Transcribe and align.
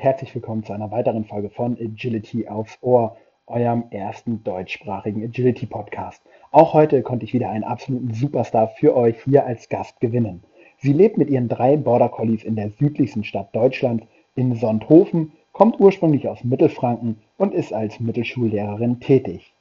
Herzlich 0.00 0.32
willkommen 0.32 0.62
zu 0.62 0.72
einer 0.72 0.92
weiteren 0.92 1.24
Folge 1.24 1.50
von 1.50 1.76
Agility 1.76 2.46
aufs 2.46 2.78
Ohr, 2.82 3.16
eurem 3.48 3.82
ersten 3.90 4.44
deutschsprachigen 4.44 5.24
Agility 5.24 5.66
Podcast. 5.66 6.22
Auch 6.52 6.72
heute 6.72 7.02
konnte 7.02 7.24
ich 7.24 7.34
wieder 7.34 7.50
einen 7.50 7.64
absoluten 7.64 8.14
Superstar 8.14 8.68
für 8.68 8.94
euch 8.94 9.16
hier 9.24 9.44
als 9.44 9.68
Gast 9.68 9.98
gewinnen. 9.98 10.44
Sie 10.78 10.92
lebt 10.92 11.18
mit 11.18 11.30
ihren 11.30 11.48
drei 11.48 11.76
Border 11.76 12.10
Collies 12.10 12.44
in 12.44 12.54
der 12.54 12.70
südlichsten 12.70 13.24
Stadt 13.24 13.48
Deutschlands 13.56 14.06
in 14.36 14.54
Sonthofen, 14.54 15.32
kommt 15.50 15.80
ursprünglich 15.80 16.28
aus 16.28 16.44
Mittelfranken 16.44 17.18
und 17.36 17.52
ist 17.52 17.72
als 17.72 17.98
Mittelschullehrerin 17.98 19.00
tätig. 19.00 19.52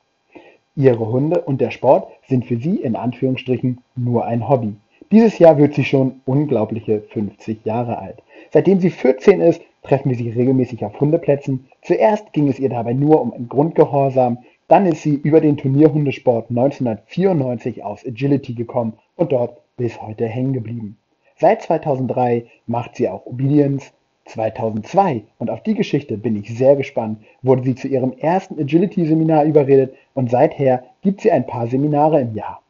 Ihre 0.75 1.11
Hunde 1.11 1.41
und 1.41 1.61
der 1.61 1.71
Sport 1.71 2.11
sind 2.27 2.45
für 2.45 2.57
sie 2.57 2.75
in 2.75 2.95
Anführungsstrichen 2.95 3.81
nur 3.95 4.25
ein 4.25 4.47
Hobby. 4.47 4.75
Dieses 5.11 5.39
Jahr 5.39 5.57
wird 5.57 5.73
sie 5.73 5.85
schon 5.85 6.21
unglaubliche 6.25 7.01
50 7.01 7.65
Jahre 7.65 7.97
alt. 7.97 8.21
Seitdem 8.51 8.79
sie 8.79 8.91
14 8.91 9.41
ist, 9.41 9.63
treffen 9.83 10.09
wir 10.09 10.17
sie 10.17 10.29
regelmäßig 10.29 10.83
auf 10.83 10.99
Hundeplätzen. 10.99 11.67
Zuerst 11.81 12.33
ging 12.33 12.47
es 12.47 12.59
ihr 12.59 12.69
dabei 12.69 12.93
nur 12.93 13.21
um 13.21 13.33
ein 13.33 13.47
Grundgehorsam, 13.47 14.39
dann 14.67 14.85
ist 14.85 15.01
sie 15.01 15.15
über 15.15 15.39
den 15.39 15.57
Turnierhundesport 15.57 16.49
1994 16.49 17.83
auf 17.83 18.05
Agility 18.05 18.53
gekommen 18.53 18.93
und 19.15 19.31
dort 19.31 19.61
bis 19.77 20.01
heute 20.01 20.25
hängen 20.25 20.53
geblieben. 20.53 20.97
Seit 21.37 21.61
2003 21.61 22.45
macht 22.65 22.95
sie 22.95 23.07
auch 23.07 23.25
Obedience. 23.25 23.93
2002, 24.25 25.23
und 25.37 25.49
auf 25.49 25.63
die 25.63 25.73
Geschichte 25.73 26.17
bin 26.17 26.35
ich 26.35 26.57
sehr 26.57 26.75
gespannt, 26.75 27.19
wurde 27.41 27.63
sie 27.63 27.75
zu 27.75 27.87
ihrem 27.87 28.11
ersten 28.11 28.59
Agility-Seminar 28.59 29.45
überredet 29.45 29.95
und 30.13 30.29
seither 30.29 30.83
gibt 31.01 31.21
sie 31.21 31.31
ein 31.31 31.47
paar 31.47 31.67
Seminare 31.67 32.19
im 32.19 32.35
Jahr. 32.35 32.61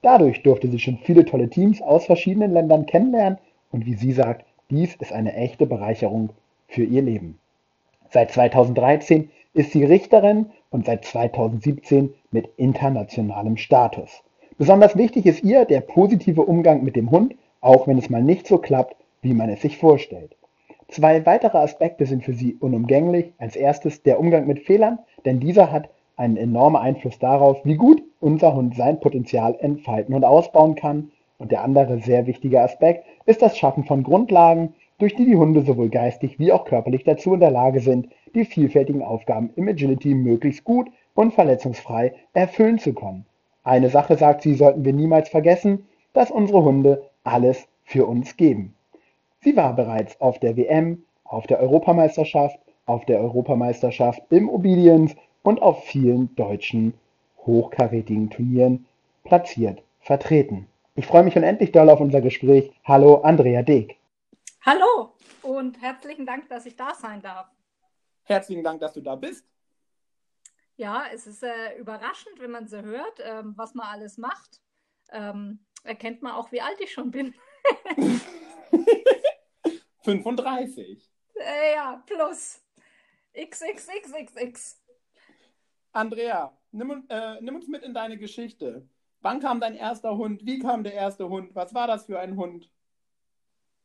Dadurch 0.00 0.42
durfte 0.42 0.68
sie 0.68 0.78
schon 0.78 0.98
viele 1.02 1.24
tolle 1.24 1.50
Teams 1.50 1.82
aus 1.82 2.06
verschiedenen 2.06 2.52
Ländern 2.52 2.86
kennenlernen 2.86 3.38
und 3.70 3.84
wie 3.84 3.94
sie 3.94 4.12
sagt, 4.12 4.46
dies 4.70 4.94
ist 4.96 5.12
eine 5.12 5.34
echte 5.34 5.66
Bereicherung 5.66 6.30
für 6.72 6.84
ihr 6.84 7.02
Leben. 7.02 7.38
Seit 8.10 8.32
2013 8.32 9.30
ist 9.54 9.72
sie 9.72 9.84
Richterin 9.84 10.46
und 10.70 10.86
seit 10.86 11.04
2017 11.04 12.14
mit 12.30 12.48
internationalem 12.56 13.56
Status. 13.56 14.22
Besonders 14.58 14.96
wichtig 14.96 15.26
ist 15.26 15.44
ihr 15.44 15.64
der 15.64 15.80
positive 15.80 16.42
Umgang 16.42 16.82
mit 16.82 16.96
dem 16.96 17.10
Hund, 17.10 17.34
auch 17.60 17.86
wenn 17.86 17.98
es 17.98 18.10
mal 18.10 18.22
nicht 18.22 18.46
so 18.46 18.58
klappt, 18.58 18.96
wie 19.20 19.34
man 19.34 19.48
es 19.50 19.62
sich 19.62 19.78
vorstellt. 19.78 20.36
Zwei 20.88 21.24
weitere 21.24 21.58
Aspekte 21.58 22.06
sind 22.06 22.22
für 22.22 22.34
sie 22.34 22.54
unumgänglich. 22.60 23.32
Als 23.38 23.56
erstes 23.56 24.02
der 24.02 24.20
Umgang 24.20 24.46
mit 24.46 24.60
Fehlern, 24.60 24.98
denn 25.24 25.40
dieser 25.40 25.72
hat 25.72 25.88
einen 26.16 26.36
enormen 26.36 26.76
Einfluss 26.76 27.18
darauf, 27.18 27.64
wie 27.64 27.76
gut 27.76 28.02
unser 28.20 28.54
Hund 28.54 28.76
sein 28.76 29.00
Potenzial 29.00 29.56
entfalten 29.58 30.14
und 30.14 30.24
ausbauen 30.24 30.74
kann. 30.74 31.10
Und 31.38 31.50
der 31.50 31.62
andere 31.64 31.98
sehr 32.00 32.26
wichtige 32.26 32.60
Aspekt 32.60 33.04
ist 33.24 33.42
das 33.42 33.56
Schaffen 33.56 33.84
von 33.84 34.02
Grundlagen, 34.02 34.74
durch 35.02 35.16
die 35.16 35.24
die 35.24 35.34
Hunde 35.34 35.62
sowohl 35.62 35.88
geistig 35.88 36.38
wie 36.38 36.52
auch 36.52 36.64
körperlich 36.64 37.02
dazu 37.02 37.34
in 37.34 37.40
der 37.40 37.50
Lage 37.50 37.80
sind, 37.80 38.06
die 38.36 38.44
vielfältigen 38.44 39.02
Aufgaben 39.02 39.50
im 39.56 39.66
Agility 39.66 40.14
möglichst 40.14 40.62
gut 40.62 40.88
und 41.14 41.34
verletzungsfrei 41.34 42.14
erfüllen 42.34 42.78
zu 42.78 42.94
können. 42.94 43.26
Eine 43.64 43.88
Sache, 43.88 44.16
sagt 44.16 44.42
sie, 44.42 44.54
sollten 44.54 44.84
wir 44.84 44.92
niemals 44.92 45.28
vergessen, 45.28 45.88
dass 46.12 46.30
unsere 46.30 46.62
Hunde 46.62 47.02
alles 47.24 47.66
für 47.82 48.06
uns 48.06 48.36
geben. 48.36 48.76
Sie 49.40 49.56
war 49.56 49.74
bereits 49.74 50.20
auf 50.20 50.38
der 50.38 50.56
WM, 50.56 51.02
auf 51.24 51.48
der 51.48 51.58
Europameisterschaft, 51.58 52.60
auf 52.86 53.04
der 53.04 53.18
Europameisterschaft 53.18 54.22
im 54.30 54.48
Obedience 54.48 55.16
und 55.42 55.62
auf 55.62 55.82
vielen 55.82 56.32
deutschen 56.36 56.94
hochkarätigen 57.44 58.30
Turnieren 58.30 58.86
platziert 59.24 59.82
vertreten. 59.98 60.68
Ich 60.94 61.06
freue 61.06 61.24
mich 61.24 61.34
unendlich 61.34 61.72
doll 61.72 61.90
auf 61.90 61.98
unser 61.98 62.20
Gespräch. 62.20 62.70
Hallo, 62.84 63.16
Andrea 63.22 63.62
Deek. 63.62 63.96
Hallo 64.64 65.16
und 65.42 65.82
herzlichen 65.82 66.24
Dank, 66.24 66.48
dass 66.48 66.66
ich 66.66 66.76
da 66.76 66.94
sein 66.94 67.20
darf. 67.20 67.50
Herzlichen 68.22 68.62
Dank, 68.62 68.80
dass 68.80 68.92
du 68.92 69.00
da 69.00 69.16
bist. 69.16 69.44
Ja, 70.76 71.06
es 71.12 71.26
ist 71.26 71.42
äh, 71.42 71.76
überraschend, 71.78 72.38
wenn 72.38 72.52
man 72.52 72.68
so 72.68 72.80
hört, 72.80 73.18
ähm, 73.24 73.54
was 73.56 73.74
man 73.74 73.88
alles 73.88 74.18
macht. 74.18 74.62
Ähm, 75.10 75.66
erkennt 75.82 76.22
man 76.22 76.34
auch, 76.34 76.52
wie 76.52 76.60
alt 76.60 76.80
ich 76.80 76.92
schon 76.92 77.10
bin. 77.10 77.34
35. 80.02 81.10
Äh, 81.34 81.74
ja, 81.74 82.00
plus. 82.06 82.62
XXXXX. 83.34 84.80
Andrea, 85.90 86.56
nimm, 86.70 87.04
äh, 87.08 87.40
nimm, 87.40 87.56
uns 87.56 87.66
mit 87.66 87.82
in 87.82 87.94
deine 87.94 88.16
Geschichte. 88.16 88.88
Wann 89.22 89.40
kam 89.40 89.58
dein 89.58 89.74
erster 89.74 90.16
Hund? 90.16 90.46
Wie 90.46 90.60
kam 90.60 90.84
der 90.84 90.94
erste 90.94 91.28
Hund? 91.28 91.52
Was 91.56 91.74
war 91.74 91.88
das 91.88 92.06
für 92.06 92.20
ein 92.20 92.36
Hund? 92.36 92.70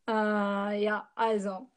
Äh, 0.08 0.84
ja, 0.84 1.10
also. 1.16 1.70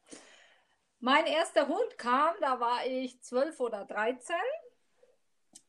Mein 0.99 1.25
erster 1.25 1.67
Hund 1.67 1.97
kam, 1.97 2.35
da 2.41 2.59
war 2.59 2.85
ich 2.85 3.21
12 3.21 3.59
oder 3.59 3.85
13. 3.85 4.35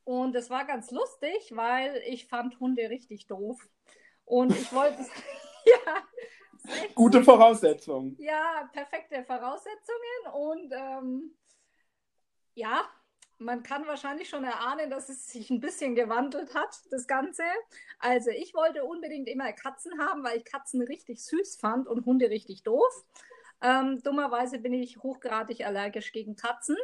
Und 0.04 0.34
es 0.34 0.50
war 0.50 0.64
ganz 0.64 0.90
lustig, 0.90 1.52
weil 1.54 2.02
ich 2.06 2.26
fand 2.28 2.60
Hunde 2.60 2.90
richtig 2.90 3.26
doof. 3.26 3.58
Und 4.24 4.52
ich 4.52 4.72
wollte, 4.72 4.98
ja, 5.64 6.02
Gute 6.94 7.24
Voraussetzungen. 7.24 8.16
Ja, 8.18 8.68
perfekte 8.72 9.24
Voraussetzungen. 9.24 10.32
Und 10.32 10.72
ähm, 10.72 11.36
ja, 12.54 12.84
man 13.44 13.62
kann 13.62 13.86
wahrscheinlich 13.86 14.28
schon 14.28 14.44
erahnen, 14.44 14.90
dass 14.90 15.08
es 15.08 15.28
sich 15.28 15.50
ein 15.50 15.60
bisschen 15.60 15.94
gewandelt 15.94 16.54
hat, 16.54 16.80
das 16.90 17.06
Ganze. 17.06 17.42
Also 17.98 18.30
ich 18.30 18.54
wollte 18.54 18.84
unbedingt 18.84 19.28
immer 19.28 19.52
Katzen 19.52 19.98
haben, 19.98 20.24
weil 20.24 20.38
ich 20.38 20.44
Katzen 20.44 20.82
richtig 20.82 21.24
süß 21.24 21.56
fand 21.56 21.88
und 21.88 22.04
Hunde 22.06 22.30
richtig 22.30 22.62
doof. 22.62 23.04
Ähm, 23.62 24.02
dummerweise 24.02 24.58
bin 24.58 24.72
ich 24.72 24.98
hochgradig 24.98 25.64
allergisch 25.64 26.12
gegen 26.12 26.36
Katzen. 26.36 26.76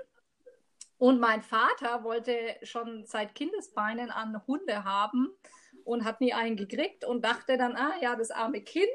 Und 0.99 1.21
mein 1.21 1.43
Vater 1.43 2.03
wollte 2.03 2.57
schon 2.63 3.05
seit 3.07 3.35
Kindesbeinen 3.35 4.11
an 4.11 4.47
Hunde 4.47 4.85
haben 4.85 5.29
und 5.85 6.05
hat 6.05 6.21
nie 6.21 6.35
einen 6.35 6.57
gekriegt 6.57 7.05
und 7.05 7.25
dachte 7.25 7.57
dann, 7.57 7.77
ah 7.77 7.95
ja, 8.01 8.17
das 8.17 8.31
arme 8.31 8.61
Kind, 8.61 8.89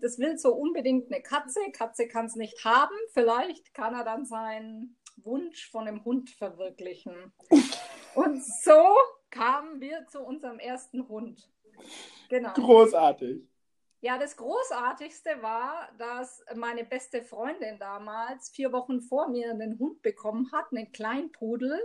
das 0.00 0.18
will 0.18 0.38
so 0.38 0.54
unbedingt 0.54 1.12
eine 1.12 1.22
Katze. 1.22 1.60
Katze 1.72 2.08
kann 2.08 2.26
es 2.26 2.36
nicht 2.36 2.64
haben. 2.64 2.96
Vielleicht 3.12 3.74
kann 3.74 3.94
er 3.94 4.04
dann 4.04 4.24
seinen 4.24 4.96
Wunsch 5.26 5.70
von 5.70 5.86
einem 5.86 6.04
Hund 6.04 6.30
verwirklichen. 6.30 7.32
Und 8.14 8.42
so 8.42 8.96
kamen 9.30 9.80
wir 9.80 10.06
zu 10.06 10.20
unserem 10.22 10.58
ersten 10.58 11.06
Hund. 11.08 11.50
Genau. 12.30 12.52
Großartig. 12.54 13.42
Ja, 14.00 14.18
das 14.18 14.36
Großartigste 14.36 15.42
war, 15.42 15.88
dass 15.98 16.44
meine 16.54 16.84
beste 16.84 17.22
Freundin 17.22 17.78
damals 17.78 18.50
vier 18.50 18.72
Wochen 18.72 19.00
vor 19.00 19.28
mir 19.28 19.50
einen 19.50 19.78
Hund 19.78 20.00
bekommen 20.02 20.50
hat, 20.52 20.66
einen 20.70 20.92
Kleinpudel. 20.92 21.80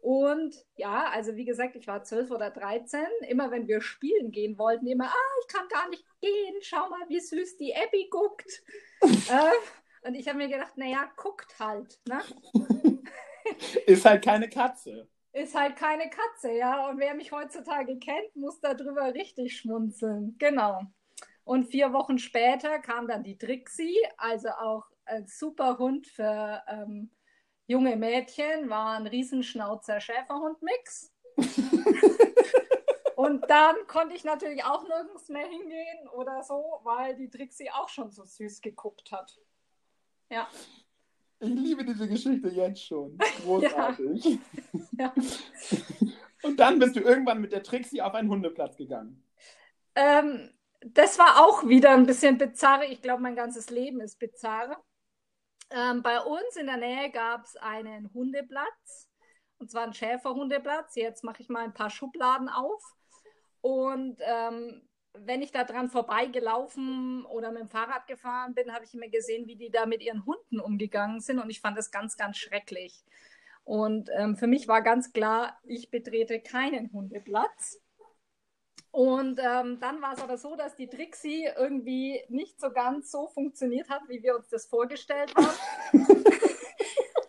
Und 0.00 0.56
ja, 0.74 1.08
also 1.12 1.36
wie 1.36 1.44
gesagt, 1.44 1.76
ich 1.76 1.86
war 1.86 2.02
zwölf 2.02 2.30
oder 2.30 2.50
dreizehn. 2.50 3.06
Immer 3.28 3.50
wenn 3.52 3.68
wir 3.68 3.80
spielen 3.80 4.32
gehen 4.32 4.58
wollten, 4.58 4.86
immer, 4.86 5.06
ah, 5.06 5.40
ich 5.40 5.54
kann 5.54 5.68
gar 5.68 5.88
nicht 5.90 6.04
gehen, 6.20 6.56
schau 6.60 6.88
mal, 6.88 7.08
wie 7.08 7.20
süß 7.20 7.56
die 7.58 7.74
Abby 7.76 8.08
guckt. 8.10 8.64
äh, 9.02 9.52
und 10.02 10.14
ich 10.14 10.28
habe 10.28 10.38
mir 10.38 10.48
gedacht, 10.48 10.76
naja, 10.76 11.10
guckt 11.16 11.58
halt. 11.58 12.00
Ne? 12.08 12.20
Ist 13.86 14.04
halt 14.04 14.24
keine 14.24 14.48
Katze. 14.48 15.08
Ist 15.32 15.54
halt 15.54 15.76
keine 15.76 16.10
Katze, 16.10 16.52
ja. 16.52 16.88
Und 16.88 16.98
wer 16.98 17.14
mich 17.14 17.32
heutzutage 17.32 17.98
kennt, 17.98 18.36
muss 18.36 18.60
darüber 18.60 19.14
richtig 19.14 19.56
schmunzeln. 19.56 20.36
Genau. 20.38 20.82
Und 21.44 21.64
vier 21.64 21.92
Wochen 21.92 22.18
später 22.18 22.78
kam 22.78 23.08
dann 23.08 23.22
die 23.24 23.38
Trixie, 23.38 23.96
also 24.16 24.48
auch 24.50 24.84
ein 25.04 25.26
super 25.26 25.78
Hund 25.78 26.06
für 26.06 26.62
ähm, 26.68 27.10
junge 27.66 27.96
Mädchen 27.96 28.68
war 28.68 28.96
ein 28.96 29.06
Riesenschnauzer 29.06 30.00
Schäferhund-Mix. 30.00 31.12
und 33.16 33.48
dann 33.48 33.74
konnte 33.88 34.14
ich 34.14 34.24
natürlich 34.24 34.64
auch 34.64 34.86
nirgends 34.86 35.28
mehr 35.28 35.46
hingehen 35.46 36.08
oder 36.14 36.42
so, 36.42 36.80
weil 36.84 37.16
die 37.16 37.30
Trixie 37.30 37.70
auch 37.70 37.88
schon 37.88 38.10
so 38.10 38.24
süß 38.24 38.60
geguckt 38.60 39.10
hat. 39.10 39.36
Ja. 40.32 40.48
Ich 41.40 41.50
liebe 41.50 41.84
diese 41.84 42.08
Geschichte 42.08 42.48
jetzt 42.48 42.82
schon. 42.82 43.18
Großartig. 43.44 44.24
ja. 44.24 44.38
ja. 44.98 45.14
Und 46.42 46.58
dann 46.58 46.78
bist 46.78 46.96
du 46.96 47.00
irgendwann 47.00 47.42
mit 47.42 47.52
der 47.52 47.62
Trixie 47.62 48.00
auf 48.00 48.14
einen 48.14 48.30
Hundeplatz 48.30 48.76
gegangen. 48.78 49.22
Ähm, 49.94 50.50
das 50.80 51.18
war 51.18 51.44
auch 51.44 51.68
wieder 51.68 51.90
ein 51.90 52.06
bisschen 52.06 52.38
bizarr. 52.38 52.84
Ich 52.84 53.02
glaube, 53.02 53.22
mein 53.22 53.36
ganzes 53.36 53.68
Leben 53.68 54.00
ist 54.00 54.18
bizarr. 54.18 54.82
Ähm, 55.70 56.02
bei 56.02 56.18
uns 56.18 56.56
in 56.56 56.66
der 56.66 56.78
Nähe 56.78 57.10
gab 57.10 57.44
es 57.44 57.56
einen 57.56 58.10
Hundeplatz, 58.14 59.10
und 59.58 59.70
zwar 59.70 59.82
einen 59.82 59.94
Schäferhundeplatz. 59.94 60.96
Jetzt 60.96 61.24
mache 61.24 61.42
ich 61.42 61.50
mal 61.50 61.64
ein 61.64 61.74
paar 61.74 61.90
Schubladen 61.90 62.48
auf. 62.48 62.82
Und 63.60 64.16
ähm, 64.20 64.88
wenn 65.14 65.42
ich 65.42 65.52
da 65.52 65.64
dran 65.64 65.90
vorbeigelaufen 65.90 67.24
oder 67.26 67.52
mit 67.52 67.62
dem 67.62 67.68
Fahrrad 67.68 68.06
gefahren 68.06 68.54
bin, 68.54 68.72
habe 68.72 68.84
ich 68.84 68.94
immer 68.94 69.08
gesehen, 69.08 69.46
wie 69.46 69.56
die 69.56 69.70
da 69.70 69.86
mit 69.86 70.02
ihren 70.02 70.24
Hunden 70.24 70.60
umgegangen 70.60 71.20
sind. 71.20 71.38
Und 71.38 71.50
ich 71.50 71.60
fand 71.60 71.76
das 71.76 71.90
ganz, 71.90 72.16
ganz 72.16 72.38
schrecklich. 72.38 73.04
Und 73.64 74.10
ähm, 74.16 74.36
für 74.36 74.46
mich 74.46 74.68
war 74.68 74.82
ganz 74.82 75.12
klar, 75.12 75.58
ich 75.64 75.90
betrete 75.90 76.40
keinen 76.40 76.92
Hundeplatz. 76.92 77.80
Und 78.90 79.38
ähm, 79.38 79.78
dann 79.80 80.02
war 80.02 80.12
es 80.12 80.22
aber 80.22 80.36
so, 80.36 80.54
dass 80.54 80.76
die 80.76 80.88
Trixie 80.88 81.48
irgendwie 81.56 82.22
nicht 82.28 82.60
so 82.60 82.70
ganz 82.70 83.10
so 83.10 83.28
funktioniert 83.28 83.88
hat, 83.88 84.02
wie 84.08 84.22
wir 84.22 84.36
uns 84.36 84.48
das 84.48 84.66
vorgestellt 84.66 85.32
haben. 85.34 86.06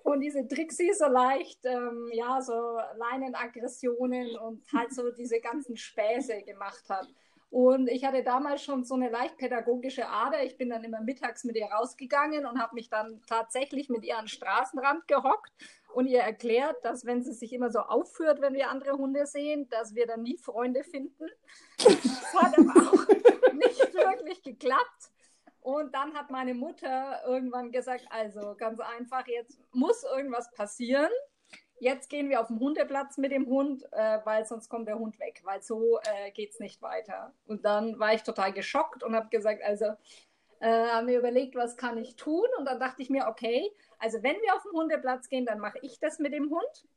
und 0.04 0.20
diese 0.20 0.46
Trixie 0.48 0.92
so 0.94 1.06
leicht, 1.06 1.60
ähm, 1.64 2.10
ja, 2.12 2.42
so 2.42 2.78
Leinenaggressionen 2.96 4.38
und 4.38 4.62
halt 4.74 4.94
so 4.94 5.12
diese 5.12 5.40
ganzen 5.40 5.78
Späße 5.78 6.42
gemacht 6.44 6.84
hat. 6.90 7.08
Und 7.54 7.88
ich 7.88 8.04
hatte 8.04 8.24
damals 8.24 8.64
schon 8.64 8.84
so 8.84 8.96
eine 8.96 9.12
leicht 9.12 9.38
pädagogische 9.38 10.08
Ader. 10.10 10.44
Ich 10.44 10.58
bin 10.58 10.72
dann 10.72 10.84
immer 10.84 11.02
mittags 11.02 11.44
mit 11.44 11.56
ihr 11.56 11.68
rausgegangen 11.68 12.48
und 12.48 12.60
habe 12.60 12.74
mich 12.74 12.90
dann 12.90 13.22
tatsächlich 13.28 13.90
mit 13.90 14.04
ihr 14.04 14.18
an 14.18 14.24
den 14.24 14.30
Straßenrand 14.30 15.08
gehockt 15.08 15.52
und 15.94 16.08
ihr 16.08 16.22
erklärt, 16.22 16.84
dass 16.84 17.06
wenn 17.06 17.22
sie 17.22 17.32
sich 17.32 17.54
immer 17.54 17.70
so 17.70 17.82
aufführt, 17.82 18.42
wenn 18.42 18.56
wir 18.56 18.72
andere 18.72 18.94
Hunde 18.94 19.28
sehen, 19.28 19.70
dass 19.70 19.94
wir 19.94 20.08
dann 20.08 20.24
nie 20.24 20.40
Freunde 20.40 20.84
finden. 20.84 21.28
Das 21.78 22.34
hat 22.34 22.58
aber 22.58 22.90
auch 22.90 23.54
nicht 23.54 23.94
wirklich 23.94 24.42
geklappt. 24.42 25.12
Und 25.62 25.94
dann 25.94 26.16
hat 26.16 26.32
meine 26.32 26.56
Mutter 26.56 27.22
irgendwann 27.28 27.72
gesagt, 27.72 28.08
also 28.10 28.56
ganz 28.58 28.80
einfach, 28.80 29.28
jetzt 29.28 29.60
muss 29.72 30.04
irgendwas 30.04 30.50
passieren. 30.54 31.12
Jetzt 31.84 32.10
gehen 32.10 32.30
wir 32.30 32.40
auf 32.40 32.48
den 32.48 32.62
Hundeplatz 32.62 33.18
mit 33.18 33.34
dem 33.34 33.46
Hund, 33.46 33.84
äh, 33.92 34.20
weil 34.24 34.46
sonst 34.46 34.70
kommt 34.70 34.88
der 34.88 34.98
Hund 34.98 35.20
weg, 35.20 35.42
weil 35.44 35.62
so 35.62 36.00
äh, 36.00 36.32
geht 36.32 36.52
es 36.52 36.62
nicht 36.62 36.82
weiter. 36.82 37.34
Und 37.46 37.66
dann 37.66 38.00
war 38.00 38.14
ich 38.14 38.24
total 38.24 38.54
geschockt 38.54 39.04
und 39.04 39.14
habe 39.14 39.28
gesagt, 39.28 39.62
also 39.62 39.88
äh, 40.62 40.86
haben 40.88 41.08
mir 41.08 41.20
überlegt, 41.20 41.56
was 41.56 41.76
kann 41.76 41.98
ich 41.98 42.16
tun? 42.16 42.48
Und 42.58 42.64
dann 42.64 42.80
dachte 42.80 43.02
ich 43.02 43.10
mir, 43.10 43.28
okay, 43.28 43.70
also 44.00 44.24
wenn 44.24 44.38
wir 44.38 44.56
auf 44.56 44.64
den 44.64 44.72
Hundeplatz 44.72 45.28
gehen, 45.28 45.46
dann 45.46 45.60
mache 45.60 45.78
ich 45.82 46.00
das 46.00 46.20
mit 46.20 46.32
dem 46.32 46.50
Hund, 46.52 46.88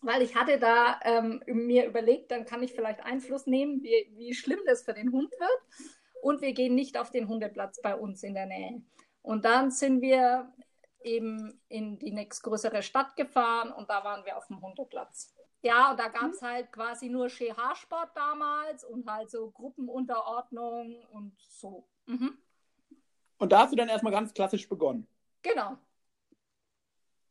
weil 0.00 0.22
ich 0.22 0.34
hatte 0.34 0.58
da 0.58 0.98
ähm, 1.04 1.42
mir 1.44 1.84
überlegt, 1.84 2.30
dann 2.30 2.46
kann 2.46 2.62
ich 2.62 2.72
vielleicht 2.72 3.04
Einfluss 3.04 3.46
nehmen, 3.46 3.82
wie, 3.82 4.10
wie 4.16 4.32
schlimm 4.32 4.60
das 4.64 4.84
für 4.84 4.94
den 4.94 5.12
Hund 5.12 5.32
wird. 5.32 5.90
Und 6.22 6.40
wir 6.40 6.54
gehen 6.54 6.74
nicht 6.74 6.96
auf 6.96 7.10
den 7.10 7.28
Hundeplatz 7.28 7.82
bei 7.82 7.94
uns 7.94 8.22
in 8.22 8.32
der 8.32 8.46
Nähe. 8.46 8.80
Und 9.20 9.44
dann 9.44 9.70
sind 9.70 10.00
wir 10.00 10.50
eben 11.04 11.60
in 11.68 11.98
die 11.98 12.10
nächstgrößere 12.10 12.82
Stadt 12.82 13.16
gefahren 13.16 13.72
und 13.72 13.90
da 13.90 14.04
waren 14.04 14.24
wir 14.24 14.36
auf 14.36 14.46
dem 14.46 14.60
Hundeplatz. 14.60 15.34
Ja, 15.62 15.92
und 15.92 15.98
da 15.98 16.08
gab 16.08 16.30
es 16.30 16.42
halt 16.42 16.70
quasi 16.72 17.08
nur 17.08 17.30
Ski-Haarsport 17.30 18.14
damals 18.14 18.84
und 18.84 19.10
halt 19.10 19.30
so 19.30 19.50
Gruppenunterordnung 19.50 21.02
und 21.12 21.40
so. 21.40 21.88
Mhm. 22.06 22.36
Und 23.38 23.52
da 23.52 23.60
hast 23.60 23.72
du 23.72 23.76
dann 23.76 23.88
erstmal 23.88 24.12
ganz 24.12 24.34
klassisch 24.34 24.68
begonnen. 24.68 25.06
Genau. 25.42 25.78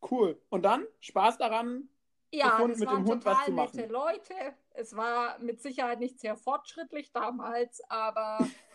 Cool. 0.09 0.41
Und 0.49 0.63
dann 0.63 0.85
Spaß 0.99 1.37
daran, 1.37 1.89
ja, 2.31 2.49
gefunden, 2.49 2.79
mit 2.79 2.89
dem 2.89 3.05
Hund 3.05 3.25
was 3.25 3.45
zu 3.45 3.51
machen. 3.51 3.75
nette 3.75 3.91
Leute. 3.91 4.33
Es 4.71 4.95
war 4.95 5.37
mit 5.39 5.61
Sicherheit 5.61 5.99
nicht 5.99 6.19
sehr 6.19 6.35
fortschrittlich 6.35 7.11
damals, 7.11 7.81
aber 7.89 8.39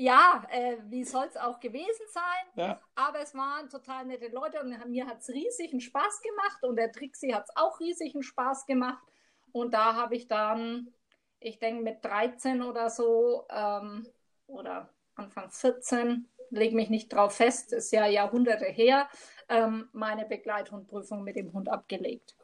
ja, 0.00 0.42
äh, 0.50 0.78
wie 0.88 1.04
soll 1.04 1.26
es 1.26 1.36
auch 1.36 1.60
gewesen 1.60 2.06
sein? 2.10 2.46
Ja. 2.54 2.80
Aber 2.94 3.20
es 3.20 3.34
waren 3.34 3.68
total 3.68 4.06
nette 4.06 4.28
Leute 4.28 4.58
und 4.60 4.74
mir 4.88 5.06
hat 5.06 5.20
es 5.20 5.28
riesigen 5.28 5.78
Spaß 5.78 6.22
gemacht 6.22 6.64
und 6.64 6.76
der 6.76 6.90
Trixie 6.90 7.34
hat 7.34 7.44
es 7.44 7.54
auch 7.54 7.78
riesigen 7.80 8.22
Spaß 8.22 8.64
gemacht. 8.64 9.04
Und 9.52 9.74
da 9.74 9.94
habe 9.94 10.16
ich 10.16 10.26
dann, 10.26 10.94
ich 11.38 11.58
denke 11.58 11.82
mit 11.82 12.02
13 12.02 12.62
oder 12.62 12.88
so 12.88 13.46
ähm, 13.50 14.06
oder 14.46 14.88
Anfang 15.16 15.50
14, 15.50 16.26
lege 16.48 16.74
mich 16.74 16.88
nicht 16.88 17.12
drauf 17.12 17.36
fest, 17.36 17.74
ist 17.74 17.92
ja 17.92 18.06
Jahrhunderte 18.06 18.64
her, 18.64 19.06
ähm, 19.50 19.90
meine 19.92 20.24
Begleithundprüfung 20.24 21.22
mit 21.24 21.36
dem 21.36 21.52
Hund 21.52 21.68
abgelegt. 21.68 22.34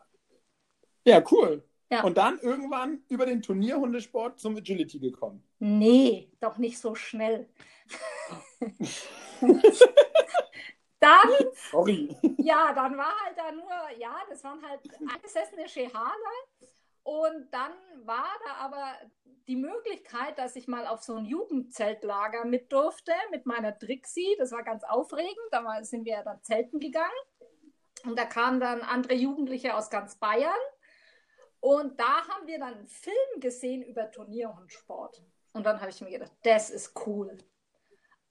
Ja, 1.06 1.22
cool. 1.30 1.64
Ja. 1.90 2.02
Und 2.02 2.18
dann 2.18 2.38
irgendwann 2.40 3.04
über 3.08 3.26
den 3.26 3.42
Turnierhundesport 3.42 4.40
zum 4.40 4.56
Agility 4.56 4.98
gekommen. 4.98 5.44
Nee, 5.58 6.32
doch 6.40 6.58
nicht 6.58 6.78
so 6.78 6.94
schnell. 6.94 7.48
dann, 11.00 11.28
Sorry. 11.70 12.16
Ja, 12.38 12.72
dann 12.72 12.96
war 12.98 13.14
halt 13.24 13.38
da 13.38 13.52
nur, 13.52 13.70
ja, 13.98 14.16
das 14.28 14.42
waren 14.42 14.60
halt 14.66 14.80
eingesessene 15.14 15.68
Schehaler. 15.68 16.12
Und 17.04 17.48
dann 17.52 17.72
war 18.04 18.26
da 18.44 18.54
aber 18.64 18.94
die 19.46 19.54
Möglichkeit, 19.54 20.38
dass 20.38 20.56
ich 20.56 20.66
mal 20.66 20.88
auf 20.88 21.02
so 21.02 21.14
ein 21.14 21.24
Jugendzeltlager 21.24 22.44
mit 22.44 22.72
durfte, 22.72 23.12
mit 23.30 23.46
meiner 23.46 23.78
Trixie. 23.78 24.34
Das 24.38 24.50
war 24.50 24.64
ganz 24.64 24.82
aufregend. 24.82 25.36
Da 25.52 25.84
sind 25.84 26.04
wir 26.04 26.22
dann 26.24 26.42
zelten 26.42 26.80
gegangen. 26.80 27.06
Und 28.04 28.18
da 28.18 28.24
kamen 28.24 28.58
dann 28.58 28.82
andere 28.82 29.14
Jugendliche 29.14 29.76
aus 29.76 29.88
ganz 29.88 30.16
Bayern. 30.16 30.52
Und 31.66 31.98
da 31.98 32.28
haben 32.28 32.46
wir 32.46 32.60
dann 32.60 32.74
einen 32.74 32.86
Film 32.86 33.40
gesehen 33.40 33.82
über 33.82 34.08
Turnierhundsport. 34.08 35.20
Und 35.52 35.66
dann 35.66 35.80
habe 35.80 35.90
ich 35.90 36.00
mir 36.00 36.12
gedacht, 36.12 36.30
das 36.44 36.70
ist 36.70 36.92
cool. 37.04 37.36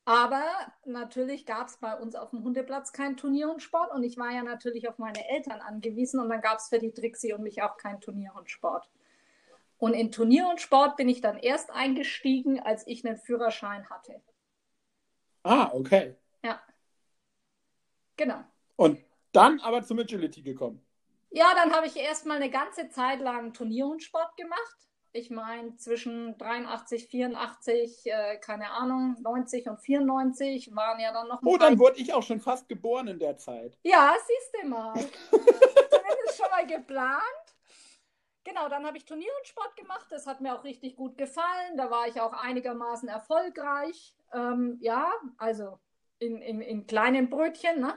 Aber 0.06 0.46
natürlich 0.86 1.46
gab 1.46 1.68
es 1.68 1.76
bei 1.76 2.00
uns 2.00 2.16
auf 2.16 2.30
dem 2.30 2.46
Hundeplatz 2.46 2.94
keinen 2.94 3.18
Turnierhundsport 3.18 3.92
und 3.92 4.04
ich 4.04 4.18
war 4.18 4.32
ja 4.32 4.42
natürlich 4.42 4.88
auf 4.88 5.00
meine 5.00 5.28
Eltern 5.28 5.60
angewiesen 5.60 6.22
und 6.22 6.30
dann 6.30 6.40
gab 6.40 6.60
es 6.60 6.70
für 6.70 6.80
die 6.80 6.94
Trixie 6.94 7.34
und 7.34 7.44
mich 7.44 7.62
auch 7.62 7.76
keinen 7.76 8.00
Turnierhundsport. 8.00 8.90
Und 9.80 9.96
in 9.96 10.14
Turnierhundsport 10.14 10.96
bin 10.96 11.10
ich 11.10 11.20
dann 11.20 11.38
erst 11.38 11.72
eingestiegen, 11.72 12.62
als 12.62 12.88
ich 12.88 13.06
einen 13.06 13.18
Führerschein 13.18 13.90
hatte. 13.90 14.22
Ah, 15.44 15.72
okay. 15.74 16.16
Ja. 16.42 16.62
Genau. 18.16 18.46
Und 18.78 19.04
dann 19.34 19.60
aber 19.60 19.84
zum 19.84 20.00
Agility 20.00 20.42
gekommen. 20.42 20.85
Ja, 21.36 21.54
dann 21.54 21.74
habe 21.74 21.86
ich 21.86 21.98
erstmal 21.98 22.38
eine 22.38 22.50
ganze 22.50 22.88
Zeit 22.88 23.20
lang 23.20 23.52
Turnierhundsport 23.52 24.38
gemacht. 24.38 24.78
Ich 25.12 25.30
meine, 25.30 25.76
zwischen 25.76 26.38
83, 26.38 27.08
84, 27.10 28.06
äh, 28.06 28.38
keine 28.38 28.72
Ahnung, 28.72 29.18
90 29.20 29.68
und 29.68 29.82
94 29.82 30.74
waren 30.74 30.98
ja 31.02 31.12
dann 31.12 31.28
noch. 31.28 31.42
Oh, 31.44 31.58
dann 31.58 31.78
wurde 31.78 32.00
ich 32.00 32.14
auch 32.14 32.24
schon 32.24 32.40
fast 32.40 32.70
geboren 32.70 33.10
in 33.10 33.20
der 33.20 33.36
Zeit. 33.36 33.78
Ja, 33.84 34.16
siehst 34.26 34.64
du 34.64 34.70
mal. 34.70 34.94
Zumindest 35.30 36.38
schon 36.38 36.50
mal 36.50 36.66
geplant. 36.66 37.22
Genau, 38.46 38.70
dann 38.70 38.86
habe 38.86 38.96
ich 38.96 39.04
Turnierhundsport 39.04 39.76
gemacht. 39.76 40.08
Das 40.12 40.28
hat 40.28 40.40
mir 40.40 40.58
auch 40.58 40.64
richtig 40.64 40.96
gut 40.96 41.18
gefallen. 41.18 41.76
Da 41.76 41.92
war 41.92 42.08
ich 42.08 42.22
auch 42.22 42.32
einigermaßen 42.32 43.10
erfolgreich. 43.10 44.16
Ähm, 44.34 44.78
ja, 44.80 45.12
also 45.38 45.80
in, 46.20 46.42
in, 46.42 46.62
in 46.62 46.88
kleinen 46.88 47.30
Brötchen. 47.30 47.82
Ne? 47.82 47.94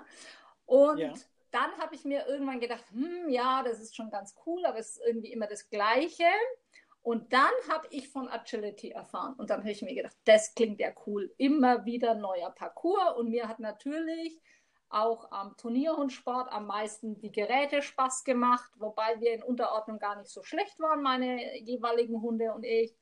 Und 0.66 0.98
ja 0.98 1.12
dann 1.50 1.70
habe 1.78 1.94
ich 1.94 2.04
mir 2.04 2.26
irgendwann 2.26 2.60
gedacht, 2.60 2.84
hm, 2.90 3.28
ja, 3.28 3.62
das 3.62 3.80
ist 3.80 3.96
schon 3.96 4.10
ganz 4.10 4.34
cool, 4.46 4.64
aber 4.66 4.78
es 4.78 4.96
ist 4.96 5.02
irgendwie 5.06 5.32
immer 5.32 5.46
das 5.46 5.68
Gleiche. 5.70 6.26
Und 7.02 7.32
dann 7.32 7.52
habe 7.70 7.86
ich 7.90 8.10
von 8.10 8.28
Agility 8.28 8.90
erfahren. 8.90 9.34
Und 9.38 9.50
dann 9.50 9.60
habe 9.60 9.70
ich 9.70 9.82
mir 9.82 9.94
gedacht, 9.94 10.16
das 10.24 10.54
klingt 10.54 10.80
ja 10.80 10.90
cool. 11.06 11.32
Immer 11.38 11.84
wieder 11.86 12.14
neuer 12.14 12.50
Parcours. 12.50 13.16
Und 13.16 13.30
mir 13.30 13.48
hat 13.48 13.60
natürlich 13.60 14.40
auch 14.90 15.30
am 15.30 15.56
Turnierhundsport 15.56 16.50
am 16.50 16.66
meisten 16.66 17.18
die 17.18 17.32
Geräte 17.32 17.82
Spaß 17.82 18.24
gemacht, 18.24 18.70
wobei 18.78 19.20
wir 19.20 19.34
in 19.34 19.42
Unterordnung 19.42 19.98
gar 19.98 20.16
nicht 20.16 20.30
so 20.30 20.42
schlecht 20.42 20.78
waren, 20.80 21.02
meine 21.02 21.58
jeweiligen 21.60 22.20
Hunde 22.20 22.52
und 22.52 22.64
ich. 22.64 22.96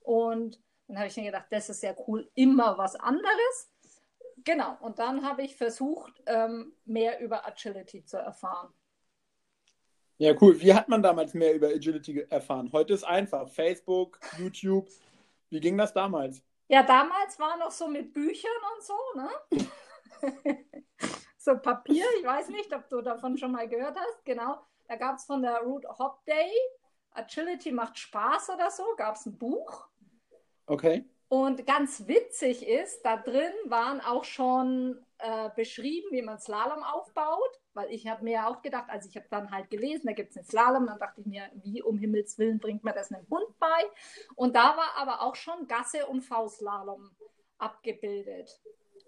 Und 0.00 0.60
dann 0.88 0.98
habe 0.98 1.08
ich 1.08 1.16
mir 1.16 1.24
gedacht, 1.24 1.46
das 1.50 1.70
ist 1.70 1.82
ja 1.82 1.94
cool, 2.06 2.30
immer 2.34 2.76
was 2.76 2.96
anderes. 2.96 3.71
Genau, 4.44 4.76
und 4.80 4.98
dann 4.98 5.24
habe 5.24 5.42
ich 5.42 5.56
versucht, 5.56 6.22
ähm, 6.26 6.74
mehr 6.84 7.20
über 7.20 7.46
Agility 7.46 8.04
zu 8.04 8.16
erfahren. 8.16 8.72
Ja, 10.18 10.34
cool. 10.40 10.60
Wie 10.60 10.72
hat 10.72 10.88
man 10.88 11.02
damals 11.02 11.34
mehr 11.34 11.54
über 11.54 11.68
Agility 11.68 12.26
erfahren? 12.30 12.70
Heute 12.72 12.92
ist 12.92 13.04
einfach. 13.04 13.48
Facebook, 13.48 14.20
YouTube. 14.38 14.88
Wie 15.50 15.60
ging 15.60 15.76
das 15.76 15.92
damals? 15.92 16.42
Ja, 16.68 16.82
damals 16.82 17.38
war 17.38 17.56
noch 17.58 17.70
so 17.70 17.88
mit 17.88 18.12
Büchern 18.12 18.50
und 18.74 18.82
so, 18.84 18.94
ne? 19.16 19.64
so 21.36 21.58
Papier, 21.58 22.04
ich 22.18 22.24
weiß 22.24 22.48
nicht, 22.48 22.72
ob 22.72 22.88
du 22.88 23.02
davon 23.02 23.36
schon 23.36 23.52
mal 23.52 23.68
gehört 23.68 23.96
hast. 23.96 24.24
Genau, 24.24 24.58
da 24.86 24.96
gab 24.96 25.16
es 25.16 25.24
von 25.24 25.42
der 25.42 25.58
Root 25.58 25.84
Hop 25.98 26.24
Day, 26.24 26.50
Agility 27.10 27.72
macht 27.72 27.98
Spaß 27.98 28.50
oder 28.50 28.70
so, 28.70 28.84
gab 28.96 29.16
es 29.16 29.26
ein 29.26 29.36
Buch. 29.36 29.88
Okay. 30.66 31.04
Und 31.32 31.66
ganz 31.66 32.06
witzig 32.08 32.68
ist, 32.68 33.06
da 33.06 33.16
drin 33.16 33.54
waren 33.64 34.02
auch 34.02 34.24
schon 34.24 35.02
äh, 35.16 35.48
beschrieben, 35.56 36.08
wie 36.10 36.20
man 36.20 36.38
Slalom 36.38 36.82
aufbaut, 36.82 37.58
weil 37.72 37.90
ich 37.90 38.06
habe 38.06 38.22
mir 38.22 38.46
auch 38.48 38.60
gedacht, 38.60 38.90
also 38.90 39.08
ich 39.08 39.16
habe 39.16 39.28
dann 39.30 39.50
halt 39.50 39.70
gelesen, 39.70 40.08
da 40.08 40.12
gibt 40.12 40.32
es 40.32 40.36
einen 40.36 40.44
Slalom, 40.44 40.86
dann 40.86 40.98
dachte 40.98 41.22
ich 41.22 41.26
mir, 41.26 41.50
wie 41.54 41.80
um 41.80 41.96
Himmels 41.96 42.38
Willen 42.38 42.58
bringt 42.58 42.84
man 42.84 42.94
das 42.94 43.10
einem 43.10 43.26
Hund 43.30 43.46
bei? 43.58 43.82
Und 44.34 44.54
da 44.54 44.76
war 44.76 44.94
aber 44.98 45.22
auch 45.22 45.34
schon 45.34 45.66
Gasse 45.66 46.04
und 46.04 46.20
V-Slalom 46.20 47.16
abgebildet. 47.56 48.60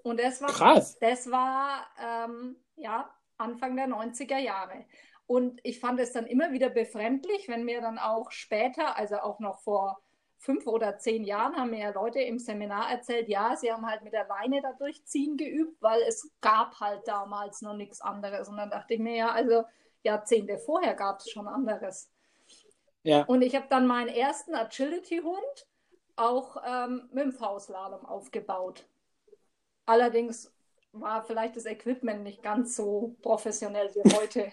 Und 0.02 0.18
das 0.18 0.40
war, 0.40 0.48
Krass. 0.48 0.98
Das 1.00 1.30
war 1.30 1.86
ähm, 2.02 2.56
ja, 2.76 3.14
Anfang 3.36 3.76
der 3.76 3.88
90er 3.88 4.38
Jahre. 4.38 4.86
Und 5.26 5.60
ich 5.62 5.78
fand 5.78 6.00
es 6.00 6.12
dann 6.12 6.26
immer 6.26 6.52
wieder 6.52 6.70
befremdlich, 6.70 7.48
wenn 7.48 7.66
mir 7.66 7.82
dann 7.82 7.98
auch 7.98 8.30
später, 8.30 8.96
also 8.96 9.16
auch 9.16 9.40
noch 9.40 9.60
vor 9.60 10.00
fünf 10.44 10.66
oder 10.66 10.98
zehn 10.98 11.24
Jahren 11.24 11.56
haben 11.56 11.70
mir 11.70 11.80
ja 11.80 11.90
Leute 11.90 12.20
im 12.20 12.38
Seminar 12.38 12.90
erzählt, 12.90 13.28
ja, 13.28 13.56
sie 13.56 13.72
haben 13.72 13.86
halt 13.86 14.02
mit 14.02 14.12
der 14.12 14.26
Leine 14.26 14.60
da 14.60 14.72
durchziehen 14.72 15.38
geübt, 15.38 15.80
weil 15.80 16.02
es 16.02 16.30
gab 16.42 16.78
halt 16.80 17.08
damals 17.08 17.62
noch 17.62 17.74
nichts 17.74 18.02
anderes. 18.02 18.48
Und 18.48 18.58
dann 18.58 18.68
dachte 18.68 18.94
ich 18.94 19.00
mir, 19.00 19.16
ja, 19.16 19.30
also 19.30 19.64
Jahrzehnte 20.02 20.58
vorher 20.58 20.94
gab 20.94 21.20
es 21.20 21.30
schon 21.30 21.48
anderes. 21.48 22.10
Ja. 23.04 23.22
Und 23.24 23.40
ich 23.40 23.56
habe 23.56 23.66
dann 23.70 23.86
meinen 23.86 24.08
ersten 24.08 24.54
Agility-Hund 24.54 25.66
auch 26.16 26.58
ähm, 26.66 27.08
mit 27.10 27.24
dem 27.24 27.32
V-Slalom 27.32 28.04
aufgebaut. 28.04 28.86
Allerdings 29.86 30.52
war 30.92 31.24
vielleicht 31.24 31.56
das 31.56 31.64
Equipment 31.64 32.22
nicht 32.22 32.42
ganz 32.42 32.76
so 32.76 33.16
professionell 33.22 33.90
wie 33.94 34.14
heute. 34.14 34.52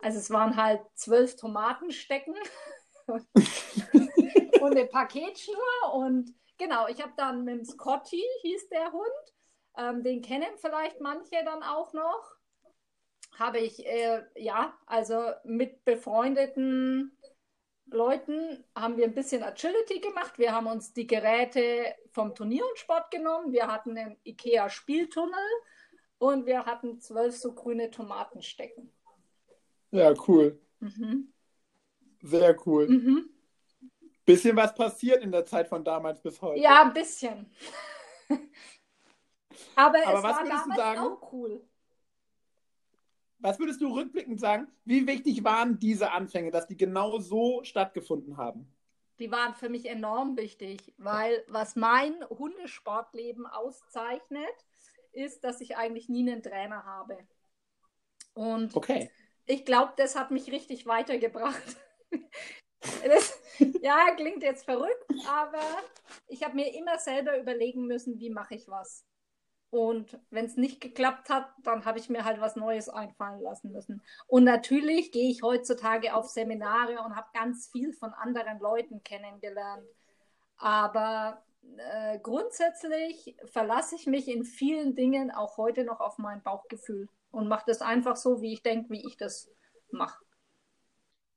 Also 0.00 0.18
es 0.18 0.30
waren 0.30 0.56
halt 0.56 0.80
zwölf 0.94 1.36
Tomatenstecken 1.36 2.34
und 4.60 4.72
eine 4.72 4.86
Paketschnur 4.86 5.94
und 5.94 6.34
genau, 6.58 6.88
ich 6.88 7.02
habe 7.02 7.12
dann 7.16 7.44
mit 7.44 7.58
dem 7.58 7.64
Scotty, 7.64 8.22
hieß 8.42 8.68
der 8.68 8.92
Hund, 8.92 9.34
ähm, 9.78 10.02
den 10.02 10.22
kennen 10.22 10.56
vielleicht 10.56 11.00
manche 11.00 11.44
dann 11.44 11.62
auch 11.62 11.92
noch, 11.92 12.36
habe 13.38 13.58
ich, 13.58 13.84
äh, 13.86 14.22
ja, 14.36 14.76
also 14.86 15.30
mit 15.44 15.84
befreundeten 15.84 17.16
Leuten 17.86 18.64
haben 18.74 18.96
wir 18.96 19.04
ein 19.04 19.14
bisschen 19.14 19.42
Agility 19.42 20.00
gemacht. 20.00 20.38
Wir 20.38 20.52
haben 20.52 20.66
uns 20.66 20.92
die 20.92 21.06
Geräte 21.06 21.94
vom 22.10 22.34
Turnier 22.34 22.64
und 22.68 22.78
Sport 22.78 23.10
genommen. 23.10 23.52
Wir 23.52 23.68
hatten 23.68 23.96
einen 23.96 24.16
IKEA-Spieltunnel 24.24 25.34
und 26.18 26.46
wir 26.46 26.64
hatten 26.64 26.98
zwölf 26.98 27.36
so 27.36 27.54
grüne 27.54 27.90
Tomatenstecken. 27.90 28.90
Ja, 29.92 30.14
cool. 30.26 30.58
Mhm. 30.80 31.32
Sehr 32.22 32.56
cool. 32.66 32.88
Mhm. 32.88 33.30
Bisschen 34.26 34.56
was 34.56 34.74
passiert 34.74 35.22
in 35.22 35.32
der 35.32 35.46
Zeit 35.46 35.68
von 35.68 35.84
damals 35.84 36.20
bis 36.20 36.42
heute. 36.42 36.60
Ja, 36.60 36.82
ein 36.82 36.92
bisschen. 36.92 37.50
Aber, 39.76 40.06
Aber 40.06 40.18
es 40.18 40.22
war 40.22 40.44
damals 40.44 40.76
sagen, 40.76 41.00
auch 41.00 41.32
cool. 41.32 41.64
Was 43.38 43.58
würdest 43.58 43.80
du 43.80 43.94
rückblickend 43.94 44.40
sagen, 44.40 44.66
wie 44.84 45.06
wichtig 45.06 45.44
waren 45.44 45.78
diese 45.78 46.10
Anfänge, 46.10 46.50
dass 46.50 46.66
die 46.66 46.76
genau 46.76 47.18
so 47.18 47.62
stattgefunden 47.62 48.36
haben? 48.36 48.70
Die 49.18 49.30
waren 49.30 49.54
für 49.54 49.68
mich 49.68 49.86
enorm 49.86 50.36
wichtig, 50.36 50.92
weil 50.98 51.44
was 51.46 51.76
mein 51.76 52.14
Hundesportleben 52.28 53.46
auszeichnet, 53.46 54.54
ist, 55.12 55.44
dass 55.44 55.60
ich 55.60 55.76
eigentlich 55.76 56.08
nie 56.08 56.30
einen 56.30 56.42
Trainer 56.42 56.84
habe. 56.84 57.16
Und 58.34 58.76
okay. 58.76 59.10
ich 59.46 59.64
glaube, 59.64 59.94
das 59.96 60.16
hat 60.16 60.30
mich 60.30 60.52
richtig 60.52 60.86
weitergebracht. 60.86 61.76
Das, 63.04 63.38
ja, 63.82 64.14
klingt 64.16 64.42
jetzt 64.42 64.64
verrückt, 64.64 65.06
aber 65.28 65.62
ich 66.28 66.42
habe 66.42 66.54
mir 66.54 66.74
immer 66.74 66.98
selber 66.98 67.38
überlegen 67.38 67.86
müssen, 67.86 68.18
wie 68.18 68.30
mache 68.30 68.54
ich 68.54 68.68
was. 68.68 69.04
Und 69.70 70.18
wenn 70.30 70.46
es 70.46 70.56
nicht 70.56 70.80
geklappt 70.80 71.28
hat, 71.28 71.48
dann 71.62 71.84
habe 71.84 71.98
ich 71.98 72.08
mir 72.08 72.24
halt 72.24 72.40
was 72.40 72.56
Neues 72.56 72.88
einfallen 72.88 73.40
lassen 73.40 73.72
müssen. 73.72 74.02
Und 74.26 74.44
natürlich 74.44 75.12
gehe 75.12 75.30
ich 75.30 75.42
heutzutage 75.42 76.14
auf 76.14 76.28
Seminare 76.28 77.02
und 77.02 77.16
habe 77.16 77.26
ganz 77.34 77.68
viel 77.72 77.92
von 77.92 78.12
anderen 78.12 78.58
Leuten 78.60 79.02
kennengelernt. 79.02 79.86
Aber 80.56 81.44
äh, 81.78 82.18
grundsätzlich 82.20 83.36
verlasse 83.46 83.96
ich 83.96 84.06
mich 84.06 84.28
in 84.28 84.44
vielen 84.44 84.94
Dingen 84.94 85.30
auch 85.30 85.56
heute 85.56 85.84
noch 85.84 86.00
auf 86.00 86.18
mein 86.18 86.42
Bauchgefühl 86.42 87.08
und 87.30 87.48
mache 87.48 87.64
das 87.66 87.82
einfach 87.82 88.16
so, 88.16 88.40
wie 88.40 88.52
ich 88.52 88.62
denke, 88.62 88.90
wie 88.90 89.06
ich 89.06 89.16
das 89.16 89.50
mache. 89.90 90.24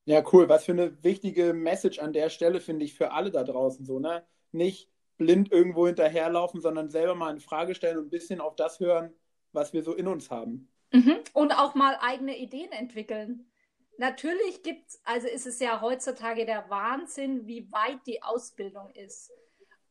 Ja, 0.10 0.24
cool. 0.34 0.50
Was 0.50 0.66
für 0.66 0.72
eine 0.72 1.04
wichtige 1.04 1.54
Message 1.54 2.00
an 2.00 2.14
der 2.14 2.32
Stelle, 2.32 2.62
finde 2.62 2.84
ich, 2.84 2.96
für 2.96 3.12
alle 3.12 3.30
da 3.30 3.44
draußen 3.44 3.86
so, 3.86 4.00
ne? 4.00 4.26
Nicht 4.52 4.90
blind 5.18 5.52
irgendwo 5.52 5.86
hinterherlaufen, 5.86 6.62
sondern 6.62 6.90
selber 6.90 7.14
mal 7.14 7.30
eine 7.30 7.42
Frage 7.42 7.76
stellen 7.76 8.00
und 8.00 8.08
ein 8.08 8.10
bisschen 8.10 8.42
auf 8.42 8.56
das 8.56 8.80
hören, 8.80 9.14
was 9.52 9.72
wir 9.72 9.84
so 9.84 9.94
in 9.94 10.08
uns 10.08 10.32
haben. 10.32 10.68
Mhm. 10.92 11.20
Und 11.34 11.52
auch 11.52 11.76
mal 11.76 11.96
eigene 12.02 12.36
Ideen 12.40 12.72
entwickeln. 12.72 13.52
Natürlich 14.00 14.64
gibt 14.64 14.88
es, 14.88 15.00
also 15.04 15.28
ist 15.28 15.46
es 15.46 15.60
ja 15.60 15.80
heutzutage 15.80 16.48
der 16.48 16.68
Wahnsinn, 16.72 17.46
wie 17.46 17.72
weit 17.72 18.00
die 18.08 18.24
Ausbildung 18.24 18.90
ist. 18.96 19.32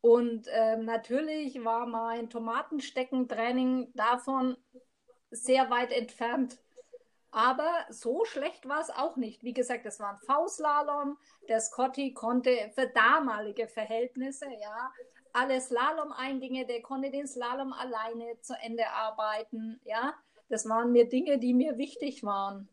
Und 0.00 0.48
äh, 0.48 0.78
natürlich 0.78 1.62
war 1.64 1.86
mein 1.86 2.28
Tomatensteckentraining 2.28 3.92
davon 3.94 4.56
sehr 5.30 5.70
weit 5.70 5.92
entfernt. 5.92 6.58
Aber 7.30 7.70
so 7.90 8.24
schlecht 8.24 8.68
war 8.68 8.80
es 8.80 8.90
auch 8.90 9.16
nicht. 9.16 9.44
Wie 9.44 9.52
gesagt, 9.52 9.84
es 9.84 10.00
war 10.00 10.12
ein 10.12 10.18
V-Slalom. 10.20 11.18
Der 11.48 11.60
Scotty 11.60 12.14
konnte 12.14 12.70
für 12.74 12.86
damalige 12.88 13.68
Verhältnisse, 13.68 14.46
ja, 14.60 14.90
alle 15.32 15.60
Slalom-Eingänge, 15.60 16.66
der 16.66 16.82
konnte 16.82 17.10
den 17.10 17.26
Slalom 17.26 17.72
alleine 17.72 18.40
zu 18.40 18.54
Ende 18.60 18.88
arbeiten, 18.88 19.80
ja. 19.84 20.14
Das 20.48 20.66
waren 20.66 20.92
mir 20.92 21.06
Dinge, 21.06 21.38
die 21.38 21.52
mir 21.52 21.76
wichtig 21.76 22.24
waren. 22.24 22.68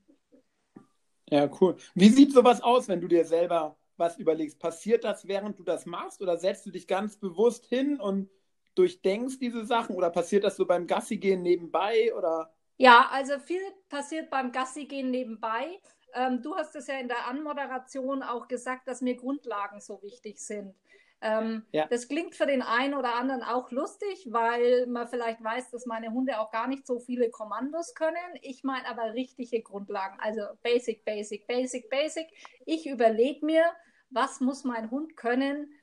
Ja, 1.30 1.50
cool. 1.60 1.76
Wie 1.94 2.10
sieht 2.10 2.32
sowas 2.32 2.62
aus, 2.62 2.88
wenn 2.88 3.02
du 3.02 3.10
dir 3.10 3.26
selber 3.26 3.78
was 3.98 4.18
überlegst? 4.18 4.60
Passiert 4.60 5.04
das, 5.04 5.28
während 5.28 5.60
du 5.60 5.64
das 5.64 5.86
machst, 5.86 6.22
oder 6.22 6.38
setzt 6.38 6.66
du 6.66 6.72
dich 6.72 6.88
ganz 6.88 7.18
bewusst 7.18 7.66
hin 7.66 8.00
und 8.00 8.30
durchdenkst 8.76 9.40
diese 9.40 9.66
Sachen, 9.66 9.96
oder 9.96 10.10
passiert 10.10 10.46
das 10.46 10.56
so 10.56 10.66
beim 10.66 10.88
Gassigehen 10.88 11.42
nebenbei, 11.42 12.14
oder? 12.16 12.55
Ja, 12.78 13.08
also 13.12 13.40
viel 13.40 13.62
passiert 13.90 14.30
beim 14.30 14.52
Gassi-Gehen 14.52 15.10
nebenbei. 15.10 15.80
Ähm, 16.14 16.42
du 16.42 16.56
hast 16.56 16.76
es 16.76 16.88
ja 16.88 16.98
in 16.98 17.08
der 17.08 17.28
Anmoderation 17.28 18.24
auch 18.24 18.48
gesagt, 18.48 18.88
dass 18.88 19.02
mir 19.02 19.16
Grundlagen 19.16 19.80
so 19.80 20.02
wichtig 20.02 20.40
sind. 20.40 20.76
Ähm, 21.22 21.66
ja. 21.72 21.88
Das 21.88 22.08
klingt 22.08 22.36
für 22.36 22.46
den 22.46 22.62
einen 22.62 22.94
oder 22.94 23.16
anderen 23.16 23.42
auch 23.42 23.72
lustig, 23.72 24.28
weil 24.30 24.86
man 24.88 25.08
vielleicht 25.08 25.44
weiß, 25.44 25.72
dass 25.72 25.86
meine 25.86 26.12
Hunde 26.12 26.40
auch 26.40 26.52
gar 26.52 26.68
nicht 26.68 26.86
so 26.86 27.00
viele 27.00 27.30
Kommandos 27.30 27.96
können. 27.96 28.16
Ich 28.42 28.64
meine 28.64 28.88
aber 28.88 29.14
richtige 29.14 29.62
Grundlagen, 29.62 30.20
also 30.20 30.42
Basic, 30.62 31.04
Basic, 31.06 31.48
Basic, 31.48 31.90
Basic. 31.90 32.28
Ich 32.66 32.86
überlege 32.86 33.46
mir, 33.46 33.64
was 34.10 34.40
muss 34.40 34.66
mein 34.66 34.92
Hund 34.92 35.18
können, 35.18 35.74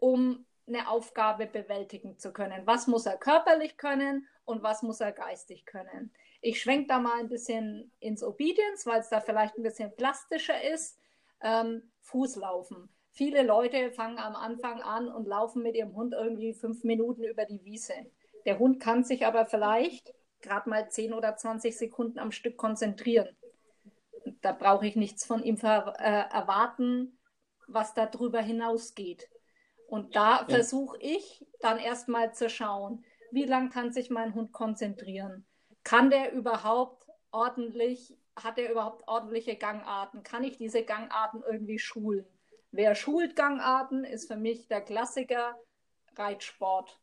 um 0.00 0.44
eine 0.66 0.88
Aufgabe 0.88 1.46
bewältigen 1.46 2.18
zu 2.18 2.32
können. 2.32 2.66
Was 2.66 2.86
muss 2.86 3.06
er 3.06 3.16
körperlich 3.16 3.76
können 3.76 4.28
und 4.44 4.62
was 4.62 4.82
muss 4.82 5.00
er 5.00 5.12
geistig 5.12 5.64
können. 5.64 6.12
Ich 6.42 6.60
schwenke 6.60 6.88
da 6.88 6.98
mal 6.98 7.20
ein 7.20 7.28
bisschen 7.28 7.92
ins 8.00 8.22
Obedience, 8.22 8.84
weil 8.84 9.00
es 9.00 9.08
da 9.08 9.20
vielleicht 9.20 9.56
ein 9.56 9.62
bisschen 9.62 9.94
plastischer 9.94 10.60
ist. 10.62 10.98
Ähm, 11.40 11.90
Fußlaufen. 12.00 12.88
Viele 13.10 13.42
Leute 13.42 13.92
fangen 13.92 14.18
am 14.18 14.34
Anfang 14.34 14.82
an 14.82 15.08
und 15.08 15.28
laufen 15.28 15.62
mit 15.62 15.76
ihrem 15.76 15.94
Hund 15.94 16.14
irgendwie 16.14 16.52
fünf 16.52 16.82
Minuten 16.82 17.22
über 17.22 17.44
die 17.44 17.64
Wiese. 17.64 17.94
Der 18.44 18.58
Hund 18.58 18.80
kann 18.80 19.04
sich 19.04 19.24
aber 19.24 19.46
vielleicht 19.46 20.14
gerade 20.40 20.68
mal 20.68 20.90
10 20.90 21.14
oder 21.14 21.36
20 21.36 21.76
Sekunden 21.78 22.18
am 22.18 22.32
Stück 22.32 22.56
konzentrieren. 22.56 23.36
Da 24.40 24.52
brauche 24.52 24.86
ich 24.86 24.96
nichts 24.96 25.24
von 25.24 25.42
ihm 25.44 25.56
äh, 25.56 25.68
erwarten, 25.68 27.18
was 27.68 27.94
darüber 27.94 28.40
hinausgeht. 28.40 29.28
Und 29.86 30.16
da 30.16 30.40
ja. 30.40 30.46
versuche 30.48 30.98
ich 31.00 31.46
dann 31.60 31.78
erstmal 31.78 32.34
zu 32.34 32.50
schauen, 32.50 33.04
wie 33.30 33.44
lange 33.44 33.70
kann 33.70 33.92
sich 33.92 34.10
mein 34.10 34.34
Hund 34.34 34.52
konzentrieren? 34.52 35.46
Kann 35.84 36.10
der 36.10 36.32
überhaupt 36.32 37.06
ordentlich, 37.30 38.16
hat 38.36 38.58
er 38.58 38.70
überhaupt 38.70 39.06
ordentliche 39.08 39.56
Gangarten? 39.56 40.22
Kann 40.22 40.44
ich 40.44 40.56
diese 40.56 40.84
Gangarten 40.84 41.42
irgendwie 41.46 41.78
schulen? 41.78 42.26
Wer 42.70 42.94
schult 42.94 43.36
Gangarten, 43.36 44.04
ist 44.04 44.28
für 44.28 44.36
mich 44.36 44.68
der 44.68 44.80
Klassiker 44.80 45.56
Reitsport. 46.16 46.98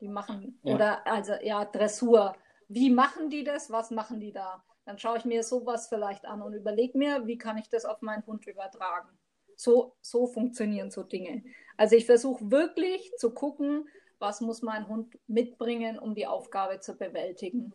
Die 0.00 0.08
machen, 0.08 0.58
ja. 0.62 0.74
oder 0.74 1.06
also 1.06 1.34
ja, 1.42 1.64
Dressur. 1.64 2.36
Wie 2.68 2.90
machen 2.90 3.30
die 3.30 3.44
das? 3.44 3.70
Was 3.70 3.90
machen 3.90 4.20
die 4.20 4.32
da? 4.32 4.64
Dann 4.84 4.98
schaue 4.98 5.18
ich 5.18 5.24
mir 5.24 5.42
sowas 5.44 5.88
vielleicht 5.88 6.24
an 6.24 6.42
und 6.42 6.54
überlege 6.54 6.98
mir, 6.98 7.26
wie 7.26 7.38
kann 7.38 7.56
ich 7.58 7.68
das 7.68 7.84
auf 7.84 8.02
meinen 8.02 8.26
Hund 8.26 8.46
übertragen. 8.46 9.08
So, 9.56 9.94
so 10.00 10.26
funktionieren 10.26 10.90
so 10.90 11.04
Dinge. 11.04 11.44
Also 11.76 11.94
ich 11.94 12.06
versuche 12.06 12.50
wirklich 12.50 13.12
zu 13.16 13.32
gucken, 13.32 13.88
was 14.18 14.40
muss 14.40 14.62
mein 14.62 14.88
Hund 14.88 15.18
mitbringen, 15.26 15.98
um 15.98 16.14
die 16.14 16.26
Aufgabe 16.26 16.80
zu 16.80 16.96
bewältigen. 16.96 17.72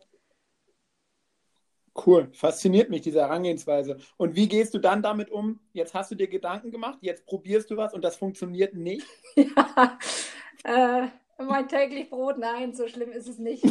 Cool, 2.06 2.30
fasziniert 2.34 2.90
mich 2.90 3.02
diese 3.02 3.22
Herangehensweise. 3.22 3.98
Und 4.18 4.36
wie 4.36 4.48
gehst 4.48 4.74
du 4.74 4.80
dann 4.80 5.02
damit 5.02 5.32
um? 5.32 5.60
Jetzt 5.74 5.94
hast 5.94 6.12
du 6.12 6.16
dir 6.16 6.28
Gedanken 6.28 6.70
gemacht, 6.70 7.00
jetzt 7.02 7.26
probierst 7.26 7.72
du 7.72 7.78
was 7.78 7.94
und 7.94 8.04
das 8.04 8.16
funktioniert 8.18 8.76
nicht? 8.76 9.06
Ja, 10.66 11.04
äh, 11.04 11.08
mein 11.38 11.68
täglich 11.68 12.10
Brot, 12.10 12.38
nein, 12.38 12.74
so 12.74 12.88
schlimm 12.88 13.12
ist 13.12 13.28
es 13.28 13.38
nicht. 13.38 13.64
äh, 13.64 13.70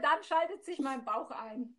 dann 0.00 0.22
schaltet 0.22 0.64
sich 0.64 0.78
mein 0.78 1.04
Bauch 1.04 1.30
ein. 1.30 1.76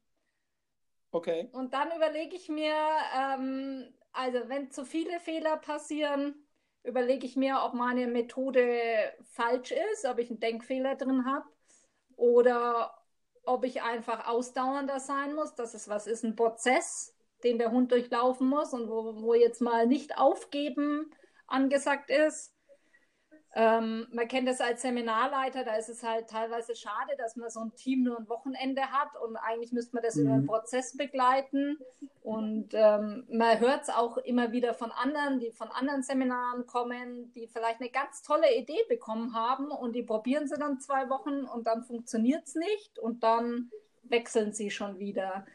Okay. 1.12 1.50
Und 1.54 1.74
dann 1.74 1.96
überlege 1.96 2.36
ich 2.36 2.50
mir, 2.50 2.76
ähm, 3.18 3.94
also 4.12 4.40
wenn 4.48 4.72
zu 4.72 4.86
viele 4.86 5.20
Fehler 5.20 5.58
passieren, 5.58 6.36
überlege 6.84 7.26
ich 7.26 7.36
mir, 7.36 7.62
ob 7.64 7.74
meine 7.74 8.08
Methode 8.08 9.14
falsch 9.24 9.72
ist, 9.94 10.06
ob 10.06 10.20
ich 10.20 10.30
einen 10.30 10.40
Denkfehler 10.40 10.96
drin 10.96 11.26
habe 11.26 11.46
oder 12.16 13.03
ob 13.46 13.66
ich 13.66 13.82
einfach 13.82 14.28
ausdauernder 14.28 15.00
sein 15.00 15.36
muss, 15.36 15.56
dass 15.56 15.74
es 15.74 15.88
was 15.88 16.08
ist, 16.08 16.24
ein 16.24 16.36
Prozess, 16.36 17.16
den 17.44 17.58
der 17.58 17.72
Hund 17.72 17.92
durchlaufen 17.92 18.48
muss 18.48 18.74
und 18.74 18.90
wo, 18.90 19.22
wo 19.22 19.34
jetzt 19.34 19.62
mal 19.62 19.86
nicht 19.86 20.18
aufgeben 20.18 21.12
angesagt 21.48 22.10
ist. 22.10 22.53
Ähm, 23.56 24.08
man 24.12 24.28
kennt 24.28 24.48
das 24.48 24.62
als 24.62 24.82
Seminarleiter, 24.82 25.64
da 25.64 25.76
ist 25.76 25.90
es 25.90 26.02
halt 26.02 26.28
teilweise 26.28 26.76
schade, 26.76 27.16
dass 27.20 27.36
man 27.36 27.52
so 27.52 27.60
ein 27.60 27.76
Team 27.76 28.02
nur 28.04 28.18
ein 28.18 28.28
Wochenende 28.28 28.82
hat 28.82 29.10
und 29.22 29.38
eigentlich 29.38 29.72
müsste 29.72 29.96
man 29.96 30.04
das 30.04 30.16
mhm. 30.16 30.24
über 30.24 30.36
den 30.38 30.48
Prozess 30.48 30.98
begleiten. 30.98 31.78
Und 32.24 32.70
ähm, 32.74 33.28
man 33.30 33.60
hört 33.60 33.84
es 33.84 33.90
auch 33.90 34.18
immer 34.18 34.52
wieder 34.52 34.74
von 34.74 34.92
anderen, 34.92 35.40
die 35.40 35.52
von 35.52 35.70
anderen 35.70 36.02
Seminaren 36.02 36.66
kommen, 36.66 37.32
die 37.34 37.48
vielleicht 37.48 37.80
eine 37.80 37.92
ganz 37.92 38.24
tolle 38.24 38.56
Idee 38.56 38.80
bekommen 38.90 39.36
haben 39.36 39.70
und 39.70 39.94
die 39.94 40.04
probieren 40.04 40.48
sie 40.48 40.58
dann 40.58 40.80
zwei 40.80 41.10
Wochen 41.10 41.44
und 41.44 41.68
dann 41.68 41.84
funktioniert 41.84 42.48
es 42.48 42.56
nicht 42.56 42.98
und 42.98 43.24
dann 43.24 43.70
wechseln 44.02 44.54
sie 44.54 44.72
schon 44.72 44.98
wieder. 44.98 45.46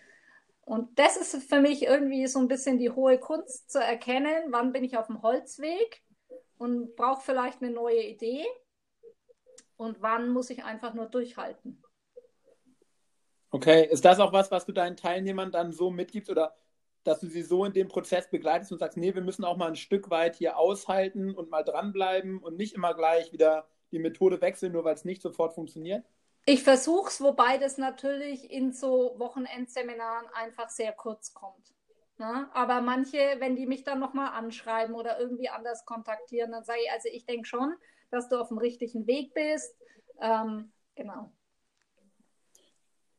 Und 0.64 0.98
das 0.98 1.16
ist 1.16 1.48
für 1.48 1.60
mich 1.60 1.82
irgendwie 1.82 2.26
so 2.28 2.38
ein 2.38 2.48
bisschen 2.48 2.78
die 2.78 2.90
hohe 2.90 3.18
Kunst 3.18 3.72
zu 3.72 3.80
erkennen, 3.80 4.50
wann 4.50 4.72
bin 4.72 4.84
ich 4.84 4.96
auf 4.96 5.06
dem 5.06 5.22
Holzweg 5.22 6.02
und 6.58 6.96
brauche 6.96 7.22
vielleicht 7.22 7.62
eine 7.62 7.70
neue 7.70 8.02
Idee 8.02 8.44
und 9.76 10.02
wann 10.02 10.28
muss 10.30 10.50
ich 10.50 10.64
einfach 10.64 10.94
nur 10.94 11.06
durchhalten. 11.06 11.82
Okay, 13.50 13.86
ist 13.86 14.04
das 14.04 14.20
auch 14.20 14.32
was, 14.32 14.50
was 14.50 14.66
du 14.66 14.72
deinen 14.72 14.96
Teilnehmern 14.96 15.50
dann 15.50 15.72
so 15.72 15.90
mitgibst 15.90 16.30
oder 16.30 16.54
dass 17.04 17.20
du 17.20 17.26
sie 17.26 17.42
so 17.42 17.64
in 17.64 17.72
dem 17.72 17.88
Prozess 17.88 18.28
begleitest 18.28 18.72
und 18.72 18.78
sagst, 18.78 18.98
nee, 18.98 19.14
wir 19.14 19.22
müssen 19.22 19.44
auch 19.44 19.56
mal 19.56 19.68
ein 19.68 19.76
Stück 19.76 20.10
weit 20.10 20.36
hier 20.36 20.58
aushalten 20.58 21.34
und 21.34 21.48
mal 21.48 21.62
dranbleiben 21.62 22.38
und 22.38 22.56
nicht 22.56 22.74
immer 22.74 22.92
gleich 22.92 23.32
wieder 23.32 23.66
die 23.92 23.98
Methode 23.98 24.40
wechseln, 24.42 24.72
nur 24.72 24.84
weil 24.84 24.94
es 24.94 25.06
nicht 25.06 25.22
sofort 25.22 25.54
funktioniert? 25.54 26.04
Ich 26.44 26.62
versuche 26.62 27.08
es, 27.08 27.20
wobei 27.20 27.58
das 27.58 27.78
natürlich 27.78 28.50
in 28.50 28.72
so 28.72 29.14
Wochenendseminaren 29.18 30.26
einfach 30.34 30.68
sehr 30.68 30.92
kurz 30.92 31.32
kommt. 31.32 31.74
Ne? 32.18 32.48
Aber 32.52 32.80
manche, 32.80 33.36
wenn 33.38 33.54
die 33.54 33.66
mich 33.66 33.84
dann 33.84 34.00
nochmal 34.00 34.32
anschreiben 34.32 34.94
oder 34.94 35.20
irgendwie 35.20 35.48
anders 35.48 35.84
kontaktieren, 35.84 36.50
dann 36.50 36.64
sage 36.64 36.80
ich, 36.84 36.90
also 36.90 37.08
ich 37.12 37.24
denke 37.26 37.46
schon, 37.46 37.72
dass 38.10 38.28
du 38.28 38.40
auf 38.40 38.48
dem 38.48 38.58
richtigen 38.58 39.06
Weg 39.06 39.34
bist. 39.34 39.76
Ähm, 40.20 40.72
genau. 40.96 41.32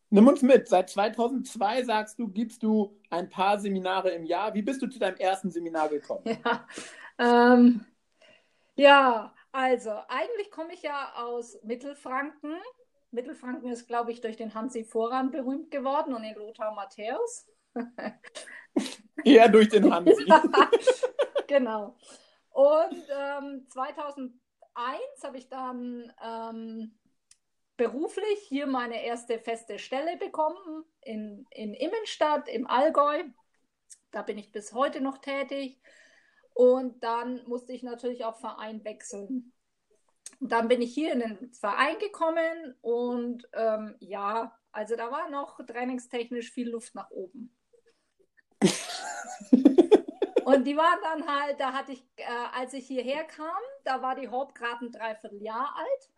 Nimm 0.09 0.27
uns 0.27 0.41
mit. 0.41 0.67
Seit 0.67 0.89
2002 0.89 1.83
sagst 1.83 2.19
du, 2.19 2.27
gibst 2.27 2.63
du 2.63 2.99
ein 3.09 3.29
paar 3.29 3.59
Seminare 3.59 4.09
im 4.09 4.25
Jahr. 4.25 4.53
Wie 4.53 4.63
bist 4.63 4.81
du 4.81 4.87
zu 4.87 4.99
deinem 4.99 5.17
ersten 5.17 5.51
Seminar 5.51 5.89
gekommen? 5.89 6.23
Ja, 7.19 7.53
ähm, 7.53 7.85
ja 8.75 9.33
also 9.51 9.91
eigentlich 10.07 10.51
komme 10.51 10.73
ich 10.73 10.83
ja 10.83 11.13
aus 11.15 11.59
Mittelfranken. 11.63 12.55
Mittelfranken 13.11 13.71
ist, 13.71 13.87
glaube 13.87 14.11
ich, 14.11 14.21
durch 14.21 14.37
den 14.37 14.53
Hansi 14.53 14.83
Vorran 14.83 15.31
berühmt 15.31 15.69
geworden 15.69 16.13
und 16.13 16.23
den 16.23 16.35
Lothar 16.35 16.73
Matthäus. 16.73 17.47
Eher 19.23 19.49
durch 19.49 19.69
den 19.69 19.93
Hansi. 19.93 20.25
genau. 21.47 21.97
Und 22.49 23.03
ähm, 23.09 23.65
2001 23.69 24.33
habe 25.23 25.37
ich 25.37 25.49
dann 25.49 26.11
ähm, 26.23 26.99
beruflich 27.77 28.39
hier 28.47 28.67
meine 28.67 29.03
erste 29.03 29.39
feste 29.39 29.79
Stelle 29.79 30.17
bekommen 30.17 30.83
in, 31.01 31.45
in 31.51 31.73
Immenstadt 31.73 32.49
im 32.49 32.67
Allgäu. 32.67 33.23
Da 34.11 34.21
bin 34.21 34.37
ich 34.37 34.51
bis 34.51 34.73
heute 34.73 35.01
noch 35.01 35.19
tätig. 35.19 35.81
Und 36.53 37.01
dann 37.03 37.41
musste 37.47 37.71
ich 37.71 37.83
natürlich 37.83 38.25
auch 38.25 38.37
Verein 38.37 38.83
wechseln. 38.83 39.53
Dann 40.41 40.67
bin 40.67 40.81
ich 40.81 40.93
hier 40.93 41.13
in 41.13 41.19
den 41.19 41.53
Verein 41.53 41.97
gekommen 41.99 42.75
und 42.81 43.47
ähm, 43.53 43.95
ja, 43.99 44.57
also 44.71 44.95
da 44.95 45.09
war 45.09 45.29
noch 45.29 45.65
trainingstechnisch 45.65 46.51
viel 46.51 46.69
Luft 46.69 46.95
nach 46.95 47.09
oben. 47.11 47.55
und 50.45 50.65
die 50.65 50.77
waren 50.77 50.99
dann 51.03 51.27
halt, 51.27 51.59
da 51.59 51.73
hatte 51.73 51.91
ich, 51.93 52.03
äh, 52.17 52.23
als 52.57 52.73
ich 52.73 52.87
hierher 52.87 53.23
kam, 53.23 53.61
da 53.83 54.01
war 54.01 54.15
die 54.15 54.29
Hope 54.29 54.53
gerade 54.53 54.85
ein 54.85 54.91
Dreivierteljahr 54.91 55.75
alt. 55.75 56.09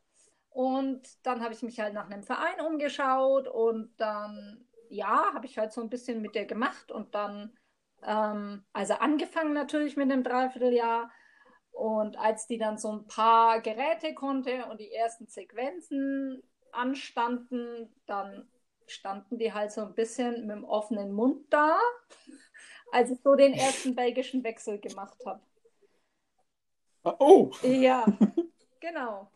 Und 0.49 1.01
dann 1.25 1.41
habe 1.41 1.53
ich 1.53 1.63
mich 1.63 1.79
halt 1.79 1.93
nach 1.93 2.09
einem 2.09 2.23
Verein 2.23 2.59
umgeschaut 2.59 3.47
und 3.47 3.93
dann, 3.97 4.65
ja, 4.89 5.33
habe 5.33 5.45
ich 5.45 5.57
halt 5.57 5.71
so 5.71 5.81
ein 5.81 5.89
bisschen 5.89 6.21
mit 6.21 6.35
der 6.35 6.45
gemacht 6.45 6.91
und 6.91 7.15
dann, 7.15 7.57
ähm, 8.03 8.65
also 8.73 8.95
angefangen 8.95 9.53
natürlich 9.53 9.95
mit 9.95 10.11
einem 10.11 10.23
Dreivierteljahr. 10.23 11.09
Und 11.71 12.17
als 12.17 12.47
die 12.47 12.57
dann 12.57 12.77
so 12.77 12.91
ein 12.91 13.07
paar 13.07 13.61
Geräte 13.61 14.13
konnte 14.13 14.65
und 14.65 14.81
die 14.81 14.91
ersten 14.91 15.27
Sequenzen 15.27 16.43
anstanden, 16.73 17.95
dann 18.05 18.49
standen 18.87 19.37
die 19.37 19.53
halt 19.53 19.71
so 19.71 19.81
ein 19.81 19.95
bisschen 19.95 20.47
mit 20.47 20.57
dem 20.57 20.65
offenen 20.65 21.13
Mund 21.13 21.45
da, 21.49 21.79
als 22.91 23.09
ich 23.11 23.19
so 23.21 23.35
den 23.35 23.53
ersten 23.53 23.95
belgischen 23.95 24.43
Wechsel 24.43 24.79
gemacht 24.79 25.17
habe. 25.25 25.41
Oh! 27.03 27.51
Ja, 27.63 28.05
genau. 28.79 29.31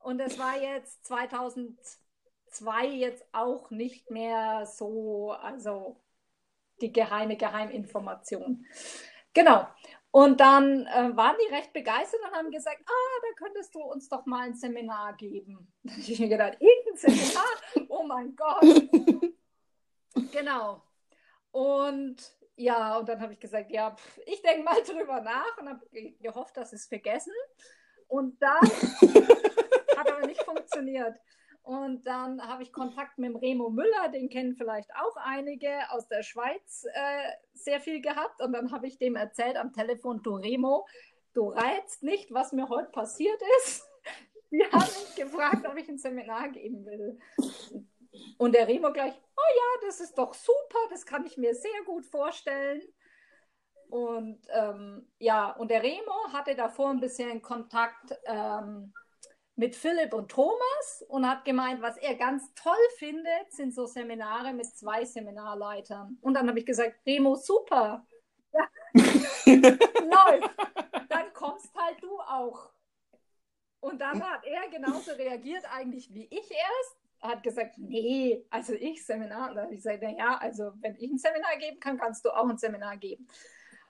Und 0.00 0.20
es 0.20 0.38
war 0.38 0.60
jetzt 0.60 1.06
2002 1.06 2.86
jetzt 2.86 3.24
auch 3.32 3.70
nicht 3.70 4.10
mehr 4.10 4.66
so, 4.66 5.32
also 5.32 6.00
die 6.80 6.92
geheime 6.92 7.36
Geheiminformation. 7.36 8.66
Genau. 9.34 9.66
Und 10.12 10.40
dann 10.40 10.86
äh, 10.86 11.16
waren 11.16 11.36
die 11.40 11.54
recht 11.54 11.72
begeistert 11.72 12.20
und 12.24 12.32
haben 12.32 12.50
gesagt, 12.50 12.80
ah, 12.84 13.20
da 13.22 13.44
könntest 13.44 13.74
du 13.74 13.80
uns 13.80 14.08
doch 14.08 14.26
mal 14.26 14.46
ein 14.46 14.54
Seminar 14.54 15.14
geben. 15.16 15.72
Da 15.84 15.92
habe 15.92 16.00
ich 16.00 16.18
mir 16.18 16.28
gedacht, 16.28 16.58
irgendein 16.58 16.96
Seminar? 16.96 17.88
Oh 17.88 18.02
mein 18.02 18.34
Gott. 18.34 18.62
genau. 20.32 20.82
Und 21.52 22.16
ja, 22.60 22.98
und 22.98 23.08
dann 23.08 23.20
habe 23.20 23.32
ich 23.32 23.40
gesagt, 23.40 23.70
ja, 23.70 23.90
pff, 23.90 24.18
ich 24.26 24.42
denke 24.42 24.62
mal 24.62 24.82
drüber 24.82 25.20
nach 25.20 25.56
und 25.58 25.68
habe 25.68 25.86
gehofft, 26.20 26.56
dass 26.56 26.72
es 26.72 26.86
vergessen. 26.86 27.32
Und 28.06 28.40
dann 28.42 28.60
hat 29.96 30.10
aber 30.10 30.26
nicht 30.26 30.42
funktioniert. 30.42 31.16
Und 31.62 32.06
dann 32.06 32.42
habe 32.46 32.62
ich 32.62 32.72
Kontakt 32.72 33.18
mit 33.18 33.30
dem 33.30 33.36
Remo 33.36 33.70
Müller, 33.70 34.08
den 34.12 34.28
kennen 34.28 34.56
vielleicht 34.56 34.90
auch 34.94 35.16
einige 35.16 35.70
aus 35.90 36.08
der 36.08 36.22
Schweiz, 36.22 36.84
äh, 36.92 37.30
sehr 37.54 37.80
viel 37.80 38.00
gehabt. 38.00 38.42
Und 38.42 38.52
dann 38.52 38.72
habe 38.72 38.86
ich 38.86 38.98
dem 38.98 39.16
erzählt 39.16 39.56
am 39.56 39.72
Telefon, 39.72 40.22
du 40.22 40.34
Remo, 40.34 40.86
du 41.32 41.48
reizt 41.48 42.02
nicht, 42.02 42.32
was 42.32 42.52
mir 42.52 42.68
heute 42.68 42.90
passiert 42.90 43.40
ist. 43.58 43.88
Die 44.50 44.64
haben 44.64 44.80
mich 44.80 45.14
gefragt, 45.14 45.66
ob 45.66 45.76
ich 45.76 45.88
ein 45.88 45.98
Seminar 45.98 46.48
geben 46.48 46.84
will. 46.84 47.18
Und 48.38 48.54
der 48.54 48.66
Remo 48.66 48.92
gleich, 48.92 49.14
oh 49.14 49.54
ja, 49.56 49.86
das 49.86 50.00
ist 50.00 50.18
doch 50.18 50.34
super, 50.34 50.78
das 50.90 51.06
kann 51.06 51.24
ich 51.26 51.36
mir 51.36 51.54
sehr 51.54 51.82
gut 51.86 52.04
vorstellen. 52.06 52.82
Und 53.88 54.40
ähm, 54.50 55.08
ja, 55.18 55.50
und 55.52 55.70
der 55.70 55.82
Remo 55.82 56.32
hatte 56.32 56.54
davor 56.54 56.90
ein 56.90 57.00
bisschen 57.00 57.42
Kontakt 57.42 58.14
ähm, 58.24 58.92
mit 59.56 59.74
Philipp 59.74 60.14
und 60.14 60.30
Thomas 60.30 61.04
und 61.08 61.28
hat 61.28 61.44
gemeint, 61.44 61.82
was 61.82 61.96
er 61.98 62.14
ganz 62.14 62.54
toll 62.54 62.72
findet, 62.98 63.52
sind 63.52 63.74
so 63.74 63.86
Seminare 63.86 64.52
mit 64.52 64.66
zwei 64.66 65.04
Seminarleitern. 65.04 66.18
Und 66.20 66.34
dann 66.34 66.48
habe 66.48 66.60
ich 66.60 66.66
gesagt, 66.66 67.00
Remo, 67.06 67.34
super. 67.34 68.06
Ja. 68.52 68.68
Läuft. 68.94 70.50
Dann 71.08 71.32
kommst 71.34 71.74
halt 71.76 72.02
du 72.02 72.18
auch. 72.20 72.70
Und 73.80 74.00
dann 74.00 74.22
hat 74.22 74.44
er 74.44 74.68
genauso 74.68 75.12
reagiert 75.12 75.64
eigentlich 75.74 76.12
wie 76.14 76.26
ich 76.26 76.50
erst. 76.50 76.99
Hat 77.20 77.42
gesagt, 77.42 77.76
nee, 77.78 78.44
also 78.50 78.72
ich 78.72 79.04
Seminar. 79.04 79.54
Da 79.54 79.62
habe 79.62 79.74
ich 79.74 79.82
gesagt, 79.82 80.02
ja, 80.02 80.38
also 80.38 80.72
wenn 80.80 80.96
ich 80.96 81.10
ein 81.10 81.18
Seminar 81.18 81.56
geben 81.58 81.78
kann, 81.80 81.98
kannst 81.98 82.24
du 82.24 82.30
auch 82.30 82.48
ein 82.48 82.58
Seminar 82.58 82.96
geben. 82.96 83.26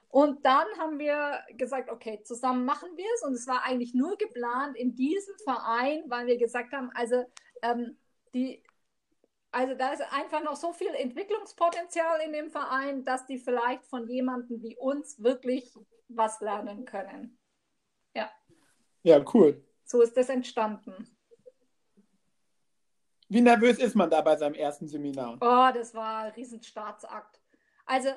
Und 0.09 0.45
dann 0.45 0.67
haben 0.79 0.99
wir 0.99 1.41
gesagt, 1.57 1.89
okay, 1.89 2.21
zusammen 2.25 2.65
machen 2.65 2.89
wir 2.97 3.07
es. 3.15 3.23
Und 3.23 3.35
es 3.35 3.47
war 3.47 3.63
eigentlich 3.63 3.95
nur 3.95 4.17
geplant 4.19 4.77
in 4.77 4.97
diesem 4.97 5.37
Verein, 5.45 6.03
weil 6.09 6.27
wir 6.27 6.37
gesagt 6.37 6.73
haben, 6.73 6.91
also 6.95 7.25
ähm, 7.63 7.97
die, 8.35 8.63
also 9.53 9.75
da 9.75 9.93
ist 9.93 10.03
einfach 10.13 10.43
noch 10.43 10.57
so 10.57 10.73
viel 10.73 10.93
Entwicklungspotenzial 10.95 12.21
in 12.23 12.33
dem 12.33 12.51
Verein, 12.51 13.05
dass 13.05 13.27
die 13.27 13.39
vielleicht 13.39 13.85
von 13.87 14.09
jemandem 14.09 14.63
wie 14.63 14.77
uns 14.77 15.23
wirklich 15.23 15.73
was 16.09 16.41
lernen 16.41 16.85
können. 16.85 17.39
Ja. 18.15 18.31
Ja, 19.05 19.25
cool. 19.33 19.65
So 19.85 20.03
ist 20.03 20.17
das 20.17 20.29
entstanden. 20.29 21.17
Wie 23.31 23.41
nervös 23.41 23.79
ist 23.79 23.95
man 23.95 24.11
da 24.11 24.21
bei 24.23 24.37
seinem 24.37 24.55
ersten 24.55 24.89
Seminar? 24.89 25.39
Oh, 25.41 25.71
das 25.73 25.95
war 25.95 26.25
ein 26.25 26.33
Riesenstaatsakt. 26.33 27.41
Also 27.87 28.09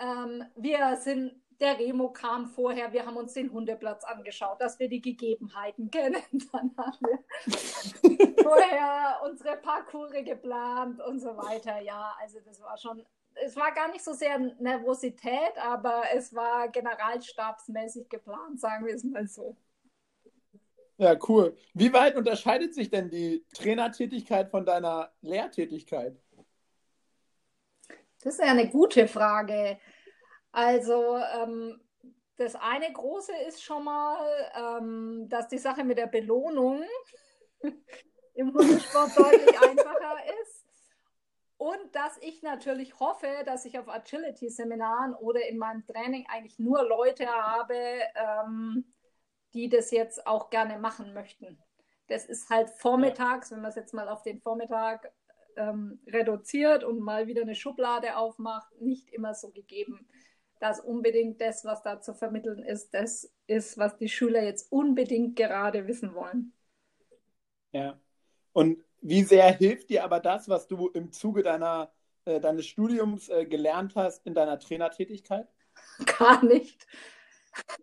ähm, 0.00 0.42
wir 0.56 0.96
sind, 0.96 1.34
der 1.60 1.78
Remo 1.78 2.10
kam 2.10 2.46
vorher, 2.46 2.90
wir 2.94 3.04
haben 3.04 3.18
uns 3.18 3.34
den 3.34 3.52
Hundeplatz 3.52 4.04
angeschaut, 4.04 4.58
dass 4.58 4.78
wir 4.78 4.88
die 4.88 5.02
Gegebenheiten 5.02 5.90
kennen. 5.90 6.22
Dann 6.50 6.74
haben 6.78 6.98
wir 7.00 8.42
vorher 8.42 9.20
unsere 9.22 9.58
Parcours 9.58 10.12
geplant 10.12 11.02
und 11.02 11.20
so 11.20 11.36
weiter. 11.36 11.82
Ja, 11.82 12.16
also 12.18 12.38
das 12.40 12.62
war 12.62 12.78
schon, 12.78 13.04
es 13.34 13.54
war 13.54 13.70
gar 13.72 13.90
nicht 13.90 14.02
so 14.02 14.14
sehr 14.14 14.38
Nervosität, 14.38 15.58
aber 15.62 16.04
es 16.14 16.34
war 16.34 16.68
generalstabsmäßig 16.68 18.08
geplant, 18.08 18.60
sagen 18.60 18.86
wir 18.86 18.94
es 18.94 19.04
mal 19.04 19.26
so. 19.26 19.58
Ja, 20.98 21.16
cool. 21.28 21.56
Wie 21.74 21.92
weit 21.92 22.16
unterscheidet 22.16 22.74
sich 22.74 22.90
denn 22.90 23.08
die 23.08 23.44
Trainertätigkeit 23.54 24.50
von 24.50 24.66
deiner 24.66 25.12
Lehrtätigkeit? 25.20 26.20
Das 28.20 28.34
ist 28.34 28.40
ja 28.40 28.50
eine 28.50 28.68
gute 28.68 29.06
Frage. 29.06 29.78
Also 30.50 31.16
ähm, 31.16 31.80
das 32.36 32.56
eine 32.56 32.92
große 32.92 33.32
ist 33.46 33.62
schon 33.62 33.84
mal, 33.84 34.18
ähm, 34.56 35.28
dass 35.28 35.46
die 35.46 35.58
Sache 35.58 35.84
mit 35.84 35.98
der 35.98 36.08
Belohnung 36.08 36.82
im 38.34 38.52
Hundesport 38.52 39.16
deutlich 39.16 39.60
einfacher 39.62 40.16
ist. 40.42 40.66
Und 41.58 41.94
dass 41.94 42.18
ich 42.18 42.42
natürlich 42.42 42.98
hoffe, 42.98 43.28
dass 43.44 43.64
ich 43.64 43.78
auf 43.78 43.88
Agility-Seminaren 43.88 45.14
oder 45.14 45.48
in 45.48 45.58
meinem 45.58 45.84
Training 45.86 46.26
eigentlich 46.28 46.58
nur 46.58 46.82
Leute 46.82 47.26
habe, 47.26 47.74
ähm, 47.74 48.84
die 49.54 49.68
das 49.68 49.90
jetzt 49.90 50.26
auch 50.26 50.50
gerne 50.50 50.78
machen 50.78 51.14
möchten. 51.14 51.58
Das 52.08 52.24
ist 52.24 52.48
halt 52.48 52.70
vormittags, 52.70 53.50
wenn 53.50 53.60
man 53.60 53.70
es 53.70 53.76
jetzt 53.76 53.94
mal 53.94 54.08
auf 54.08 54.22
den 54.22 54.40
Vormittag 54.40 55.12
ähm, 55.56 56.00
reduziert 56.06 56.84
und 56.84 57.00
mal 57.00 57.26
wieder 57.26 57.42
eine 57.42 57.54
Schublade 57.54 58.16
aufmacht, 58.16 58.80
nicht 58.80 59.10
immer 59.10 59.34
so 59.34 59.50
gegeben, 59.50 60.08
dass 60.60 60.80
unbedingt 60.80 61.40
das, 61.40 61.64
was 61.64 61.82
da 61.82 62.00
zu 62.00 62.14
vermitteln 62.14 62.62
ist, 62.62 62.94
das 62.94 63.32
ist, 63.46 63.78
was 63.78 63.96
die 63.96 64.08
Schüler 64.08 64.42
jetzt 64.42 64.72
unbedingt 64.72 65.36
gerade 65.36 65.86
wissen 65.86 66.14
wollen. 66.14 66.52
Ja. 67.72 68.00
Und 68.52 68.82
wie 69.00 69.22
sehr 69.22 69.52
hilft 69.52 69.90
dir 69.90 70.04
aber 70.04 70.20
das, 70.20 70.48
was 70.48 70.66
du 70.66 70.88
im 70.88 71.12
Zuge 71.12 71.42
deiner, 71.42 71.92
äh, 72.24 72.40
deines 72.40 72.66
Studiums 72.66 73.28
äh, 73.28 73.46
gelernt 73.46 73.94
hast 73.94 74.26
in 74.26 74.34
deiner 74.34 74.58
Trainertätigkeit? 74.58 75.48
Gar 76.18 76.44
nicht. 76.44 76.86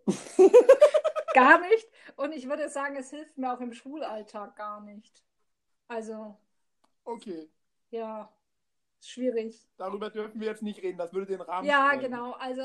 gar 1.36 1.60
nicht. 1.60 1.88
Und 2.16 2.32
ich 2.32 2.48
würde 2.48 2.68
sagen, 2.68 2.96
es 2.96 3.10
hilft 3.10 3.36
mir 3.38 3.52
auch 3.52 3.60
im 3.60 3.72
Schulalltag 3.72 4.56
gar 4.56 4.80
nicht. 4.80 5.22
Also. 5.88 6.36
Okay. 7.04 7.48
Ja, 7.90 8.32
schwierig. 9.00 9.68
Darüber 9.76 10.10
dürfen 10.10 10.40
wir 10.40 10.48
jetzt 10.48 10.62
nicht 10.62 10.82
reden, 10.82 10.98
das 10.98 11.12
würde 11.12 11.26
den 11.26 11.40
Rahmen. 11.40 11.66
Ja, 11.66 11.86
sprengen. 11.86 12.10
genau. 12.10 12.32
Also, 12.32 12.62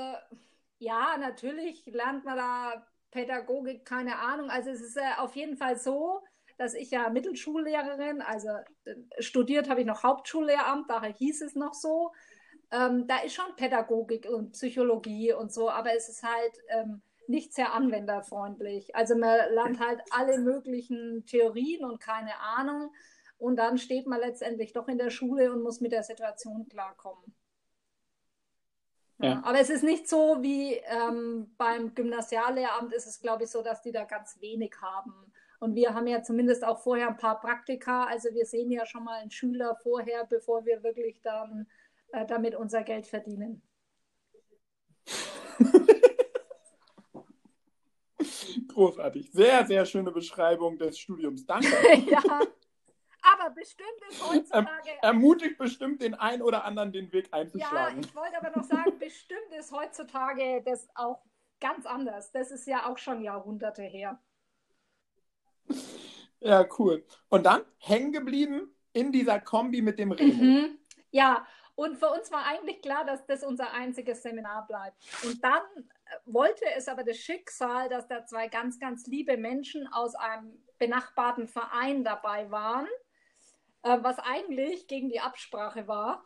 ja, 0.80 1.18
natürlich 1.20 1.86
lernt 1.86 2.26
man 2.26 2.38
da 2.38 2.88
Pädagogik, 3.12 3.86
keine 3.86 4.18
Ahnung. 4.20 4.50
Also, 4.50 4.72
es 4.72 4.82
ist 4.82 4.98
äh, 4.98 5.18
auf 5.18 5.36
jeden 5.36 5.58
Fall 5.58 5.78
so, 5.78 6.24
dass 6.58 6.74
ich 6.74 6.92
ja 6.92 7.10
Mittelschullehrerin, 7.10 8.22
also 8.22 8.50
äh, 8.86 8.96
studiert 9.20 9.70
habe 9.70 9.82
ich 9.82 9.88
noch 9.88 10.04
Hauptschullehramt, 10.04 10.90
daher 10.90 11.12
hieß 11.12 11.42
es 11.42 11.56
noch 11.56 11.74
so. 11.74 12.12
Ähm, 12.72 13.06
da 13.06 13.18
ist 13.20 13.36
schon 13.36 13.54
Pädagogik 13.58 14.28
und 14.30 14.54
Psychologie 14.54 15.34
und 15.34 15.52
so, 15.52 15.70
aber 15.70 15.94
es 15.94 16.08
ist 16.08 16.24
halt 16.24 16.54
ähm, 16.70 17.02
nicht 17.28 17.54
sehr 17.54 17.74
anwenderfreundlich. 17.74 18.96
Also 18.96 19.16
man 19.16 19.38
lernt 19.54 19.80
halt 19.80 20.02
alle 20.12 20.40
möglichen 20.40 21.26
Theorien 21.26 21.86
und 21.86 22.00
keine 22.00 22.40
Ahnung. 22.40 22.92
Und 23.38 23.56
dann 23.56 23.78
steht 23.78 24.06
man 24.06 24.20
letztendlich 24.20 24.74
doch 24.74 24.88
in 24.88 24.98
der 24.98 25.10
Schule 25.10 25.52
und 25.52 25.64
muss 25.64 25.82
mit 25.82 25.92
der 25.92 26.04
Situation 26.04 26.68
klarkommen. 26.70 27.34
Ja. 29.20 29.30
Ja, 29.30 29.42
aber 29.44 29.60
es 29.60 29.70
ist 29.70 29.84
nicht 29.84 30.10
so 30.10 30.38
wie 30.42 30.74
ähm, 30.74 31.54
beim 31.58 31.94
Gymnasiallehramt 31.94 32.94
ist 32.94 33.06
es, 33.06 33.20
glaube 33.20 33.44
ich, 33.44 33.52
so, 33.52 33.62
dass 33.62 33.82
die 33.82 33.92
da 33.92 34.04
ganz 34.04 34.40
wenig 34.42 34.74
haben. 34.82 35.32
Und 35.60 35.76
wir 35.76 35.94
haben 35.94 36.08
ja 36.08 36.24
zumindest 36.24 36.64
auch 36.64 36.82
vorher 36.82 37.08
ein 37.08 37.18
paar 37.18 37.40
Praktika. 37.40 38.06
Also 38.06 38.34
wir 38.34 38.46
sehen 38.46 38.72
ja 38.72 38.86
schon 38.86 39.04
mal 39.04 39.20
einen 39.20 39.30
Schüler 39.30 39.76
vorher, 39.76 40.26
bevor 40.26 40.66
wir 40.66 40.82
wirklich 40.82 41.22
dann 41.22 41.68
äh, 42.14 42.26
damit 42.26 42.56
unser 42.56 42.82
Geld 42.82 43.06
verdienen. 43.06 43.62
Großartig. 48.68 49.32
Sehr, 49.32 49.66
sehr 49.66 49.86
schöne 49.86 50.12
Beschreibung 50.12 50.78
des 50.78 50.98
Studiums. 50.98 51.46
Danke. 51.46 51.68
ja. 52.10 52.22
Aber 53.24 53.52
bestimmt 53.52 53.90
ist 54.10 54.28
heutzutage. 54.28 54.90
ermutigt 55.02 55.58
bestimmt 55.58 56.02
den 56.02 56.16
einen 56.16 56.42
oder 56.42 56.66
anderen, 56.66 56.92
den 56.92 57.12
Weg 57.12 57.28
einzuschlagen. 57.32 58.02
Ja, 58.02 58.08
ich 58.08 58.16
wollte 58.16 58.38
aber 58.38 58.58
noch 58.58 58.64
sagen, 58.64 58.98
bestimmt 58.98 59.54
ist 59.58 59.72
heutzutage 59.72 60.64
das 60.66 60.88
auch 60.96 61.22
ganz 61.60 61.86
anders. 61.86 62.32
Das 62.32 62.50
ist 62.52 62.66
ja 62.66 62.90
auch 62.90 62.98
schon 62.98 63.22
Jahrhunderte 63.22 63.84
her. 63.84 64.20
Ja, 66.40 66.68
cool. 66.80 67.06
Und 67.30 67.46
dann 67.46 67.62
hängen 67.78 68.12
geblieben 68.12 68.76
in 68.94 69.12
dieser 69.12 69.40
Kombi 69.40 69.82
mit 69.82 70.00
dem 70.00 70.12
Remo. 70.12 70.44
Mhm. 70.44 70.80
Ja, 71.12 71.46
und 71.76 71.98
für 71.98 72.10
uns 72.10 72.32
war 72.32 72.46
eigentlich 72.46 72.82
klar, 72.82 73.06
dass 73.06 73.26
das 73.26 73.44
unser 73.44 73.72
einziges 73.74 74.24
Seminar 74.24 74.68
bleibt. 74.68 74.98
Und 75.24 75.44
dann 75.44 75.62
wollte 76.26 76.66
es 76.76 76.88
aber 76.88 77.04
das 77.04 77.18
Schicksal, 77.18 77.90
dass 77.90 78.08
da 78.08 78.26
zwei 78.26 78.48
ganz, 78.48 78.80
ganz 78.80 79.08
liebe 79.08 79.38
Menschen 79.38 79.88
aus 79.88 80.16
einem 80.16 80.64
benachbarten 80.78 81.48
Verein 81.48 82.04
dabei 82.04 82.50
waren 82.52 82.88
äh, 83.84 83.98
was 84.02 84.20
eigentlich 84.20 84.88
gegen 84.88 85.10
die 85.10 85.20
Absprache 85.20 85.88
war. 85.88 86.24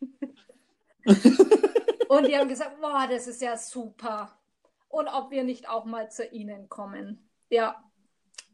und 2.08 2.28
die 2.28 2.36
haben 2.36 2.48
gesagt, 2.48 2.80
boah, 2.80 3.06
das 3.08 3.26
ist 3.26 3.42
ja 3.42 3.56
super. 3.56 4.38
Und 4.88 5.08
ob 5.08 5.30
wir 5.30 5.44
nicht 5.44 5.68
auch 5.68 5.84
mal 5.84 6.10
zu 6.10 6.26
ihnen 6.26 6.68
kommen. 6.68 7.28
Ja, 7.50 7.82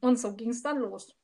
und 0.00 0.18
so 0.18 0.34
ging 0.34 0.50
es 0.50 0.62
dann 0.62 0.78
los. 0.78 1.16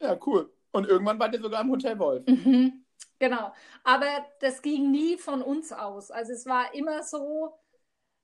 Ja, 0.00 0.18
cool. 0.26 0.52
Und 0.72 0.88
irgendwann 0.88 1.18
wart 1.18 1.34
ihr 1.34 1.40
sogar 1.40 1.62
im 1.62 1.70
Hotel 1.70 1.98
Wolf. 1.98 2.26
Mhm, 2.26 2.83
genau. 3.18 3.52
Aber 3.84 4.06
das 4.40 4.62
ging 4.62 4.90
nie 4.90 5.18
von 5.18 5.42
uns 5.42 5.72
aus. 5.72 6.10
Also 6.10 6.32
es 6.32 6.46
war 6.46 6.74
immer 6.74 7.02
so, 7.02 7.58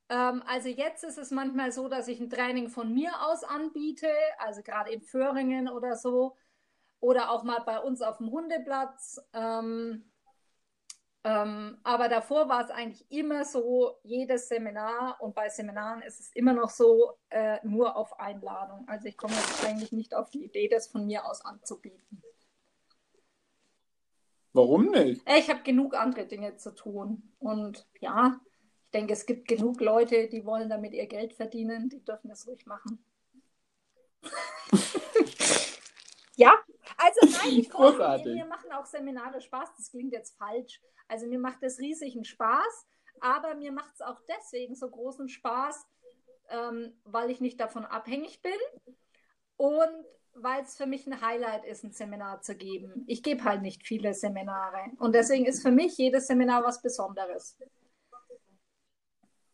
ähm, 0.09 0.43
also 0.47 0.69
jetzt 0.69 1.05
ist 1.05 1.19
es 1.19 1.31
manchmal 1.31 1.73
so, 1.73 1.89
dass 1.89 2.09
ich 2.09 2.21
ein 2.21 2.31
Training 2.31 2.69
von 2.69 2.93
mir 2.93 3.13
aus 3.23 3.45
anbiete, 3.45 4.11
also 4.39 4.63
gerade 4.63 4.91
in 4.93 5.03
Föhringen 5.03 5.69
oder 5.69 5.97
so 5.97 6.37
oder 7.01 7.31
auch 7.31 7.45
mal 7.45 7.61
bei 7.61 7.79
uns 7.81 8.03
auf 8.03 8.19
dem 8.19 8.31
Hundeplatz. 8.31 9.21
Ähm, 9.33 10.11
ähm, 11.23 11.79
aber 11.83 12.09
davor 12.09 12.49
war 12.49 12.65
es 12.65 12.71
eigentlich 12.71 13.11
immer 13.11 13.45
so, 13.45 13.99
jedes 14.03 14.49
Seminar 14.49 15.21
und 15.21 15.35
bei 15.35 15.51
Seminaren 15.51 16.01
ist 16.03 16.19
es 16.19 16.33
immer 16.35 16.55
noch 16.55 16.71
so, 16.71 17.19
äh, 17.29 17.59
nur 17.63 17.97
auf 17.97 18.19
Einladung. 18.19 18.89
Also 18.89 19.07
ich 19.07 19.19
komme 19.19 19.35
jetzt 19.35 19.65
eigentlich 19.65 19.93
nicht 19.93 20.15
auf 20.15 20.31
die 20.31 20.45
Idee, 20.45 20.69
das 20.69 20.89
von 20.89 21.07
mir 21.07 21.27
aus 21.27 21.45
anzubieten. 21.45 22.23
Warum 24.53 24.87
nicht? 24.91 25.27
Äh, 25.29 25.39
ich 25.39 25.49
habe 25.49 25.63
genug 25.63 25.95
andere 25.95 26.27
Dinge 26.27 26.57
zu 26.57 26.75
tun. 26.75 27.23
Und 27.39 27.87
ja, 28.01 28.41
ich 28.87 28.91
denke, 28.91 29.13
es 29.13 29.27
gibt 29.27 29.47
genug 29.47 29.81
Leute, 29.81 30.29
die 30.29 30.45
wollen 30.45 30.69
damit 30.69 30.93
ihr 30.93 31.07
Geld 31.07 31.35
verdienen. 31.35 31.89
Die 31.89 32.05
dürfen 32.05 32.29
das 32.29 32.47
ruhig 32.47 32.67
machen. 32.67 33.05
ja, 36.37 36.53
also 36.97 37.21
nein, 37.23 37.61
ich 37.61 37.71
Großartig. 37.71 38.35
mir 38.35 38.45
machen 38.45 38.73
auch 38.73 38.85
Seminare 38.85 39.41
Spaß. 39.41 39.71
Das 39.77 39.91
klingt 39.91 40.13
jetzt 40.13 40.37
falsch. 40.37 40.81
Also 41.09 41.27
mir 41.27 41.39
macht 41.39 41.63
das 41.63 41.79
riesigen 41.79 42.25
Spaß, 42.25 42.87
aber 43.21 43.55
mir 43.55 43.73
macht 43.73 43.95
es 43.95 44.01
auch 44.01 44.21
deswegen 44.29 44.75
so 44.75 44.89
großen 44.89 45.29
Spaß, 45.29 45.87
ähm, 46.51 46.93
weil 47.05 47.31
ich 47.31 47.41
nicht 47.41 47.59
davon 47.59 47.85
abhängig 47.85 48.43
bin 48.43 48.53
und 49.57 50.07
weil 50.35 50.63
es 50.63 50.77
für 50.77 50.87
mich 50.87 51.07
ein 51.07 51.21
Highlight 51.21 51.65
ist, 51.65 51.85
ein 51.85 51.93
Seminar 51.93 52.41
zu 52.41 52.57
geben. 52.57 53.05
Ich 53.07 53.23
gebe 53.23 53.45
halt 53.45 53.63
nicht 53.63 53.87
viele 53.87 54.15
Seminare 54.15 54.91
und 54.99 55.15
deswegen 55.15 55.47
ist 55.47 55.63
für 55.63 55.71
mich 55.71 55.97
jedes 55.99 56.27
Seminar 56.27 56.65
was 56.65 56.81
Besonderes. 56.81 57.59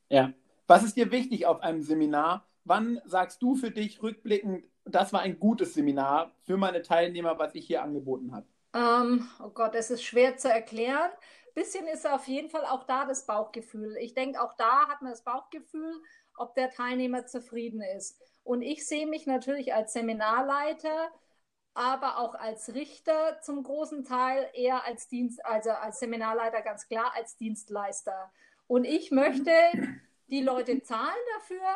Ja. 0.09 0.33
Was 0.69 0.83
ist 0.83 0.97
dir 0.97 1.13
wichtig 1.13 1.47
auf 1.47 1.61
einem 1.61 1.83
Seminar? 1.83 2.45
Wann 2.65 3.01
sagst 3.05 3.41
du 3.41 3.55
für 3.55 3.71
dich 3.71 4.03
rückblickend, 4.03 4.65
das 4.85 5.13
war 5.13 5.21
ein 5.21 5.39
gutes 5.39 5.75
Seminar 5.75 6.33
für 6.43 6.57
meine 6.57 6.83
Teilnehmer, 6.83 7.39
was 7.39 7.55
ich 7.55 7.67
hier 7.67 7.83
angeboten 7.83 8.35
habe? 8.35 8.47
Ähm, 8.75 9.29
oh 9.43 9.51
Gott, 9.51 9.75
es 9.75 9.91
ist 9.91 10.03
schwer 10.03 10.37
zu 10.37 10.51
erklären. 10.51 11.11
Bisschen 11.55 11.87
ist 11.87 12.07
auf 12.07 12.27
jeden 12.27 12.51
Fall 12.51 12.67
auch 12.67 12.85
da 12.85 13.07
das 13.07 13.25
Bauchgefühl. 13.25 13.97
Ich 14.01 14.15
denke, 14.15 14.43
auch 14.43 14.55
da 14.57 14.89
hat 14.89 15.01
man 15.03 15.13
das 15.13 15.25
Bauchgefühl, 15.25 16.03
ob 16.37 16.55
der 16.55 16.71
Teilnehmer 16.71 17.27
zufrieden 17.27 17.81
ist. 17.81 18.21
Und 18.47 18.63
ich 18.63 18.87
sehe 18.87 19.09
mich 19.09 19.27
natürlich 19.27 19.75
als 19.75 19.93
Seminarleiter, 19.93 21.11
aber 21.75 22.19
auch 22.19 22.37
als 22.37 22.75
Richter 22.75 23.41
zum 23.43 23.65
großen 23.65 24.05
Teil 24.05 24.49
eher 24.55 24.85
als 24.85 25.09
Dienst, 25.09 25.45
also 25.45 25.71
als 25.71 25.99
Seminarleiter 25.99 26.63
ganz 26.63 26.87
klar 26.87 27.13
als 27.17 27.37
Dienstleister. 27.37 28.33
Und 28.69 28.85
ich 28.85 29.11
möchte 29.11 29.51
die 30.29 30.43
Leute 30.43 30.81
zahlen 30.81 31.11
dafür 31.35 31.67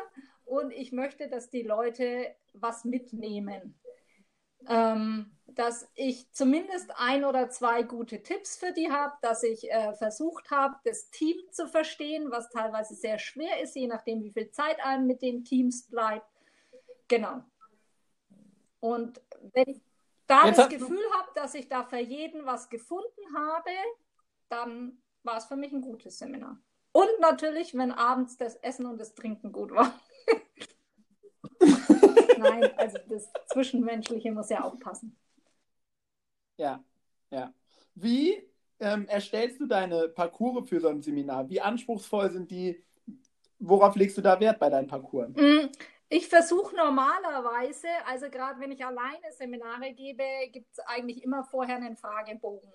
und 0.44 0.70
ich 0.70 0.92
möchte, 0.92 1.28
dass 1.28 1.50
die 1.50 1.62
Leute 1.62 2.36
was 2.54 2.84
mitnehmen. 2.84 3.74
Ähm, 4.68 5.36
dass 5.46 5.88
ich 5.96 6.30
zumindest 6.30 6.92
ein 6.96 7.24
oder 7.24 7.50
zwei 7.50 7.82
gute 7.82 8.22
Tipps 8.22 8.56
für 8.56 8.72
die 8.72 8.92
habe, 8.92 9.14
dass 9.22 9.42
ich 9.42 9.68
äh, 9.72 9.92
versucht 9.94 10.52
habe, 10.52 10.76
das 10.84 11.10
Team 11.10 11.36
zu 11.50 11.66
verstehen, 11.66 12.30
was 12.30 12.48
teilweise 12.50 12.94
sehr 12.94 13.18
schwer 13.18 13.60
ist, 13.60 13.74
je 13.74 13.88
nachdem, 13.88 14.22
wie 14.22 14.30
viel 14.30 14.52
Zeit 14.52 14.78
einem 14.84 15.08
mit 15.08 15.20
den 15.20 15.44
Teams 15.44 15.88
bleibt. 15.88 16.30
Genau. 17.10 17.42
Und 18.78 19.20
wenn 19.52 19.68
ich 19.68 19.82
da 20.28 20.46
Jetzt 20.46 20.58
das 20.58 20.68
Gefühl 20.68 21.04
habe, 21.18 21.28
dass 21.34 21.54
ich 21.54 21.68
da 21.68 21.82
für 21.82 21.98
jeden 21.98 22.46
was 22.46 22.70
gefunden 22.70 23.36
habe, 23.36 23.70
dann 24.48 25.02
war 25.24 25.36
es 25.36 25.44
für 25.46 25.56
mich 25.56 25.72
ein 25.72 25.82
gutes 25.82 26.18
Seminar. 26.18 26.58
Und 26.92 27.08
natürlich, 27.20 27.76
wenn 27.76 27.90
abends 27.90 28.36
das 28.36 28.54
Essen 28.56 28.86
und 28.86 28.98
das 28.98 29.14
Trinken 29.14 29.50
gut 29.50 29.72
war. 29.72 29.92
Nein, 32.38 32.70
also 32.78 32.98
das 33.08 33.28
Zwischenmenschliche 33.48 34.30
muss 34.30 34.48
ja 34.48 34.62
auch 34.62 34.78
passen. 34.78 35.16
Ja, 36.56 36.82
ja. 37.30 37.52
Wie 37.94 38.48
ähm, 38.78 39.08
erstellst 39.08 39.60
du 39.60 39.66
deine 39.66 40.08
Parcours 40.08 40.68
für 40.68 40.80
so 40.80 40.88
ein 40.88 41.02
Seminar? 41.02 41.48
Wie 41.50 41.60
anspruchsvoll 41.60 42.30
sind 42.30 42.50
die? 42.50 42.84
worauf 43.60 43.94
legst 43.94 44.16
du 44.18 44.22
da 44.22 44.40
Wert 44.40 44.58
bei 44.58 44.68
deinen 44.68 44.88
Parcours? 44.88 45.28
Mm, 45.36 45.68
ich 46.10 46.28
versuche 46.28 46.74
normalerweise, 46.74 47.86
also 48.04 48.28
gerade 48.28 48.58
wenn 48.58 48.72
ich 48.72 48.84
alleine 48.84 49.32
Seminare 49.32 49.92
gebe, 49.92 50.24
gibt 50.50 50.72
es 50.72 50.80
eigentlich 50.80 51.22
immer 51.22 51.44
vorher 51.44 51.76
einen 51.76 51.96
Fragebogen. 51.96 52.72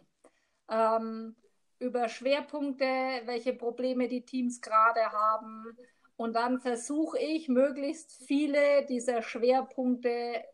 Ähm, 0.69 1.35
über 1.79 2.07
Schwerpunkte, 2.07 2.85
welche 3.25 3.53
Probleme 3.53 4.07
die 4.07 4.23
Teams 4.23 4.61
gerade 4.61 5.11
haben. 5.11 5.77
Und 6.15 6.33
dann 6.37 6.61
versuche 6.61 7.19
ich, 7.19 7.49
möglichst 7.49 8.23
viele 8.25 8.85
dieser 8.85 9.21
Schwerpunkte 9.21 10.45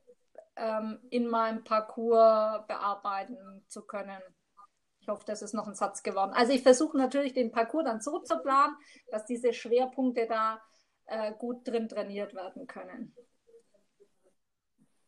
ähm, 0.56 1.00
in 1.12 1.28
meinem 1.28 1.64
Parcours 1.64 2.66
bearbeiten 2.68 3.64
zu 3.68 3.84
können. 3.84 4.22
Ich 5.02 5.08
hoffe, 5.08 5.24
das 5.28 5.44
ist 5.44 5.54
noch 5.54 5.68
ein 5.68 5.76
Satz 5.76 6.02
geworden. 6.02 6.34
Also 6.34 6.52
ich 6.52 6.64
versuche 6.64 6.98
natürlich 6.98 7.34
den 7.34 7.52
Parcours 7.52 7.86
dann 7.86 8.02
so 8.02 8.20
zu 8.20 8.40
planen, 8.40 8.76
dass 9.12 9.26
diese 9.26 9.54
Schwerpunkte 9.54 10.26
da 10.26 10.60
äh, 11.06 11.34
gut 11.38 11.68
drin 11.68 11.88
trainiert 11.90 12.34
werden 12.34 12.68
können. 12.68 13.16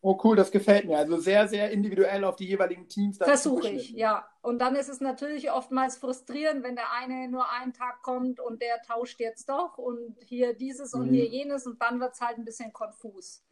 Oh 0.05 0.19
cool, 0.25 0.35
das 0.35 0.51
gefällt 0.51 0.83
mir. 0.85 0.97
Also 0.97 1.15
sehr, 1.15 1.47
sehr 1.47 1.71
individuell 1.71 2.25
auf 2.25 2.35
die 2.35 2.45
jeweiligen 2.45 2.89
Teams. 2.89 3.17
Versuche 3.17 3.69
ich, 3.69 3.91
ja. 3.91 4.27
Und 4.41 4.59
dann 4.59 4.75
ist 4.75 4.89
es 4.89 4.99
natürlich 4.99 5.49
oftmals 5.49 5.97
frustrierend, 5.97 6.61
wenn 6.61 6.75
der 6.75 6.91
eine 6.91 7.29
nur 7.29 7.49
einen 7.49 7.71
Tag 7.71 8.01
kommt 8.01 8.41
und 8.41 8.61
der 8.61 8.81
tauscht 8.81 9.21
jetzt 9.21 9.47
doch 9.47 9.77
und 9.77 10.17
hier 10.25 10.55
dieses 10.55 10.93
und 10.93 11.07
mhm. 11.07 11.13
hier 11.13 11.27
jenes 11.27 11.65
und 11.65 11.81
dann 11.81 12.01
wird 12.01 12.15
es 12.15 12.19
halt 12.19 12.37
ein 12.37 12.43
bisschen 12.43 12.73
konfus. 12.73 13.45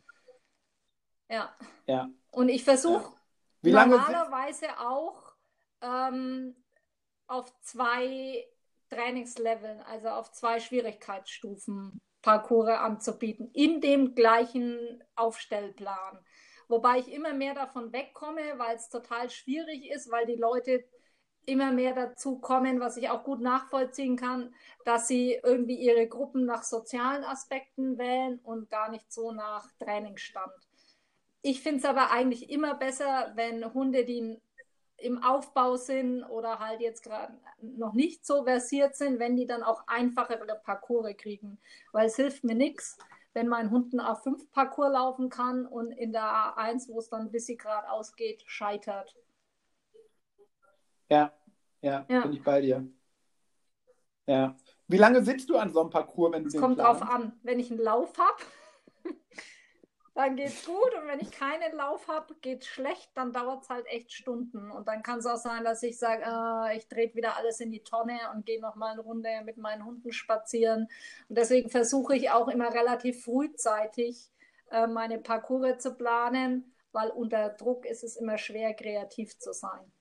Ja. 1.30 1.56
ja. 1.86 2.10
Und 2.32 2.50
ich 2.50 2.66
versuche 2.66 3.14
ja. 3.62 3.86
normalerweise 3.86 4.78
auch 4.78 5.34
ähm, 5.80 6.58
auf 7.28 7.58
zwei 7.62 8.46
Trainingsleveln, 8.90 9.80
also 9.84 10.10
auf 10.10 10.34
zwei 10.34 10.60
Schwierigkeitsstufen 10.60 12.02
Parcours 12.22 12.70
anzubieten, 12.70 13.50
in 13.54 13.82
dem 13.82 14.16
gleichen 14.16 15.04
Aufstellplan. 15.16 16.20
Wobei 16.68 17.00
ich 17.00 17.12
immer 17.12 17.34
mehr 17.34 17.54
davon 17.54 17.92
wegkomme, 17.92 18.58
weil 18.58 18.76
es 18.76 18.90
total 18.90 19.30
schwierig 19.30 19.90
ist, 19.90 20.10
weil 20.12 20.26
die 20.26 20.36
Leute 20.36 20.86
immer 21.46 21.72
mehr 21.72 21.94
dazu 21.94 22.40
kommen, 22.40 22.80
was 22.80 22.98
ich 22.98 23.10
auch 23.10 23.24
gut 23.24 23.42
nachvollziehen 23.42 24.16
kann, 24.16 24.54
dass 24.86 25.08
sie 25.08 25.40
irgendwie 25.44 25.76
ihre 25.76 26.08
Gruppen 26.08 26.46
nach 26.46 26.64
sozialen 26.64 27.24
Aspekten 27.24 27.98
wählen 27.98 28.40
und 28.44 28.70
gar 28.70 28.90
nicht 28.90 29.12
so 29.12 29.32
nach 29.32 29.68
Trainingsstand. 29.80 30.54
Ich 31.42 31.62
finde 31.62 31.80
es 31.80 31.86
aber 31.86 32.12
eigentlich 32.12 32.50
immer 32.52 32.76
besser, 32.76 33.32
wenn 33.36 33.74
Hunde, 33.74 34.06
die 34.06 34.40
im 35.02 35.24
Aufbau 35.24 35.76
sind 35.76 36.24
oder 36.24 36.60
halt 36.60 36.82
jetzt 36.82 37.04
gerade 37.04 37.34
noch 37.62 37.94
nicht 37.94 38.26
so 38.26 38.44
versiert 38.44 38.96
sind, 38.96 39.20
wenn 39.20 39.36
die 39.36 39.46
dann 39.46 39.64
auch 39.64 39.84
einfachere 39.88 40.46
Parcours 40.64 41.16
kriegen. 41.18 41.60
Weil 41.92 42.08
es 42.08 42.16
hilft 42.16 42.44
mir 42.44 42.56
nichts, 42.56 42.98
wenn 43.34 43.48
mein 43.48 43.72
Hund 43.72 43.94
einen 43.94 44.02
A5-Parcours 44.02 44.92
laufen 44.92 45.30
kann 45.30 45.66
und 45.66 45.92
in 45.92 46.12
der 46.12 46.24
A1, 46.24 46.90
wo 46.90 47.00
es 47.00 47.10
dann 47.10 47.22
ein 47.22 47.32
bisschen 47.32 47.58
geradeaus 47.58 48.16
geht, 48.16 48.44
scheitert. 48.46 49.16
Ja, 51.10 51.34
ja, 51.82 52.06
ja. 52.10 52.22
bin 52.22 52.34
ich 52.34 52.44
bei 52.44 52.62
dir. 52.62 52.88
Ja. 54.28 54.56
Wie 54.88 54.98
lange 54.98 55.24
sitzt 55.24 55.50
du 55.50 55.58
an 55.58 55.72
so 55.72 55.82
einem 55.82 55.90
Parcours, 55.90 56.32
wenn 56.34 56.44
du 56.44 56.48
es 56.48 56.54
den 56.54 56.62
kommt 56.62 56.78
planst? 56.78 57.02
drauf 57.02 57.10
an. 57.10 57.40
Wenn 57.44 57.60
ich 57.60 57.72
einen 57.72 57.80
Lauf 57.80 58.14
habe, 58.18 58.44
dann 60.14 60.36
geht's 60.36 60.66
gut. 60.66 60.94
Und 61.00 61.08
wenn 61.08 61.20
ich 61.20 61.32
keinen 61.32 61.76
Lauf 61.76 62.08
habe, 62.08 62.36
geht's 62.42 62.68
schlecht, 62.68 63.10
dann 63.16 63.32
dauert 63.32 63.64
es 63.64 63.70
halt 63.70 63.86
echt 63.88 64.12
Stunden. 64.12 64.72
Und 64.72 64.88
dann 64.88 65.04
kann 65.04 65.20
es 65.20 65.26
auch 65.26 65.38
sein, 65.38 65.64
dass 65.64 65.84
ich 65.84 65.98
sage, 65.98 66.24
äh, 66.26 66.78
ich 66.78 66.88
drehe 66.88 67.14
wieder 67.16 67.38
alles 67.38 67.60
in 67.60 67.72
die 67.72 67.84
Tonne 67.84 68.20
und 68.34 68.46
gehe 68.46 68.62
noch 68.62 68.76
mal 68.76 68.92
eine 68.92 69.02
Runde 69.02 69.30
mit 69.46 69.58
meinen 69.58 69.86
Hunden 69.86 70.12
spazieren. 70.12 70.88
Und 71.30 71.38
deswegen 71.38 71.70
versuche 71.70 72.16
ich 72.16 72.30
auch 72.30 72.48
immer 72.50 72.74
relativ 72.74 73.24
frühzeitig 73.24 74.30
äh, 74.70 74.88
meine 74.88 75.20
Parcours 75.20 75.80
zu 75.80 75.94
planen, 75.96 76.74
weil 76.92 77.10
unter 77.10 77.50
Druck 77.50 77.86
ist 77.86 78.04
es 78.04 78.18
immer 78.18 78.38
schwer, 78.38 78.74
kreativ 78.74 79.38
zu 79.40 79.54
sein. 79.54 79.92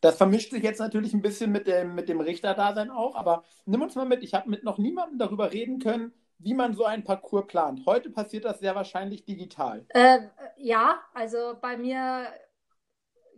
Das 0.00 0.16
vermischt 0.16 0.52
sich 0.52 0.62
jetzt 0.62 0.78
natürlich 0.78 1.12
ein 1.12 1.22
bisschen 1.22 1.50
mit 1.50 1.66
dem, 1.66 1.94
mit 1.94 2.08
dem 2.08 2.20
Richterdasein 2.20 2.90
auch, 2.90 3.16
aber 3.16 3.42
nimm 3.66 3.82
uns 3.82 3.96
mal 3.96 4.06
mit. 4.06 4.22
Ich 4.22 4.32
habe 4.32 4.48
mit 4.48 4.62
noch 4.62 4.78
niemandem 4.78 5.18
darüber 5.18 5.52
reden 5.52 5.80
können, 5.80 6.12
wie 6.38 6.54
man 6.54 6.74
so 6.74 6.84
einen 6.84 7.04
Parcours 7.04 7.46
plant. 7.46 7.84
Heute 7.86 8.10
passiert 8.10 8.44
das 8.44 8.60
sehr 8.60 8.74
wahrscheinlich 8.74 9.24
digital. 9.24 9.84
Äh, 9.88 10.28
ja, 10.56 11.00
also 11.12 11.56
bei 11.60 11.76
mir 11.76 12.32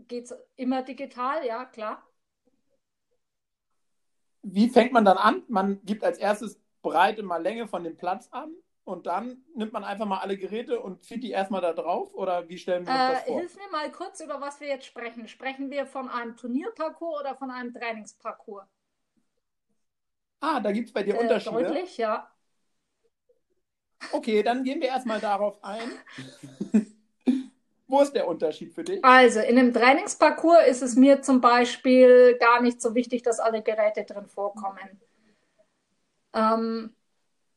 geht 0.08 0.24
es 0.24 0.34
immer 0.56 0.82
digital, 0.82 1.44
ja, 1.46 1.64
klar. 1.64 2.02
Wie 4.42 4.68
fängt 4.68 4.92
man 4.92 5.04
dann 5.04 5.18
an? 5.18 5.42
Man 5.48 5.84
gibt 5.84 6.02
als 6.02 6.18
erstes 6.18 6.60
Breite 6.82 7.22
mal 7.22 7.42
Länge 7.42 7.68
von 7.68 7.84
dem 7.84 7.96
Platz 7.96 8.28
an 8.30 8.54
und 8.84 9.06
dann 9.06 9.44
nimmt 9.54 9.72
man 9.72 9.84
einfach 9.84 10.06
mal 10.06 10.18
alle 10.18 10.36
Geräte 10.36 10.80
und 10.80 11.04
zieht 11.04 11.22
die 11.22 11.30
erstmal 11.30 11.60
da 11.60 11.72
drauf 11.72 12.14
oder 12.14 12.48
wie 12.48 12.58
stellen 12.58 12.86
wir 12.86 12.92
uns 12.92 13.00
äh, 13.00 13.12
das 13.12 13.22
vor? 13.24 13.38
Hilf 13.38 13.56
mir 13.56 13.70
mal 13.70 13.90
kurz, 13.90 14.20
über 14.20 14.40
was 14.40 14.60
wir 14.60 14.68
jetzt 14.68 14.86
sprechen. 14.86 15.28
Sprechen 15.28 15.70
wir 15.70 15.86
von 15.86 16.08
einem 16.08 16.36
Turnierparcours 16.36 17.20
oder 17.20 17.34
von 17.36 17.50
einem 17.50 17.72
Trainingsparcours? 17.72 18.66
Ah, 20.40 20.60
da 20.60 20.72
gibt 20.72 20.88
es 20.88 20.92
bei 20.92 21.02
dir 21.02 21.14
äh, 21.16 21.18
Unterschiede. 21.18 21.64
Deutlich, 21.64 21.98
ja. 21.98 22.30
Okay, 24.12 24.42
dann 24.42 24.64
gehen 24.64 24.80
wir 24.80 24.88
erstmal 24.88 25.20
darauf 25.20 25.62
ein. 25.62 25.90
Wo 27.86 28.00
ist 28.00 28.12
der 28.12 28.28
Unterschied 28.28 28.72
für 28.72 28.84
dich? 28.84 29.04
Also, 29.04 29.40
in 29.40 29.58
einem 29.58 29.74
Trainingsparcours 29.74 30.66
ist 30.68 30.82
es 30.82 30.96
mir 30.96 31.22
zum 31.22 31.40
Beispiel 31.40 32.36
gar 32.38 32.62
nicht 32.62 32.80
so 32.80 32.94
wichtig, 32.94 33.22
dass 33.22 33.40
alle 33.40 33.62
Geräte 33.62 34.04
drin 34.04 34.26
vorkommen. 34.26 35.00
Ähm, 36.32 36.94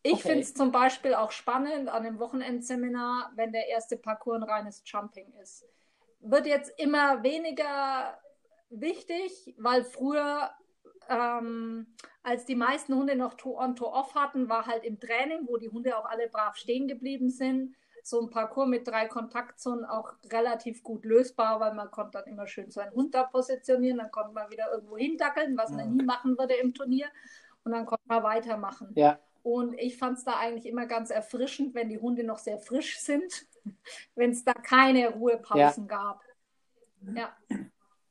ich 0.01 0.13
okay. 0.13 0.21
finde 0.21 0.39
es 0.41 0.53
zum 0.53 0.71
Beispiel 0.71 1.13
auch 1.13 1.31
spannend 1.31 1.87
an 1.87 2.05
einem 2.05 2.19
Wochenendseminar, 2.19 3.31
wenn 3.35 3.51
der 3.51 3.67
erste 3.67 3.95
Parcours 3.95 4.41
ein 4.41 4.49
reines 4.49 4.81
Jumping 4.85 5.31
ist. 5.41 5.65
Wird 6.19 6.47
jetzt 6.47 6.77
immer 6.79 7.23
weniger 7.23 8.17
wichtig, 8.69 9.53
weil 9.57 9.83
früher 9.83 10.49
ähm, 11.09 11.87
als 12.23 12.45
die 12.45 12.55
meisten 12.55 12.95
Hunde 12.95 13.15
noch 13.15 13.33
To-on-To-off 13.35 14.15
hatten, 14.15 14.49
war 14.49 14.65
halt 14.65 14.83
im 14.83 14.99
Training, 14.99 15.47
wo 15.47 15.57
die 15.57 15.69
Hunde 15.69 15.97
auch 15.97 16.05
alle 16.05 16.29
brav 16.29 16.55
stehen 16.55 16.87
geblieben 16.87 17.29
sind, 17.29 17.75
so 18.03 18.21
ein 18.21 18.29
Parcours 18.29 18.67
mit 18.67 18.87
drei 18.87 19.07
Kontaktzonen 19.07 19.85
auch 19.85 20.13
relativ 20.31 20.83
gut 20.83 21.05
lösbar, 21.05 21.59
weil 21.59 21.73
man 21.73 21.89
konnte 21.89 22.19
dann 22.19 22.27
immer 22.27 22.47
schön 22.47 22.69
seinen 22.69 22.93
Hund 22.93 23.15
da 23.15 23.23
positionieren, 23.23 23.97
dann 23.97 24.11
konnte 24.11 24.33
man 24.33 24.51
wieder 24.51 24.71
irgendwo 24.71 24.97
hindackeln, 24.97 25.57
was 25.57 25.71
man 25.71 25.95
nie 25.95 26.03
machen 26.03 26.37
würde 26.37 26.53
im 26.55 26.73
Turnier 26.73 27.07
und 27.63 27.71
dann 27.71 27.85
konnte 27.85 28.03
man 28.07 28.23
weitermachen. 28.23 28.91
Ja. 28.95 29.19
Und 29.41 29.73
ich 29.79 29.97
fand 29.97 30.17
es 30.17 30.25
da 30.25 30.37
eigentlich 30.37 30.65
immer 30.65 30.85
ganz 30.85 31.09
erfrischend, 31.09 31.75
wenn 31.75 31.89
die 31.89 31.99
Hunde 31.99 32.23
noch 32.23 32.39
sehr 32.39 32.59
frisch 32.59 32.99
sind, 32.99 33.45
wenn 34.15 34.31
es 34.31 34.43
da 34.43 34.53
keine 34.53 35.09
Ruhepausen 35.09 35.87
ja. 35.87 35.97
gab. 35.97 36.21
Ja. 37.15 37.37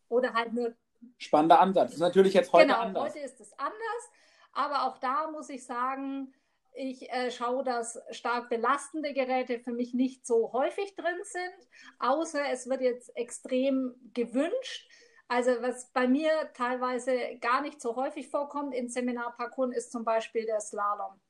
Oder 0.08 0.34
halt 0.34 0.52
nur 0.52 0.74
Spannender 1.22 1.60
Ansatz. 1.60 1.86
Das 1.86 1.94
ist 1.94 2.00
natürlich 2.00 2.34
jetzt 2.34 2.52
heute 2.52 2.66
genau, 2.66 2.80
anders. 2.80 3.10
Heute 3.10 3.20
ist 3.20 3.40
es 3.40 3.52
anders, 3.58 4.10
aber 4.52 4.86
auch 4.86 4.98
da 4.98 5.30
muss 5.30 5.48
ich 5.48 5.64
sagen, 5.64 6.34
ich 6.74 7.10
äh, 7.10 7.30
schaue, 7.30 7.64
dass 7.64 8.00
stark 8.10 8.48
belastende 8.48 9.12
Geräte 9.12 9.58
für 9.58 9.72
mich 9.72 9.94
nicht 9.94 10.26
so 10.26 10.52
häufig 10.52 10.94
drin 10.96 11.18
sind, 11.22 11.68
außer 11.98 12.40
es 12.50 12.68
wird 12.68 12.80
jetzt 12.80 13.14
extrem 13.16 13.94
gewünscht. 14.14 14.88
Also 15.28 15.50
was 15.60 15.90
bei 15.92 16.06
mir 16.06 16.30
teilweise 16.54 17.38
gar 17.40 17.62
nicht 17.62 17.80
so 17.80 17.96
häufig 17.96 18.28
vorkommt 18.28 18.74
in 18.74 18.88
Seminarparcours 18.88 19.74
ist 19.74 19.92
zum 19.92 20.04
Beispiel 20.04 20.44
der 20.46 20.60
Slalom. 20.60 21.20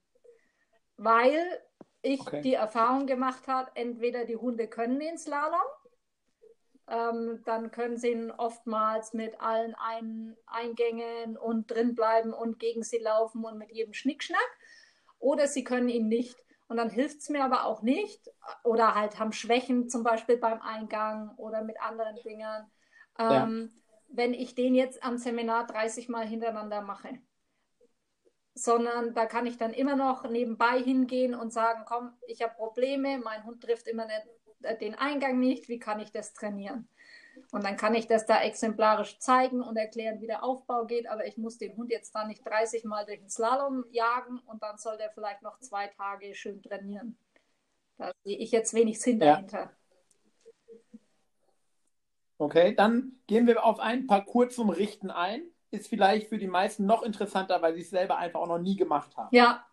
Weil 0.96 1.62
ich 2.02 2.20
okay. 2.20 2.40
die 2.40 2.55
Erfahrung 2.55 3.07
gemacht 3.07 3.46
habe, 3.46 3.70
entweder 3.74 4.24
die 4.24 4.37
Hunde 4.37 4.68
können 4.68 4.98
den 4.98 5.18
Slalom 5.18 5.61
ähm, 6.88 7.42
dann 7.44 7.70
können 7.70 7.96
sie 7.96 8.10
ihn 8.10 8.30
oftmals 8.30 9.12
mit 9.12 9.40
allen 9.40 9.74
Ein 9.74 10.36
Eingängen 10.46 11.36
und 11.36 11.70
drinbleiben 11.70 12.32
und 12.32 12.58
gegen 12.58 12.82
sie 12.82 12.98
laufen 12.98 13.44
und 13.44 13.58
mit 13.58 13.70
jedem 13.70 13.94
Schnickschnack. 13.94 14.58
Oder 15.18 15.46
sie 15.46 15.64
können 15.64 15.88
ihn 15.88 16.08
nicht. 16.08 16.36
Und 16.68 16.78
dann 16.78 16.90
hilft 16.90 17.20
es 17.20 17.28
mir 17.28 17.44
aber 17.44 17.66
auch 17.66 17.82
nicht. 17.82 18.30
Oder 18.64 18.94
halt 18.94 19.18
haben 19.18 19.32
Schwächen, 19.32 19.88
zum 19.88 20.02
Beispiel 20.02 20.36
beim 20.36 20.60
Eingang 20.60 21.34
oder 21.36 21.62
mit 21.62 21.80
anderen 21.80 22.16
Dingern. 22.24 22.70
Ähm, 23.18 23.72
ja. 23.72 23.80
Wenn 24.08 24.34
ich 24.34 24.54
den 24.54 24.74
jetzt 24.74 25.02
am 25.04 25.16
Seminar 25.16 25.66
30 25.66 26.08
Mal 26.08 26.26
hintereinander 26.26 26.80
mache. 26.80 27.20
Sondern 28.54 29.14
da 29.14 29.26
kann 29.26 29.46
ich 29.46 29.56
dann 29.56 29.72
immer 29.72 29.96
noch 29.96 30.28
nebenbei 30.28 30.82
hingehen 30.82 31.34
und 31.34 31.52
sagen, 31.52 31.84
komm, 31.86 32.12
ich 32.26 32.42
habe 32.42 32.54
Probleme, 32.54 33.18
mein 33.18 33.44
Hund 33.44 33.62
trifft 33.62 33.86
immer 33.86 34.04
nicht 34.04 34.26
den 34.81 34.94
Eingang 34.94 35.38
nicht, 35.38 35.68
wie 35.68 35.79
kann 35.79 36.01
ich 36.01 36.12
das 36.12 36.33
trainieren? 36.33 36.88
Und 37.51 37.64
dann 37.64 37.77
kann 37.77 37.94
ich 37.94 38.07
das 38.07 38.27
da 38.27 38.42
exemplarisch 38.42 39.18
zeigen 39.18 39.62
und 39.62 39.77
erklären, 39.77 40.20
wie 40.20 40.27
der 40.27 40.44
Aufbau 40.44 40.85
geht, 40.85 41.09
aber 41.09 41.27
ich 41.27 41.37
muss 41.38 41.59
den 41.59 41.77
Hund 41.77 41.90
jetzt 41.90 42.14
da 42.14 42.27
nicht 42.27 42.46
30 42.46 42.85
Mal 42.85 43.05
durch 43.07 43.20
den 43.20 43.31
Slalom 43.31 43.85
jagen 43.90 44.38
und 44.46 44.62
dann 44.62 44.79
soll 44.79 44.96
der 44.96 45.11
vielleicht 45.11 45.42
noch 45.42 45.59
zwei 45.61 45.88
Tage 45.88 46.35
schön 46.35 46.62
trainieren. 46.62 47.16
Da 47.98 48.12
sehe 48.25 48.38
ich 48.38 48.51
jetzt 48.51 48.75
wenig 48.75 49.01
Sinn 49.01 49.20
ja. 49.20 49.33
dahinter. 49.33 49.70
Okay, 52.38 52.75
dann 52.75 53.12
gehen 53.27 53.46
wir 53.46 53.64
auf 53.64 53.79
ein 53.79 54.07
Parcours 54.07 54.55
zum 54.55 54.70
Richten 54.70 55.11
ein. 55.11 55.42
ist 55.70 55.88
vielleicht 55.88 56.29
für 56.29 56.38
die 56.38 56.48
meisten 56.48 56.87
noch 56.87 57.03
interessanter, 57.03 57.62
weil 57.62 57.75
sie 57.75 57.83
es 57.83 57.90
selber 57.90 58.16
einfach 58.16 58.40
auch 58.40 58.48
noch 58.48 58.59
nie 58.59 58.77
gemacht 58.77 59.16
haben. 59.16 59.29
Ja, 59.31 59.64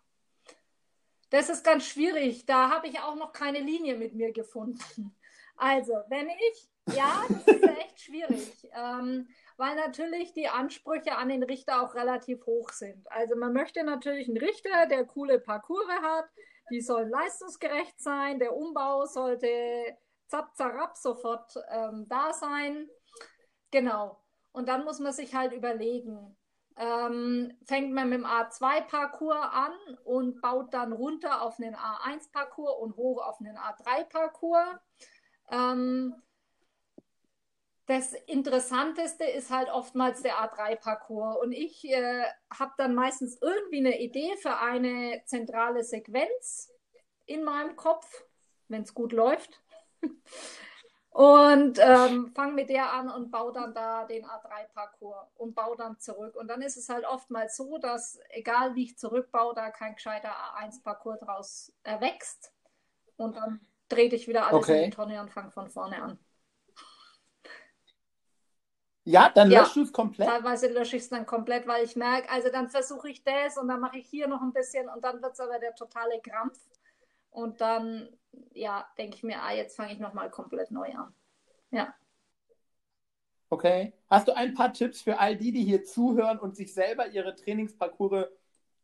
das 1.30 1.48
ist 1.48 1.64
ganz 1.64 1.86
schwierig. 1.86 2.46
Da 2.46 2.70
habe 2.70 2.88
ich 2.88 3.00
auch 3.00 3.14
noch 3.14 3.32
keine 3.32 3.60
Linie 3.60 3.96
mit 3.96 4.14
mir 4.14 4.32
gefunden. 4.32 5.16
Also, 5.56 5.92
wenn 6.08 6.28
ich, 6.28 6.70
ja, 6.94 7.22
das 7.28 7.46
ist 7.46 7.64
echt 7.64 8.00
schwierig, 8.00 8.68
ähm, 8.74 9.28
weil 9.56 9.76
natürlich 9.76 10.32
die 10.32 10.48
Ansprüche 10.48 11.16
an 11.16 11.28
den 11.28 11.42
Richter 11.42 11.82
auch 11.82 11.94
relativ 11.94 12.46
hoch 12.46 12.70
sind. 12.70 13.10
Also, 13.12 13.36
man 13.36 13.52
möchte 13.52 13.84
natürlich 13.84 14.28
einen 14.28 14.38
Richter, 14.38 14.86
der 14.86 15.04
coole 15.04 15.38
Parcours 15.38 15.86
hat, 16.02 16.30
die 16.70 16.80
sollen 16.80 17.10
leistungsgerecht 17.10 18.00
sein, 18.00 18.38
der 18.38 18.56
Umbau 18.56 19.04
sollte 19.06 19.48
zapp, 20.28 20.56
zarab 20.56 20.96
sofort 20.96 21.52
ähm, 21.70 22.06
da 22.08 22.32
sein. 22.32 22.88
Genau. 23.70 24.22
Und 24.52 24.68
dann 24.68 24.84
muss 24.84 24.98
man 24.98 25.12
sich 25.12 25.34
halt 25.34 25.52
überlegen, 25.52 26.36
ähm, 26.80 27.52
fängt 27.66 27.92
man 27.92 28.08
mit 28.08 28.20
dem 28.20 28.26
A2-Parcours 28.26 29.50
an 29.52 29.72
und 30.04 30.40
baut 30.40 30.72
dann 30.72 30.92
runter 30.92 31.42
auf 31.42 31.58
einen 31.58 31.74
A1-Parcours 31.74 32.78
und 32.80 32.96
hoch 32.96 33.22
auf 33.22 33.38
einen 33.40 33.58
A3-Parcours. 33.58 34.78
Ähm, 35.50 36.14
das 37.84 38.14
Interessanteste 38.14 39.24
ist 39.24 39.50
halt 39.50 39.68
oftmals 39.68 40.22
der 40.22 40.36
A3-Parcours. 40.36 41.36
Und 41.42 41.52
ich 41.52 41.84
äh, 41.84 42.24
habe 42.58 42.72
dann 42.78 42.94
meistens 42.94 43.36
irgendwie 43.42 43.78
eine 43.78 44.00
Idee 44.00 44.36
für 44.40 44.56
eine 44.56 45.22
zentrale 45.26 45.84
Sequenz 45.84 46.72
in 47.26 47.44
meinem 47.44 47.76
Kopf, 47.76 48.24
wenn 48.68 48.82
es 48.82 48.94
gut 48.94 49.12
läuft. 49.12 49.60
und 51.10 51.78
ähm, 51.80 52.32
fange 52.34 52.52
mit 52.52 52.70
der 52.70 52.92
an 52.92 53.10
und 53.10 53.30
baue 53.30 53.52
dann 53.52 53.74
da 53.74 54.04
den 54.04 54.24
A3-Parcours 54.24 55.26
und 55.36 55.54
baue 55.54 55.76
dann 55.76 55.98
zurück. 55.98 56.36
Und 56.36 56.48
dann 56.48 56.62
ist 56.62 56.76
es 56.76 56.88
halt 56.88 57.04
oftmals 57.04 57.56
so, 57.56 57.78
dass 57.78 58.20
egal 58.30 58.76
wie 58.76 58.84
ich 58.84 58.98
zurückbaue, 58.98 59.54
da 59.54 59.70
kein 59.70 59.94
gescheiter 59.94 60.30
A1-Parcours 60.30 61.18
draus 61.18 61.72
erwächst. 61.82 62.52
Und 63.16 63.36
dann 63.36 63.60
drehe 63.88 64.08
ich 64.08 64.28
wieder 64.28 64.46
alles 64.46 64.62
okay. 64.62 64.84
in 64.84 64.90
die 64.90 64.96
Tonne 64.96 65.20
und 65.20 65.30
fange 65.30 65.50
von 65.50 65.68
vorne 65.68 66.00
an. 66.00 66.18
Ja, 69.04 69.30
dann 69.34 69.50
löscht 69.50 69.74
ja, 69.74 69.82
du 69.82 69.82
es 69.82 69.92
komplett. 69.92 70.28
Teilweise 70.28 70.68
lösche 70.68 70.96
ich 70.96 71.02
es 71.02 71.08
dann 71.08 71.26
komplett, 71.26 71.66
weil 71.66 71.84
ich 71.84 71.96
merke, 71.96 72.30
also 72.30 72.50
dann 72.50 72.68
versuche 72.68 73.08
ich 73.08 73.24
das 73.24 73.56
und 73.56 73.66
dann 73.66 73.80
mache 73.80 73.98
ich 73.98 74.08
hier 74.08 74.28
noch 74.28 74.42
ein 74.42 74.52
bisschen 74.52 74.88
und 74.88 75.02
dann 75.02 75.20
wird 75.20 75.32
es 75.32 75.40
aber 75.40 75.58
der 75.58 75.74
totale 75.74 76.20
Krampf. 76.20 76.58
Und 77.30 77.60
dann, 77.60 78.08
ja, 78.52 78.88
denke 78.98 79.16
ich 79.16 79.22
mir, 79.22 79.42
ah, 79.42 79.52
jetzt 79.52 79.76
fange 79.76 79.92
ich 79.92 79.98
nochmal 79.98 80.30
komplett 80.30 80.70
neu 80.70 80.92
an. 80.92 81.14
Ja. 81.70 81.94
Okay. 83.48 83.92
Hast 84.08 84.28
du 84.28 84.36
ein 84.36 84.54
paar 84.54 84.72
Tipps 84.72 85.02
für 85.02 85.18
all 85.18 85.36
die, 85.36 85.52
die 85.52 85.64
hier 85.64 85.84
zuhören 85.84 86.38
und 86.38 86.56
sich 86.56 86.74
selber 86.74 87.08
ihre 87.08 87.34
Trainingsparcours 87.34 88.26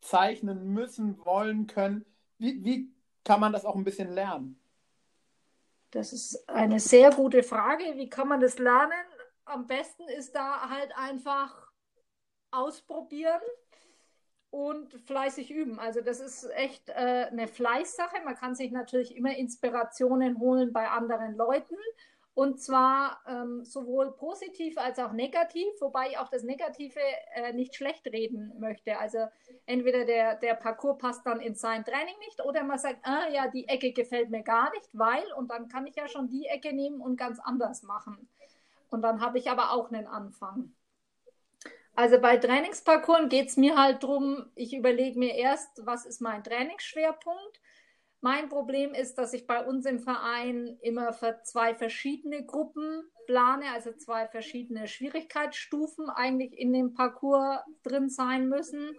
zeichnen 0.00 0.72
müssen, 0.72 1.24
wollen, 1.24 1.66
können? 1.66 2.04
Wie, 2.38 2.64
wie 2.64 2.92
kann 3.24 3.40
man 3.40 3.52
das 3.52 3.64
auch 3.64 3.74
ein 3.74 3.84
bisschen 3.84 4.12
lernen? 4.12 4.60
Das 5.90 6.12
ist 6.12 6.48
eine 6.48 6.80
sehr 6.80 7.10
gute 7.10 7.42
Frage. 7.42 7.84
Wie 7.96 8.08
kann 8.08 8.28
man 8.28 8.40
das 8.40 8.58
lernen? 8.58 8.92
Am 9.44 9.66
besten 9.66 10.08
ist 10.08 10.34
da 10.34 10.68
halt 10.68 10.96
einfach 10.96 11.70
ausprobieren 12.50 13.40
und 14.56 14.94
fleißig 15.04 15.50
üben. 15.50 15.78
Also 15.78 16.00
das 16.00 16.18
ist 16.18 16.48
echt 16.54 16.88
äh, 16.88 17.26
eine 17.30 17.46
Fleißsache. 17.46 18.16
Man 18.24 18.36
kann 18.36 18.54
sich 18.54 18.72
natürlich 18.72 19.14
immer 19.14 19.36
Inspirationen 19.36 20.38
holen 20.38 20.72
bei 20.72 20.88
anderen 20.88 21.36
Leuten. 21.36 21.76
Und 22.32 22.58
zwar 22.58 23.20
ähm, 23.26 23.64
sowohl 23.64 24.12
positiv 24.12 24.78
als 24.78 24.98
auch 24.98 25.12
negativ, 25.12 25.68
wobei 25.80 26.08
ich 26.08 26.18
auch 26.18 26.28
das 26.28 26.42
Negative 26.42 27.00
äh, 27.34 27.52
nicht 27.52 27.74
schlecht 27.74 28.06
reden 28.06 28.54
möchte. 28.58 28.98
Also 28.98 29.26
entweder 29.66 30.06
der, 30.06 30.36
der 30.36 30.54
Parcours 30.54 30.98
passt 30.98 31.26
dann 31.26 31.40
in 31.40 31.54
sein 31.54 31.84
Training 31.84 32.18
nicht 32.20 32.42
oder 32.42 32.62
man 32.64 32.78
sagt, 32.78 33.00
ah 33.02 33.28
ja, 33.28 33.48
die 33.48 33.68
Ecke 33.68 33.92
gefällt 33.92 34.30
mir 34.30 34.42
gar 34.42 34.70
nicht, 34.70 34.88
weil, 34.94 35.24
und 35.36 35.50
dann 35.50 35.68
kann 35.68 35.86
ich 35.86 35.96
ja 35.96 36.08
schon 36.08 36.28
die 36.28 36.46
Ecke 36.46 36.74
nehmen 36.74 37.02
und 37.02 37.16
ganz 37.16 37.38
anders 37.40 37.82
machen. 37.82 38.26
Und 38.88 39.02
dann 39.02 39.20
habe 39.20 39.38
ich 39.38 39.50
aber 39.50 39.72
auch 39.72 39.90
einen 39.90 40.06
Anfang. 40.06 40.72
Also 41.96 42.20
bei 42.20 42.36
Trainingsparcours 42.36 43.30
geht 43.30 43.48
es 43.48 43.56
mir 43.56 43.74
halt 43.76 44.02
darum, 44.02 44.50
ich 44.54 44.74
überlege 44.74 45.18
mir 45.18 45.34
erst, 45.34 45.84
was 45.86 46.04
ist 46.04 46.20
mein 46.20 46.44
Trainingsschwerpunkt. 46.44 47.60
Mein 48.20 48.50
Problem 48.50 48.92
ist, 48.92 49.16
dass 49.16 49.32
ich 49.32 49.46
bei 49.46 49.64
uns 49.64 49.86
im 49.86 50.00
Verein 50.00 50.76
immer 50.82 51.14
für 51.14 51.40
zwei 51.44 51.74
verschiedene 51.74 52.44
Gruppen 52.44 53.02
plane, 53.26 53.64
also 53.72 53.92
zwei 53.92 54.28
verschiedene 54.28 54.88
Schwierigkeitsstufen 54.88 56.10
eigentlich 56.10 56.52
in 56.58 56.74
dem 56.74 56.92
Parcours 56.92 57.60
drin 57.82 58.10
sein 58.10 58.46
müssen. 58.48 58.94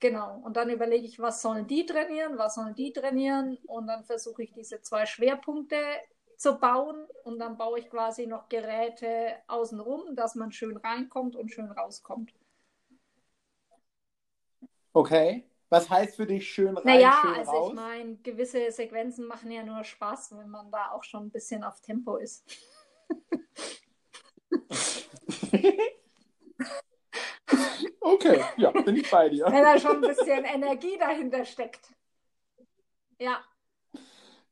Genau, 0.00 0.40
und 0.44 0.56
dann 0.56 0.70
überlege 0.70 1.06
ich, 1.06 1.20
was 1.20 1.40
sollen 1.40 1.68
die 1.68 1.86
trainieren, 1.86 2.36
was 2.36 2.56
sollen 2.56 2.74
die 2.74 2.92
trainieren 2.92 3.58
und 3.66 3.86
dann 3.86 4.04
versuche 4.04 4.42
ich 4.42 4.52
diese 4.52 4.82
zwei 4.82 5.06
Schwerpunkte 5.06 5.76
zu 6.38 6.58
bauen 6.58 7.06
und 7.24 7.38
dann 7.40 7.58
baue 7.58 7.80
ich 7.80 7.90
quasi 7.90 8.26
noch 8.26 8.48
Geräte 8.48 9.36
außenrum, 9.48 10.14
dass 10.14 10.36
man 10.36 10.52
schön 10.52 10.78
reinkommt 10.78 11.36
und 11.36 11.50
schön 11.50 11.70
rauskommt. 11.70 12.32
Okay. 14.92 15.44
Was 15.68 15.90
heißt 15.90 16.16
für 16.16 16.26
dich 16.26 16.50
schön 16.50 16.78
rein, 16.78 16.86
naja, 16.86 17.18
schön 17.20 17.34
also 17.34 17.50
raus? 17.50 17.68
ich 17.68 17.74
meine, 17.74 18.16
gewisse 18.16 18.70
Sequenzen 18.70 19.26
machen 19.26 19.50
ja 19.50 19.62
nur 19.62 19.84
Spaß, 19.84 20.38
wenn 20.38 20.48
man 20.48 20.70
da 20.70 20.92
auch 20.92 21.04
schon 21.04 21.26
ein 21.26 21.30
bisschen 21.30 21.62
auf 21.62 21.82
Tempo 21.82 22.16
ist. 22.16 22.42
okay, 28.00 28.42
ja, 28.56 28.70
bin 28.70 28.96
ich 28.96 29.10
bei 29.10 29.28
dir. 29.28 29.44
Wenn 29.46 29.62
da 29.62 29.78
schon 29.78 29.96
ein 29.96 30.08
bisschen 30.08 30.42
Energie 30.44 30.96
dahinter 30.96 31.44
steckt. 31.44 31.92
Ja. 33.18 33.44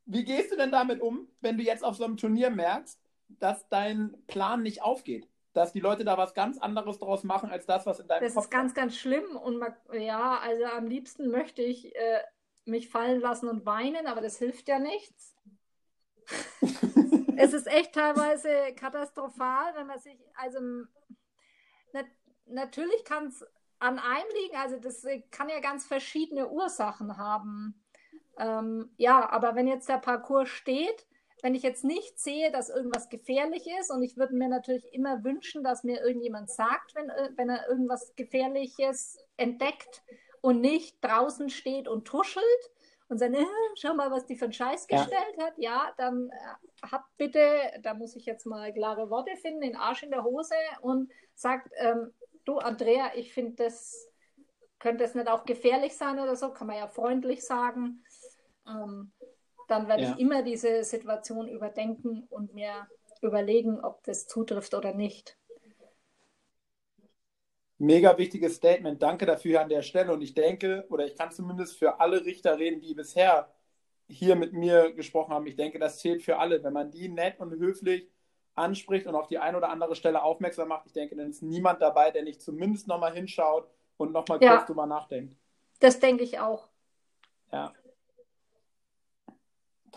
Wie 0.07 0.23
gehst 0.23 0.51
du 0.51 0.55
denn 0.55 0.71
damit 0.71 1.01
um, 1.01 1.27
wenn 1.41 1.57
du 1.57 1.63
jetzt 1.63 1.83
auf 1.83 1.97
so 1.97 2.05
einem 2.05 2.15
Turnier 2.15 2.49
merkst, 2.49 2.99
dass 3.27 3.67
dein 3.67 4.15
Plan 4.27 4.63
nicht 4.63 4.81
aufgeht? 4.81 5.27
Dass 5.51 5.73
die 5.73 5.81
Leute 5.81 6.05
da 6.05 6.17
was 6.17 6.33
ganz 6.33 6.57
anderes 6.57 6.99
draus 6.99 7.23
machen, 7.23 7.49
als 7.49 7.65
das, 7.65 7.85
was 7.85 7.99
in 7.99 8.07
deinem 8.07 8.23
das 8.23 8.33
Kopf 8.33 8.45
ist 8.45 8.51
ganz, 8.51 8.73
ganz 8.73 8.95
schlimm. 8.95 9.35
Und 9.35 9.57
man, 9.57 9.75
ja, 9.91 10.39
also 10.39 10.63
am 10.65 10.87
liebsten 10.87 11.29
möchte 11.29 11.61
ich 11.61 11.93
äh, 11.93 12.21
mich 12.63 12.89
fallen 12.89 13.19
lassen 13.19 13.49
und 13.49 13.65
weinen, 13.65 14.07
aber 14.07 14.21
das 14.21 14.37
hilft 14.37 14.69
ja 14.69 14.79
nichts. 14.79 15.35
es 17.37 17.53
ist 17.53 17.67
echt 17.67 17.93
teilweise 17.93 18.49
katastrophal, 18.75 19.75
wenn 19.75 19.87
man 19.87 19.99
sich, 19.99 20.17
also 20.35 20.59
nat 21.93 22.05
natürlich 22.45 23.03
kann 23.03 23.27
es 23.27 23.45
an 23.79 23.99
einem 23.99 24.29
liegen, 24.41 24.55
also 24.55 24.77
das 24.79 25.05
kann 25.31 25.49
ja 25.49 25.59
ganz 25.59 25.85
verschiedene 25.85 26.49
Ursachen 26.49 27.17
haben. 27.17 27.83
Ähm, 28.39 28.89
ja, 28.97 29.29
aber 29.29 29.55
wenn 29.55 29.67
jetzt 29.67 29.89
der 29.89 29.97
Parcours 29.97 30.49
steht, 30.49 31.07
wenn 31.41 31.55
ich 31.55 31.63
jetzt 31.63 31.83
nicht 31.83 32.19
sehe, 32.19 32.51
dass 32.51 32.69
irgendwas 32.69 33.09
gefährlich 33.09 33.67
ist, 33.79 33.91
und 33.91 34.01
ich 34.01 34.17
würde 34.17 34.35
mir 34.35 34.49
natürlich 34.49 34.91
immer 34.93 35.23
wünschen, 35.23 35.63
dass 35.63 35.83
mir 35.83 36.01
irgendjemand 36.01 36.49
sagt, 36.49 36.95
wenn, 36.95 37.09
äh, 37.09 37.29
wenn 37.35 37.49
er 37.49 37.67
irgendwas 37.69 38.15
Gefährliches 38.15 39.19
entdeckt 39.37 40.03
und 40.41 40.61
nicht 40.61 40.97
draußen 41.03 41.49
steht 41.49 41.87
und 41.87 42.05
tuschelt 42.05 42.43
und 43.09 43.19
sagt, 43.19 43.35
äh, 43.35 43.45
schau 43.75 43.93
mal, 43.93 44.11
was 44.11 44.25
die 44.25 44.35
für 44.35 44.45
einen 44.45 44.53
Scheiß 44.53 44.87
ja. 44.89 44.97
gestellt 44.97 45.37
hat, 45.39 45.53
ja, 45.57 45.93
dann 45.97 46.29
äh, 46.29 46.87
habt 46.91 47.15
bitte, 47.17 47.41
da 47.81 47.93
muss 47.93 48.15
ich 48.15 48.25
jetzt 48.25 48.45
mal 48.45 48.73
klare 48.73 49.09
Worte 49.09 49.35
finden, 49.37 49.61
den 49.61 49.75
Arsch 49.75 50.03
in 50.03 50.11
der 50.11 50.23
Hose 50.23 50.55
und 50.81 51.11
sagt, 51.35 51.71
ähm, 51.77 52.13
du 52.45 52.57
Andrea, 52.57 53.11
ich 53.15 53.33
finde 53.33 53.63
das, 53.63 54.09
könnte 54.79 55.03
es 55.03 55.15
nicht 55.15 55.27
auch 55.27 55.45
gefährlich 55.45 55.95
sein 55.95 56.19
oder 56.19 56.35
so, 56.35 56.51
kann 56.51 56.67
man 56.67 56.77
ja 56.77 56.87
freundlich 56.87 57.45
sagen 57.45 58.03
ähm, 58.67 59.11
dann 59.67 59.87
werde 59.87 60.03
ja. 60.03 60.11
ich 60.11 60.19
immer 60.19 60.43
diese 60.43 60.83
Situation 60.83 61.47
überdenken 61.47 62.25
und 62.29 62.53
mir 62.53 62.87
überlegen, 63.21 63.83
ob 63.83 64.03
das 64.03 64.27
zutrifft 64.27 64.73
oder 64.73 64.93
nicht. 64.93 65.37
Mega 67.77 68.17
wichtiges 68.17 68.55
Statement. 68.55 69.01
Danke 69.01 69.25
dafür 69.25 69.61
an 69.61 69.69
der 69.69 69.81
Stelle. 69.81 70.13
Und 70.13 70.21
ich 70.21 70.33
denke, 70.33 70.85
oder 70.89 71.05
ich 71.05 71.15
kann 71.15 71.31
zumindest 71.31 71.77
für 71.77 71.99
alle 71.99 72.25
Richter 72.25 72.57
reden, 72.57 72.81
die 72.81 72.95
bisher 72.95 73.51
hier 74.07 74.35
mit 74.35 74.53
mir 74.53 74.93
gesprochen 74.93 75.33
haben. 75.33 75.45
Ich 75.45 75.57
denke, 75.57 75.77
das 75.77 75.99
zählt 75.99 76.23
für 76.23 76.39
alle. 76.39 76.63
Wenn 76.63 76.73
man 76.73 76.89
die 76.89 77.09
nett 77.09 77.39
und 77.39 77.51
höflich 77.51 78.09
anspricht 78.55 79.05
und 79.05 79.13
auf 79.13 79.27
die 79.27 79.37
eine 79.37 79.57
oder 79.57 79.69
andere 79.69 79.95
Stelle 79.95 80.23
aufmerksam 80.23 80.69
macht, 80.69 80.87
ich 80.87 80.93
denke, 80.93 81.15
dann 81.15 81.29
ist 81.29 81.43
niemand 81.43 81.81
dabei, 81.81 82.09
der 82.09 82.23
nicht 82.23 82.41
zumindest 82.41 82.87
nochmal 82.87 83.13
hinschaut 83.13 83.69
und 83.97 84.11
nochmal 84.11 84.41
ja. 84.41 84.55
kurz 84.55 84.67
drüber 84.67 84.87
nachdenkt. 84.87 85.35
Das 85.79 85.99
denke 85.99 86.23
ich 86.23 86.39
auch. 86.39 86.69
Ja 87.51 87.73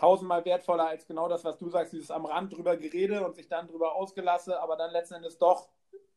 tausendmal 0.01 0.43
wertvoller 0.45 0.87
als 0.87 1.05
genau 1.05 1.29
das, 1.29 1.45
was 1.45 1.59
du 1.59 1.69
sagst, 1.69 1.93
dieses 1.93 2.09
am 2.09 2.25
Rand 2.25 2.51
drüber 2.51 2.75
Gerede 2.75 3.23
und 3.23 3.35
sich 3.35 3.47
dann 3.47 3.67
drüber 3.67 3.93
ausgelasse, 3.93 4.59
aber 4.59 4.75
dann 4.75 4.91
letzten 4.91 5.13
Endes 5.13 5.37
doch 5.37 5.69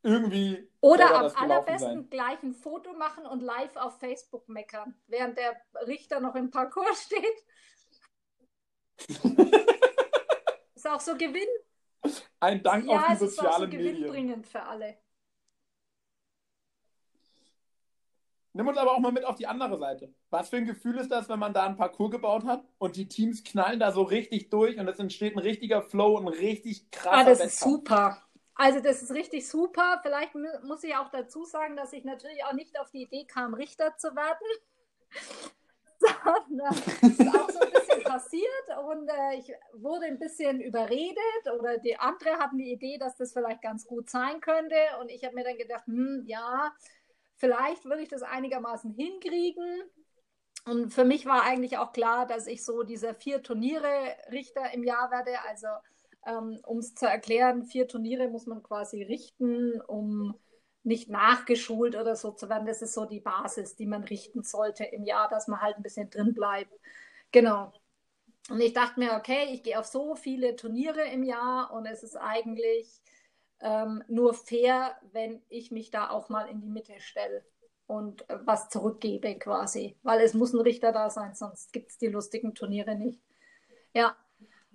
irgendwie. 0.03 0.67
Oder 0.81 1.15
am 1.15 1.31
allerbesten 1.37 1.79
sein. 1.79 2.11
gleich 2.11 2.43
ein 2.43 2.55
Foto 2.55 2.95
machen 2.95 3.27
und 3.27 3.43
live 3.43 3.77
auf 3.77 3.99
Facebook 3.99 4.49
meckern, 4.49 4.95
während 5.07 5.37
der 5.37 5.55
Richter 5.87 6.21
noch 6.21 6.35
im 6.35 6.51
Parcours 6.51 7.03
steht. 7.05 7.45
ist 10.75 10.89
auch 10.89 11.01
so 11.01 11.15
Gewinn. 11.15 11.49
Ein 12.41 12.63
Dank 12.63 12.87
ja, 12.87 12.97
auf 12.97 13.07
die 13.09 13.17
sozialen 13.17 13.69
Medien. 13.69 13.85
Ja, 13.85 13.91
es 13.91 13.99
ist 13.99 14.01
auch 14.01 14.01
so 14.01 14.09
gewinnbringend 14.09 14.47
für 14.47 14.63
alle. 14.63 14.97
Nimm 18.55 18.69
uns 18.69 18.79
aber 18.79 18.93
auch 18.93 19.01
mal 19.01 19.13
mit 19.13 19.25
auf 19.25 19.37
die 19.37 19.47
andere 19.49 19.79
Seite. 19.79 20.15
Was 20.31 20.49
für 20.51 20.57
ein 20.59 20.67
Gefühl 20.67 20.97
ist 20.99 21.11
das, 21.11 21.29
wenn 21.29 21.39
man 21.41 21.53
da 21.55 21.65
ein 21.67 21.77
Parcours 21.77 22.11
gebaut 22.13 22.45
hat 22.45 22.65
und 22.79 22.97
die 22.97 23.09
Teams 23.09 23.45
knallen 23.45 23.81
da 23.81 23.93
so 23.93 24.03
richtig 24.03 24.51
durch 24.51 24.79
und 24.79 24.89
es 24.89 24.99
entsteht 25.01 25.35
ein 25.37 25.41
richtiger 25.41 25.83
Flow, 25.83 26.19
ein 26.19 26.29
richtig 26.29 26.91
krasser 26.91 27.15
Ah, 27.15 27.25
das 27.25 27.39
Wettkampf. 27.39 27.45
ist 27.45 27.61
super. 27.61 28.23
Also 28.57 28.81
das 28.81 29.03
ist 29.03 29.13
richtig 29.13 29.49
super. 29.49 30.01
Vielleicht 30.03 30.35
mu- 30.35 30.67
muss 30.67 30.85
ich 30.85 30.95
auch 30.97 31.11
dazu 31.11 31.45
sagen, 31.45 31.77
dass 31.77 31.93
ich 31.93 32.05
natürlich 32.05 32.45
auch 32.45 32.53
nicht 32.53 32.79
auf 32.79 32.91
die 32.91 33.03
Idee 33.03 33.25
kam, 33.27 33.55
Richter 33.55 33.97
zu 33.97 34.15
werden. 34.15 34.47
Sondern 36.47 36.83
es 37.01 37.19
ist 37.19 37.29
auch 37.29 37.51
so 37.51 37.61
ein 37.61 37.71
bisschen 37.71 38.03
passiert 38.03 38.69
und 38.91 39.09
äh, 39.09 39.37
ich 39.39 39.53
wurde 39.75 40.07
ein 40.07 40.19
bisschen 40.19 40.61
überredet 40.61 41.51
oder 41.59 41.79
die 41.79 41.97
andere 41.99 42.39
hatten 42.39 42.59
die 42.59 42.73
Idee, 42.73 42.99
dass 42.99 43.17
das 43.17 43.33
vielleicht 43.33 43.63
ganz 43.63 43.87
gut 43.87 44.11
sein 44.11 44.41
könnte 44.41 44.77
und 45.01 45.11
ich 45.11 45.25
habe 45.25 45.35
mir 45.35 45.45
dann 45.45 45.57
gedacht, 45.57 45.87
hm, 45.87 46.25
ja, 46.27 46.73
vielleicht 47.37 47.85
würde 47.85 48.03
ich 48.03 48.09
das 48.09 48.23
einigermaßen 48.23 48.93
hinkriegen. 48.93 49.83
Und 50.65 50.93
für 50.93 51.05
mich 51.05 51.27
war 51.27 51.43
eigentlich 51.43 51.79
auch 51.79 51.93
klar, 51.93 52.27
dass 52.27 52.47
ich 52.47 52.65
so 52.65 52.83
diese 52.83 53.15
vier 53.15 53.43
Turniere 53.43 54.17
Richter 54.33 54.73
im 54.73 54.83
Jahr 54.83 55.11
werde. 55.11 55.33
Also 55.49 55.67
ähm, 56.27 56.59
um 56.65 56.79
es 56.79 56.95
zu 56.95 57.07
erklären, 57.07 57.65
vier 57.65 57.87
Turniere 57.87 58.29
muss 58.29 58.47
man 58.47 58.63
quasi 58.63 59.03
richten, 59.03 59.81
um 59.83 60.35
nicht 60.83 61.09
nachgeschult 61.09 61.97
oder 61.97 62.15
so 62.17 62.31
zu 62.31 62.49
werden. 62.49 62.67
Das 62.67 62.83
ist 62.83 62.95
so 62.95 63.05
die 63.07 63.21
Basis, 63.21 63.75
die 63.77 63.87
man 63.87 64.05
richten 64.05 64.43
sollte 64.43 64.85
im 64.85 65.05
Jahr, 65.05 65.29
dass 65.29 65.49
man 65.49 65.61
halt 65.61 65.77
ein 65.77 65.83
bisschen 65.83 66.11
drin 66.11 66.35
bleibt. 66.35 66.73
Genau. 67.33 67.73
Und 68.51 68.61
ich 68.61 68.75
dachte 68.75 69.01
mir, 69.01 69.15
okay, 69.15 69.49
ich 69.53 69.63
gehe 69.63 69.79
auf 69.79 69.87
so 69.87 70.15
viele 70.15 70.57
Turniere 70.57 71.03
im 71.09 71.23
Jahr 71.23 71.73
und 71.73 71.87
es 71.87 72.03
ist 72.03 72.17
eigentlich 72.17 73.01
ähm, 73.61 74.03
nur 74.09 74.35
fair, 74.35 74.97
wenn 75.13 75.43
ich 75.49 75.71
mich 75.71 75.91
da 75.91 76.11
auch 76.11 76.29
mal 76.29 76.49
in 76.49 76.61
die 76.61 76.69
Mitte 76.69 77.01
stelle 77.01 77.45
und 77.87 78.29
äh, 78.29 78.39
was 78.45 78.69
zurückgebe 78.69 79.39
quasi. 79.39 79.97
Weil 80.03 80.21
es 80.21 80.35
muss 80.35 80.53
ein 80.53 80.61
Richter 80.61 80.93
da 80.93 81.11
sein, 81.11 81.35
sonst 81.35 81.73
gibt 81.73 81.91
es 81.91 81.99
die 81.99 82.09
lustigen 82.09 82.55
Turniere 82.55 82.95
nicht. 82.95 83.21
Ja. 83.93 84.17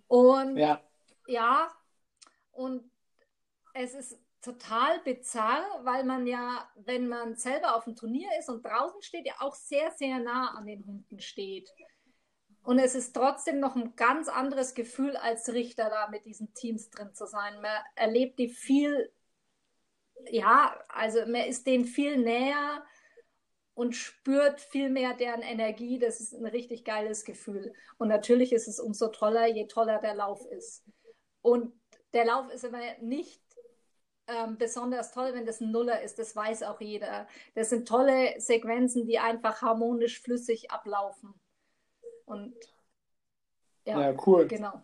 Und 0.07 0.57
Ja, 0.57 0.81
ja, 1.27 1.69
und 2.51 2.89
es 3.73 3.93
ist 3.93 4.19
total 4.41 4.99
bizarr, 5.01 5.63
weil 5.83 6.03
man 6.03 6.25
ja, 6.25 6.67
wenn 6.75 7.07
man 7.07 7.35
selber 7.35 7.75
auf 7.75 7.83
dem 7.83 7.95
Turnier 7.95 8.29
ist 8.39 8.49
und 8.49 8.65
draußen 8.65 9.01
steht, 9.01 9.27
ja 9.27 9.33
auch 9.39 9.53
sehr, 9.53 9.91
sehr 9.91 10.19
nah 10.19 10.55
an 10.55 10.65
den 10.65 10.85
Hunden 10.85 11.19
steht. 11.19 11.69
Und 12.69 12.77
es 12.77 12.93
ist 12.93 13.15
trotzdem 13.15 13.59
noch 13.59 13.75
ein 13.75 13.95
ganz 13.95 14.27
anderes 14.27 14.75
Gefühl 14.75 15.17
als 15.17 15.51
Richter 15.51 15.89
da 15.89 16.07
mit 16.09 16.25
diesen 16.25 16.53
Teams 16.53 16.91
drin 16.91 17.15
zu 17.15 17.25
sein. 17.25 17.59
Man 17.63 17.75
erlebt 17.95 18.37
die 18.37 18.47
viel, 18.47 19.11
ja, 20.29 20.79
also 20.87 21.21
man 21.21 21.47
ist 21.47 21.65
denen 21.65 21.85
viel 21.85 22.17
näher 22.17 22.85
und 23.73 23.95
spürt 23.95 24.61
viel 24.61 24.91
mehr 24.91 25.15
deren 25.15 25.41
Energie. 25.41 25.97
Das 25.97 26.19
ist 26.19 26.31
ein 26.31 26.45
richtig 26.45 26.85
geiles 26.85 27.25
Gefühl. 27.25 27.73
Und 27.97 28.09
natürlich 28.09 28.53
ist 28.53 28.67
es 28.67 28.79
umso 28.79 29.07
toller, 29.07 29.47
je 29.47 29.65
toller 29.65 29.97
der 29.97 30.13
Lauf 30.13 30.45
ist. 30.51 30.83
Und 31.41 31.73
der 32.13 32.25
Lauf 32.25 32.51
ist 32.51 32.65
aber 32.65 32.81
nicht 33.01 33.41
ähm, 34.27 34.59
besonders 34.59 35.11
toll, 35.11 35.33
wenn 35.33 35.47
das 35.47 35.59
ein 35.59 35.71
Nuller 35.71 36.03
ist. 36.03 36.19
Das 36.19 36.35
weiß 36.35 36.61
auch 36.61 36.81
jeder. 36.81 37.27
Das 37.55 37.71
sind 37.71 37.87
tolle 37.87 38.39
Sequenzen, 38.39 39.07
die 39.07 39.17
einfach 39.17 39.63
harmonisch 39.63 40.21
flüssig 40.21 40.69
ablaufen. 40.69 41.33
Und 42.29 42.55
ja, 43.85 43.99
ja, 44.11 44.17
cool. 44.27 44.47
genau. 44.47 44.81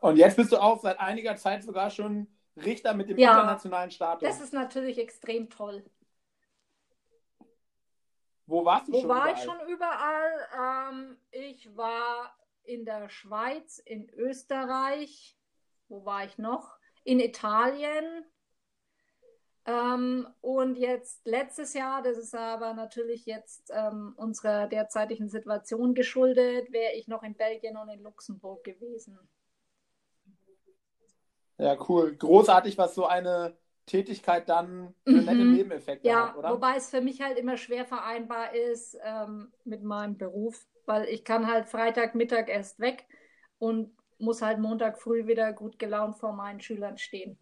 Und 0.00 0.16
jetzt 0.16 0.36
bist 0.36 0.52
du 0.52 0.58
auch 0.58 0.80
seit 0.80 0.98
einiger 1.00 1.34
Zeit 1.36 1.64
sogar 1.64 1.90
schon 1.90 2.28
Richter 2.56 2.94
mit 2.94 3.08
dem 3.08 3.18
Ja. 3.18 3.32
internationalen 3.32 3.90
Status. 3.90 4.22
Das 4.28 4.40
ist 4.40 4.52
natürlich 4.52 4.98
extrem 4.98 5.50
toll. 5.50 5.84
Wo 8.46 8.64
warst 8.64 8.86
du 8.88 8.92
Wo 8.92 9.00
schon? 9.00 9.08
war 9.08 9.32
ich 9.32 9.42
überall? 9.42 9.58
schon 9.58 9.68
überall? 9.68 10.48
Ähm, 10.92 11.18
ich 11.32 11.76
war 11.76 12.36
in 12.62 12.84
der 12.84 13.08
Schweiz, 13.08 13.78
in 13.78 14.08
Österreich. 14.10 15.36
Wo 15.88 16.04
war 16.04 16.24
ich 16.24 16.38
noch? 16.38 16.76
In 17.02 17.18
Italien. 17.18 18.24
Ähm, 19.66 20.26
und 20.40 20.76
jetzt 20.76 21.26
letztes 21.26 21.74
Jahr, 21.74 22.02
das 22.02 22.18
ist 22.18 22.34
aber 22.34 22.74
natürlich 22.74 23.26
jetzt 23.26 23.70
ähm, 23.74 24.14
unserer 24.16 24.66
derzeitigen 24.68 25.28
Situation 25.28 25.94
geschuldet, 25.94 26.72
wäre 26.72 26.92
ich 26.94 27.08
noch 27.08 27.22
in 27.22 27.34
Belgien 27.34 27.76
und 27.76 27.88
in 27.88 28.02
Luxemburg 28.02 28.64
gewesen. 28.64 29.18
Ja, 31.58 31.76
cool. 31.88 32.16
Großartig, 32.16 32.78
was 32.78 32.94
so 32.94 33.06
eine 33.06 33.56
Tätigkeit 33.86 34.48
dann 34.48 34.94
für 35.04 35.22
Mhm. 35.22 35.22
nette 35.22 35.46
Nebeneffekte 35.46 36.12
Ja, 36.12 36.16
hat, 36.16 36.34
oder? 36.36 36.62
wobei 36.62 36.76
es 36.76 36.90
für 36.90 37.00
mich 37.00 37.22
halt 37.22 37.38
immer 37.38 37.56
schwer 37.56 37.86
vereinbar 37.86 38.54
ist 38.54 38.96
ähm, 39.04 39.52
mit 39.64 39.82
meinem 39.82 40.18
Beruf, 40.18 40.66
weil 40.86 41.04
ich 41.08 41.24
kann 41.24 41.46
halt 41.46 41.66
Freitagmittag 41.68 42.48
erst 42.48 42.78
weg 42.80 43.06
und 43.58 43.96
muss 44.18 44.42
halt 44.42 44.58
Montag 44.58 45.00
früh 45.00 45.26
wieder 45.26 45.52
gut 45.54 45.78
gelaunt 45.78 46.16
vor 46.18 46.32
meinen 46.34 46.60
Schülern 46.60 46.98
stehen. 46.98 47.38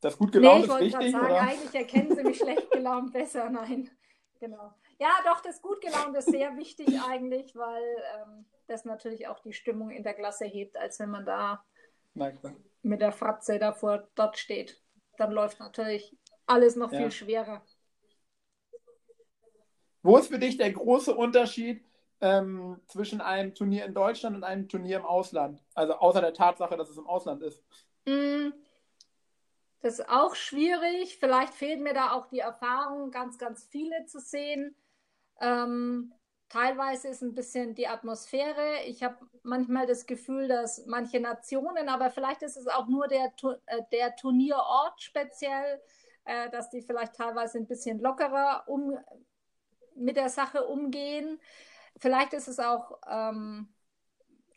Das 0.00 0.16
gut 0.18 0.34
Nee, 0.34 0.40
gelaunt 0.40 0.64
ich 0.64 0.70
ist 0.70 0.80
wichtig, 0.80 1.12
sagen, 1.12 1.24
oder? 1.24 1.40
eigentlich 1.40 1.74
erkennen 1.74 2.14
sie 2.14 2.22
mich 2.24 2.38
schlecht 2.38 2.70
gelaunt 2.70 3.12
besser. 3.12 3.48
Nein, 3.50 3.90
genau. 4.40 4.72
Ja, 4.98 5.10
doch, 5.24 5.40
das 5.40 5.60
gut 5.62 5.80
gelaunt 5.80 6.16
ist 6.16 6.30
sehr 6.30 6.56
wichtig 6.56 6.88
eigentlich, 7.00 7.54
weil 7.56 7.82
ähm, 8.16 8.46
das 8.66 8.84
natürlich 8.84 9.28
auch 9.28 9.40
die 9.40 9.52
Stimmung 9.52 9.90
in 9.90 10.02
der 10.02 10.14
Klasse 10.14 10.44
hebt, 10.46 10.76
als 10.76 10.98
wenn 11.00 11.10
man 11.10 11.24
da 11.26 11.64
klar. 12.14 12.54
mit 12.82 13.00
der 13.00 13.12
Fratze 13.12 13.58
davor 13.58 14.08
dort 14.14 14.38
steht. 14.38 14.80
Dann 15.18 15.32
läuft 15.32 15.60
natürlich 15.60 16.16
alles 16.46 16.76
noch 16.76 16.92
Ja. 16.92 16.98
viel 16.98 17.10
schwerer. 17.10 17.62
Wo 20.02 20.16
ist 20.18 20.28
für 20.28 20.38
dich 20.38 20.56
der 20.56 20.72
große 20.72 21.14
Unterschied 21.14 21.84
ähm, 22.20 22.80
zwischen 22.86 23.20
einem 23.20 23.54
Turnier 23.54 23.84
in 23.86 23.94
Deutschland 23.94 24.36
und 24.36 24.44
einem 24.44 24.68
Turnier 24.68 24.98
im 24.98 25.04
Ausland? 25.04 25.62
Also 25.74 25.94
außer 25.94 26.20
der 26.20 26.32
Tatsache, 26.34 26.76
dass 26.76 26.88
es 26.90 26.96
im 26.96 27.06
Ausland 27.08 27.42
ist. 27.42 27.62
Mm, 28.06 28.50
Das 29.80 29.98
ist 29.98 30.08
auch 30.08 30.34
schwierig. 30.34 31.18
Vielleicht 31.18 31.54
fehlt 31.54 31.80
mir 31.80 31.94
da 31.94 32.12
auch 32.12 32.26
die 32.26 32.40
Erfahrung, 32.40 33.10
ganz, 33.10 33.38
ganz 33.38 33.64
viele 33.64 34.06
zu 34.06 34.20
sehen. 34.20 34.74
Ähm, 35.40 36.12
teilweise 36.48 37.08
ist 37.08 37.22
ein 37.22 37.34
bisschen 37.34 37.74
die 37.74 37.88
Atmosphäre. 37.88 38.82
Ich 38.86 39.02
habe 39.02 39.16
manchmal 39.42 39.86
das 39.86 40.06
Gefühl, 40.06 40.48
dass 40.48 40.86
manche 40.86 41.20
Nationen, 41.20 41.88
aber 41.88 42.10
vielleicht 42.10 42.42
ist 42.42 42.56
es 42.56 42.66
auch 42.68 42.86
nur 42.86 43.08
der, 43.08 43.32
äh, 43.66 43.82
der 43.92 44.16
Turnierort 44.16 45.00
speziell, 45.02 45.80
äh, 46.24 46.50
dass 46.50 46.70
die 46.70 46.82
vielleicht 46.82 47.14
teilweise 47.14 47.58
ein 47.58 47.66
bisschen 47.66 48.00
lockerer 48.00 48.64
um, 48.66 48.98
mit 49.94 50.16
der 50.16 50.28
Sache 50.28 50.66
umgehen. 50.66 51.40
Vielleicht 51.98 52.32
ist 52.32 52.48
es 52.48 52.58
auch 52.58 52.98
ähm, 53.08 53.68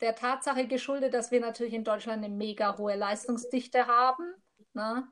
der 0.00 0.14
Tatsache 0.14 0.66
geschuldet, 0.66 1.14
dass 1.14 1.30
wir 1.30 1.40
natürlich 1.40 1.74
in 1.74 1.84
Deutschland 1.84 2.24
eine 2.24 2.34
mega 2.34 2.76
hohe 2.78 2.96
Leistungsdichte 2.96 3.86
haben, 3.86 4.34
ne? 4.74 5.06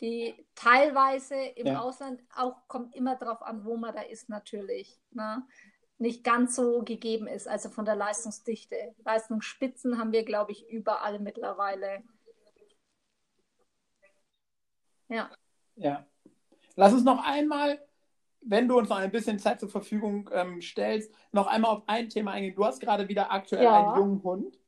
die 0.00 0.34
teilweise 0.54 1.34
im 1.36 1.68
Ja. 1.68 1.80
Ausland 1.80 2.22
auch 2.34 2.56
kommt 2.68 2.94
immer 2.94 3.16
darauf 3.16 3.40
an, 3.42 3.64
wo 3.64 3.76
man 3.76 3.94
da 3.94 4.02
ist 4.02 4.28
natürlich, 4.28 5.00
ne? 5.10 5.42
nicht 5.98 6.22
ganz 6.24 6.54
so 6.54 6.82
gegeben 6.82 7.26
ist, 7.26 7.48
also 7.48 7.70
von 7.70 7.86
der 7.86 7.96
Leistungsdichte. 7.96 8.76
Leistungsspitzen 9.04 9.98
haben 9.98 10.12
wir, 10.12 10.24
glaube 10.24 10.52
ich, 10.52 10.68
überall 10.68 11.18
mittlerweile. 11.18 12.02
Ja. 15.08 15.30
Ja. 15.76 16.04
Lass 16.74 16.92
uns 16.92 17.04
noch 17.04 17.24
einmal, 17.24 17.80
wenn 18.42 18.68
du 18.68 18.76
uns 18.76 18.88
noch 18.90 18.98
ein 18.98 19.10
bisschen 19.10 19.38
Zeit 19.38 19.60
zur 19.60 19.70
Verfügung 19.70 20.28
ähm, 20.32 20.60
stellst, 20.60 21.10
noch 21.32 21.46
einmal 21.46 21.70
auf 21.70 21.84
ein 21.86 22.08
Thema 22.10 22.32
eingehen. 22.32 22.54
Du 22.54 22.64
hast 22.64 22.80
gerade 22.80 23.08
wieder 23.08 23.32
aktuell 23.32 23.64
Ja. 23.64 23.94
einen 23.94 23.96
jungen 23.98 24.22
Hund. 24.22 24.58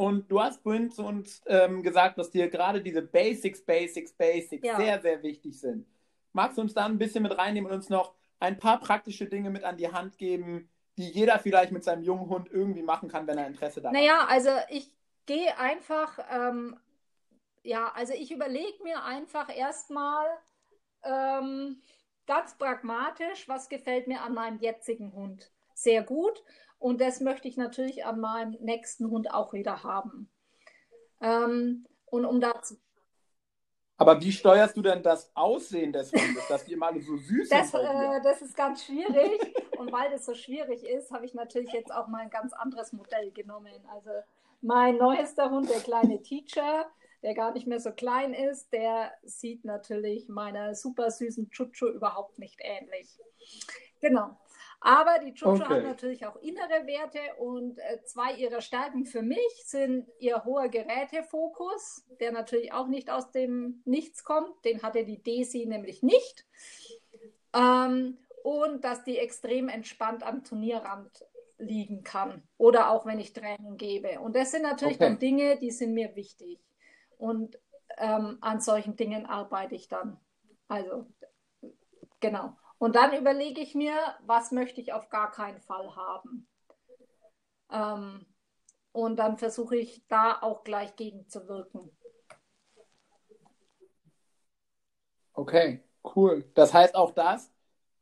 Und 0.00 0.32
du 0.32 0.40
hast 0.40 0.62
vorhin 0.62 0.90
zu 0.90 1.04
uns 1.04 1.42
ähm, 1.44 1.82
gesagt, 1.82 2.16
dass 2.16 2.30
dir 2.30 2.48
gerade 2.48 2.80
diese 2.80 3.02
Basics, 3.02 3.60
Basics, 3.60 4.14
Basics 4.14 4.66
Ja. 4.66 4.76
sehr, 4.78 4.98
sehr 5.02 5.22
wichtig 5.22 5.60
sind. 5.60 5.86
Magst 6.32 6.56
du 6.56 6.62
uns 6.62 6.72
da 6.72 6.86
ein 6.86 6.96
bisschen 6.96 7.22
mit 7.22 7.36
reinnehmen 7.36 7.70
und 7.70 7.76
uns 7.76 7.90
noch 7.90 8.14
ein 8.38 8.56
paar 8.56 8.80
praktische 8.80 9.26
Dinge 9.26 9.50
mit 9.50 9.62
an 9.62 9.76
die 9.76 9.92
Hand 9.92 10.16
geben, 10.16 10.70
die 10.96 11.10
jeder 11.10 11.38
vielleicht 11.38 11.70
mit 11.70 11.84
seinem 11.84 12.02
jungen 12.02 12.30
Hund 12.30 12.48
irgendwie 12.50 12.82
machen 12.82 13.10
kann, 13.10 13.26
wenn 13.26 13.36
er 13.36 13.46
Interesse 13.46 13.82
daran 13.82 13.94
hat? 13.94 14.02
Naja, 14.02 14.26
also 14.26 14.48
ich 14.70 14.90
gehe 15.26 15.58
einfach, 15.58 16.18
ähm, 16.30 16.80
ja, 17.62 17.92
also 17.94 18.14
ich 18.14 18.32
überlege 18.32 18.82
mir 18.82 19.04
einfach 19.04 19.54
erstmal 19.54 20.26
ähm, 21.02 21.82
ganz 22.26 22.56
pragmatisch, 22.56 23.46
was 23.50 23.68
gefällt 23.68 24.06
mir 24.06 24.22
an 24.22 24.32
meinem 24.32 24.60
jetzigen 24.60 25.12
Hund 25.12 25.52
sehr 25.80 26.02
gut. 26.02 26.42
Und 26.80 27.00
das 27.02 27.20
möchte 27.20 27.46
ich 27.46 27.58
natürlich 27.58 28.06
an 28.06 28.20
meinem 28.20 28.56
nächsten 28.60 29.10
Hund 29.10 29.32
auch 29.32 29.52
wieder 29.52 29.84
haben. 29.84 30.30
Ähm, 31.20 31.86
und 32.06 32.24
um 32.24 32.40
da 32.40 32.62
zu 32.62 32.78
Aber 33.98 34.18
wie 34.22 34.32
steuerst 34.32 34.76
du 34.78 34.82
denn 34.82 35.02
das 35.02 35.30
Aussehen 35.36 35.92
des 35.92 36.10
Hundes, 36.10 36.48
dass 36.48 36.64
die 36.64 36.72
immer 36.72 36.86
alle 36.86 37.02
so 37.02 37.16
süß 37.18 37.50
Das, 37.50 37.70
sind 37.70 37.80
äh, 37.82 38.22
das 38.22 38.40
ist 38.40 38.56
ganz 38.56 38.82
schwierig. 38.86 39.54
Und 39.78 39.92
weil 39.92 40.10
das 40.10 40.24
so 40.24 40.34
schwierig 40.34 40.82
ist, 40.84 41.12
habe 41.12 41.26
ich 41.26 41.34
natürlich 41.34 41.70
jetzt 41.72 41.92
auch 41.92 42.08
mal 42.08 42.22
ein 42.22 42.30
ganz 42.30 42.54
anderes 42.54 42.94
Modell 42.94 43.30
genommen. 43.30 43.84
Also 43.92 44.10
mein 44.62 44.96
neuester 44.96 45.50
Hund, 45.50 45.68
der 45.68 45.80
kleine 45.80 46.22
Teacher, 46.22 46.86
der 47.22 47.34
gar 47.34 47.52
nicht 47.52 47.66
mehr 47.66 47.80
so 47.80 47.92
klein 47.92 48.32
ist, 48.32 48.72
der 48.72 49.12
sieht 49.22 49.66
natürlich 49.66 50.30
meiner 50.30 50.74
super 50.74 51.10
süßen 51.10 51.50
Chuchu 51.50 51.88
überhaupt 51.88 52.38
nicht 52.38 52.58
ähnlich. 52.60 53.18
Genau. 54.00 54.38
Aber 54.80 55.18
die 55.18 55.34
Chuchu 55.34 55.62
okay. 55.62 55.74
hat 55.74 55.84
natürlich 55.84 56.24
auch 56.24 56.36
innere 56.36 56.86
Werte 56.86 57.18
und 57.38 57.78
äh, 57.78 58.02
zwei 58.04 58.32
ihrer 58.34 58.62
Stärken 58.62 59.04
für 59.04 59.20
mich 59.20 59.62
sind 59.64 60.08
ihr 60.18 60.44
hoher 60.44 60.68
Gerätefokus, 60.68 62.06
der 62.18 62.32
natürlich 62.32 62.72
auch 62.72 62.86
nicht 62.86 63.10
aus 63.10 63.30
dem 63.30 63.82
Nichts 63.84 64.24
kommt. 64.24 64.64
Den 64.64 64.82
hatte 64.82 65.04
die 65.04 65.22
Desi 65.22 65.66
nämlich 65.66 66.02
nicht. 66.02 66.46
Ähm, 67.54 68.16
und 68.42 68.84
dass 68.84 69.04
die 69.04 69.18
extrem 69.18 69.68
entspannt 69.68 70.22
am 70.22 70.44
Turnierrand 70.44 71.26
liegen 71.58 72.02
kann 72.02 72.42
oder 72.56 72.90
auch 72.90 73.04
wenn 73.04 73.18
ich 73.18 73.34
Training 73.34 73.76
gebe. 73.76 74.18
Und 74.20 74.34
das 74.34 74.50
sind 74.50 74.62
natürlich 74.62 74.96
okay. 74.96 75.04
dann 75.04 75.18
Dinge, 75.18 75.58
die 75.58 75.70
sind 75.70 75.92
mir 75.92 76.16
wichtig. 76.16 76.58
Und 77.18 77.58
ähm, 77.98 78.38
an 78.40 78.60
solchen 78.60 78.96
Dingen 78.96 79.26
arbeite 79.26 79.74
ich 79.74 79.88
dann. 79.88 80.18
Also, 80.68 81.06
genau. 82.20 82.56
Und 82.80 82.96
dann 82.96 83.12
überlege 83.12 83.60
ich 83.60 83.74
mir, 83.74 83.94
was 84.24 84.52
möchte 84.52 84.80
ich 84.80 84.94
auf 84.94 85.10
gar 85.10 85.30
keinen 85.30 85.60
Fall 85.60 85.94
haben. 85.96 86.48
Ähm, 87.70 88.24
und 88.92 89.16
dann 89.16 89.36
versuche 89.36 89.76
ich 89.76 90.06
da 90.08 90.38
auch 90.40 90.64
gleich 90.64 90.96
gegenzuwirken. 90.96 91.94
Okay, 95.34 95.84
cool. 96.16 96.50
Das 96.54 96.72
heißt 96.72 96.94
auch 96.94 97.10
das 97.10 97.52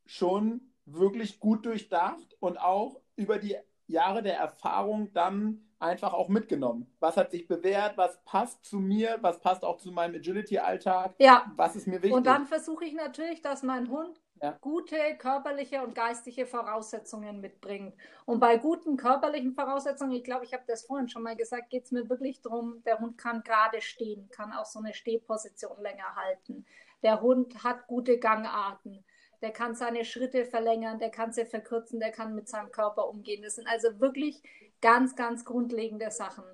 schon 0.07 0.72
wirklich 0.85 1.41
gut 1.41 1.66
durchdacht 1.66 2.37
und 2.39 2.57
auch 2.61 3.01
über 3.16 3.39
die 3.39 3.57
Jahre 3.89 4.22
der 4.22 4.39
Erfahrung 4.39 5.12
dann 5.12 5.68
einfach 5.81 6.12
auch 6.12 6.29
mitgenommen. 6.29 6.87
Was 7.01 7.16
hat 7.16 7.33
sich 7.33 7.49
bewährt, 7.49 7.97
was 7.97 8.22
passt 8.24 8.64
zu 8.64 8.79
mir, 8.79 9.18
was 9.22 9.41
passt 9.41 9.64
auch 9.64 9.79
zu 9.79 9.91
meinem 9.91 10.14
Agility-Alltag, 10.14 11.16
ja. 11.18 11.51
was 11.57 11.74
ist 11.74 11.89
mir 11.89 12.01
wichtig. 12.01 12.12
Und 12.12 12.29
dann 12.29 12.47
versuche 12.47 12.85
ich 12.85 12.95
natürlich, 12.95 13.43
dass 13.43 13.64
mein 13.64 13.91
Hund 13.91 14.20
ja. 14.43 14.59
gute 14.61 14.97
körperliche 15.18 15.82
und 15.82 15.95
geistige 15.95 16.47
Voraussetzungen 16.47 17.41
mitbringt. 17.41 17.95
Und 18.24 18.41
bei 18.41 18.57
guten 18.57 18.97
körperlichen 18.97 19.55
Voraussetzungen, 19.55 20.12
ich 20.12 20.24
glaube, 20.24 20.45
ich 20.45 20.53
habe 20.53 20.64
das 20.66 20.84
vorhin 20.84 21.09
schon 21.09 21.22
mal 21.22 21.36
gesagt, 21.36 21.70
geht 21.70 21.84
es 21.84 21.93
mir 21.93 22.09
wirklich 22.09 22.41
darum, 22.43 22.82
der 22.84 22.99
Hund 22.99 23.18
kann 23.18 23.43
gerade 23.43 23.80
stehen, 23.80 24.28
kann 24.30 24.53
auch 24.53 24.66
so 24.66 24.78
eine 24.78 24.95
Stehposition 24.95 25.80
länger 25.80 26.14
halten. 26.16 26.66
Der 27.03 27.20
Hund 27.20 27.62
hat 27.62 27.86
gute 27.86 28.18
Gangarten 28.18 29.05
der 29.41 29.53
kann 29.53 29.74
seine 29.74 30.05
Schritte 30.05 30.45
verlängern, 30.45 30.99
der 30.99 31.11
kann 31.11 31.32
sie 31.32 31.45
verkürzen, 31.45 32.01
der 32.01 32.11
kann 32.11 32.34
mit 32.34 32.49
seinem 32.49 32.70
Körper 32.72 33.09
umgehen. 33.09 33.43
Das 33.43 33.55
sind 33.55 33.68
also 33.68 34.01
wirklich 34.01 34.43
ganz, 34.80 35.16
ganz 35.16 35.45
grundlegende 35.45 36.11
Sachen. 36.11 36.45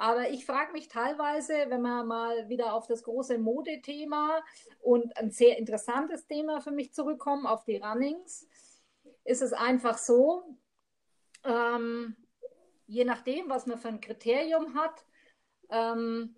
Aber 0.00 0.30
ich 0.30 0.46
frage 0.46 0.72
mich 0.72 0.88
teilweise, 0.88 1.52
wenn 1.68 1.82
wir 1.82 2.04
mal 2.04 2.48
wieder 2.48 2.72
auf 2.72 2.86
das 2.86 3.02
große 3.02 3.36
Modethema 3.36 4.42
und 4.80 5.14
ein 5.18 5.30
sehr 5.30 5.58
interessantes 5.58 6.26
Thema 6.26 6.62
für 6.62 6.70
mich 6.70 6.94
zurückkommen, 6.94 7.46
auf 7.46 7.64
die 7.64 7.76
Runnings, 7.76 8.48
ist 9.24 9.42
es 9.42 9.52
einfach 9.52 9.98
so, 9.98 10.56
ähm, 11.44 12.16
je 12.86 13.04
nachdem, 13.04 13.50
was 13.50 13.66
man 13.66 13.76
für 13.76 13.88
ein 13.88 14.00
Kriterium 14.00 14.74
hat, 14.74 15.04
ähm, 15.68 16.34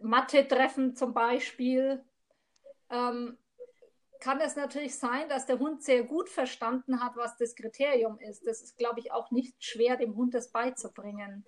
Mathe-Treffen 0.00 0.94
zum 0.94 1.14
Beispiel, 1.14 2.00
ähm, 2.90 3.36
kann 4.20 4.40
es 4.40 4.54
natürlich 4.54 4.96
sein, 4.96 5.28
dass 5.28 5.46
der 5.46 5.58
Hund 5.58 5.82
sehr 5.82 6.04
gut 6.04 6.28
verstanden 6.28 7.02
hat, 7.02 7.16
was 7.16 7.36
das 7.38 7.56
Kriterium 7.56 8.20
ist. 8.20 8.46
Das 8.46 8.62
ist, 8.62 8.78
glaube 8.78 9.00
ich, 9.00 9.10
auch 9.10 9.32
nicht 9.32 9.64
schwer, 9.64 9.96
dem 9.96 10.14
Hund 10.14 10.32
das 10.32 10.52
beizubringen. 10.52 11.44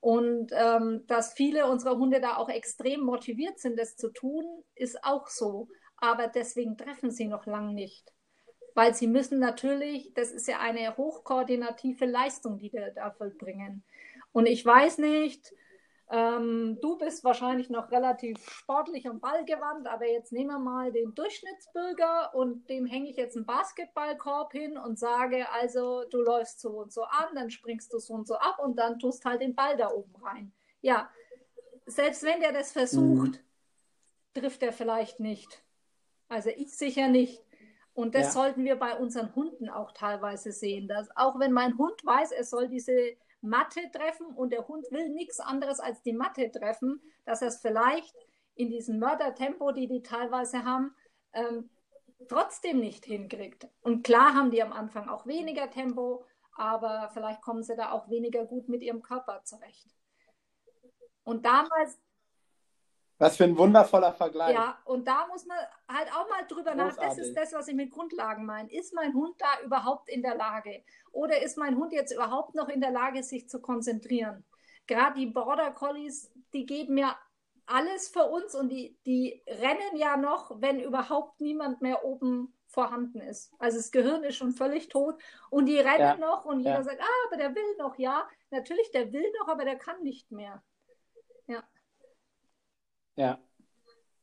Und 0.00 0.50
ähm, 0.52 1.04
dass 1.06 1.34
viele 1.34 1.66
unserer 1.66 1.98
Hunde 1.98 2.20
da 2.20 2.36
auch 2.36 2.48
extrem 2.48 3.00
motiviert 3.00 3.58
sind, 3.58 3.78
das 3.78 3.96
zu 3.96 4.10
tun, 4.10 4.44
ist 4.74 5.04
auch 5.04 5.28
so. 5.28 5.68
Aber 5.98 6.28
deswegen 6.28 6.78
treffen 6.78 7.10
sie 7.10 7.26
noch 7.26 7.44
lange 7.46 7.74
nicht. 7.74 8.10
Weil 8.74 8.94
sie 8.94 9.06
müssen 9.06 9.38
natürlich, 9.38 10.14
das 10.14 10.32
ist 10.32 10.48
ja 10.48 10.58
eine 10.58 10.96
hochkoordinative 10.96 12.06
Leistung, 12.06 12.56
die 12.58 12.72
wir 12.72 12.92
da 12.92 13.10
vollbringen. 13.10 13.84
Und 14.32 14.46
ich 14.46 14.64
weiß 14.64 14.98
nicht, 14.98 15.52
ähm, 16.12 16.78
du 16.80 16.98
bist 16.98 17.22
wahrscheinlich 17.22 17.70
noch 17.70 17.92
relativ 17.92 18.36
sportlich 18.50 19.08
und 19.08 19.20
ballgewandt, 19.20 19.86
aber 19.86 20.06
jetzt 20.06 20.32
nehmen 20.32 20.50
wir 20.50 20.58
mal 20.58 20.90
den 20.90 21.14
Durchschnittsbürger 21.14 22.34
und 22.34 22.68
dem 22.68 22.86
hänge 22.86 23.08
ich 23.08 23.16
jetzt 23.16 23.36
einen 23.36 23.46
Basketballkorb 23.46 24.50
hin 24.50 24.76
und 24.76 24.98
sage, 24.98 25.48
also 25.52 26.02
du 26.10 26.20
läufst 26.20 26.60
so 26.60 26.70
und 26.70 26.92
so 26.92 27.04
an, 27.04 27.28
dann 27.36 27.50
springst 27.50 27.92
du 27.92 28.00
so 28.00 28.14
und 28.14 28.26
so 28.26 28.34
ab 28.34 28.58
und 28.58 28.76
dann 28.76 28.98
tust 28.98 29.24
halt 29.24 29.40
den 29.40 29.54
Ball 29.54 29.76
da 29.76 29.92
oben 29.92 30.14
rein. 30.16 30.52
Ja, 30.80 31.08
selbst 31.86 32.24
wenn 32.24 32.40
der 32.40 32.52
das 32.52 32.72
versucht, 32.72 33.40
mhm. 34.34 34.40
trifft 34.40 34.64
er 34.64 34.72
vielleicht 34.72 35.20
nicht. 35.20 35.62
Also 36.28 36.50
ich 36.50 36.76
sicher 36.76 37.06
nicht. 37.06 37.40
Und 37.94 38.16
das 38.16 38.26
ja. 38.26 38.30
sollten 38.30 38.64
wir 38.64 38.76
bei 38.76 38.96
unseren 38.96 39.32
Hunden 39.36 39.68
auch 39.68 39.92
teilweise 39.92 40.50
sehen, 40.50 40.88
dass 40.88 41.08
auch 41.16 41.38
wenn 41.38 41.52
mein 41.52 41.78
Hund 41.78 42.04
weiß, 42.04 42.32
er 42.32 42.44
soll 42.44 42.68
diese 42.68 43.16
Matte 43.40 43.90
treffen 43.90 44.26
und 44.26 44.52
der 44.52 44.68
Hund 44.68 44.90
will 44.90 45.08
nichts 45.10 45.40
anderes 45.40 45.80
als 45.80 46.02
die 46.02 46.12
Matte 46.12 46.50
treffen, 46.50 47.00
dass 47.24 47.42
er 47.42 47.48
es 47.48 47.60
vielleicht 47.60 48.14
in 48.54 48.70
diesem 48.70 48.98
Mördertempo, 48.98 49.72
die 49.72 49.86
die 49.86 50.02
teilweise 50.02 50.64
haben, 50.64 50.94
ähm, 51.32 51.70
trotzdem 52.28 52.80
nicht 52.80 53.04
hinkriegt. 53.06 53.68
Und 53.80 54.04
klar 54.04 54.34
haben 54.34 54.50
die 54.50 54.62
am 54.62 54.72
Anfang 54.72 55.08
auch 55.08 55.26
weniger 55.26 55.70
Tempo, 55.70 56.24
aber 56.56 57.10
vielleicht 57.14 57.40
kommen 57.40 57.62
sie 57.62 57.76
da 57.76 57.92
auch 57.92 58.10
weniger 58.10 58.44
gut 58.44 58.68
mit 58.68 58.82
ihrem 58.82 59.02
Körper 59.02 59.42
zurecht. 59.44 59.86
Und 61.24 61.46
damals, 61.46 61.98
was 63.20 63.36
für 63.36 63.44
ein 63.44 63.56
wundervoller 63.56 64.14
Vergleich. 64.14 64.54
Ja, 64.54 64.78
und 64.86 65.06
da 65.06 65.26
muss 65.26 65.44
man 65.44 65.58
halt 65.86 66.08
auch 66.12 66.28
mal 66.30 66.46
drüber 66.48 66.74
nachdenken. 66.74 67.16
Das 67.16 67.18
ist 67.18 67.36
das, 67.36 67.52
was 67.52 67.68
ich 67.68 67.74
mit 67.74 67.90
Grundlagen 67.90 68.46
meine. 68.46 68.72
Ist 68.72 68.94
mein 68.94 69.12
Hund 69.12 69.34
da 69.38 69.62
überhaupt 69.62 70.08
in 70.08 70.22
der 70.22 70.36
Lage? 70.36 70.82
Oder 71.12 71.42
ist 71.42 71.58
mein 71.58 71.76
Hund 71.76 71.92
jetzt 71.92 72.12
überhaupt 72.12 72.54
noch 72.54 72.70
in 72.70 72.80
der 72.80 72.90
Lage, 72.90 73.22
sich 73.22 73.46
zu 73.46 73.60
konzentrieren? 73.60 74.44
Gerade 74.86 75.20
die 75.20 75.26
Border 75.26 75.70
Collies, 75.70 76.32
die 76.54 76.64
geben 76.64 76.96
ja 76.96 77.14
alles 77.66 78.08
für 78.08 78.24
uns 78.24 78.54
und 78.54 78.70
die, 78.70 78.98
die 79.04 79.42
rennen 79.46 79.96
ja 79.96 80.16
noch, 80.16 80.58
wenn 80.62 80.80
überhaupt 80.80 81.42
niemand 81.42 81.82
mehr 81.82 82.04
oben 82.06 82.56
vorhanden 82.68 83.20
ist. 83.20 83.52
Also 83.58 83.76
das 83.76 83.90
Gehirn 83.90 84.24
ist 84.24 84.36
schon 84.36 84.52
völlig 84.52 84.88
tot 84.88 85.16
und 85.50 85.66
die 85.66 85.78
rennen 85.78 85.98
ja. 85.98 86.16
noch 86.16 86.46
und 86.46 86.60
jeder 86.60 86.76
ja. 86.76 86.82
sagt, 86.82 87.02
ah, 87.02 87.26
aber 87.26 87.36
der 87.36 87.54
will 87.54 87.76
noch, 87.78 87.98
ja. 87.98 88.26
Natürlich, 88.50 88.90
der 88.92 89.12
will 89.12 89.30
noch, 89.38 89.48
aber 89.48 89.64
der 89.64 89.76
kann 89.76 90.02
nicht 90.02 90.32
mehr. 90.32 90.62
Ja. 93.20 93.38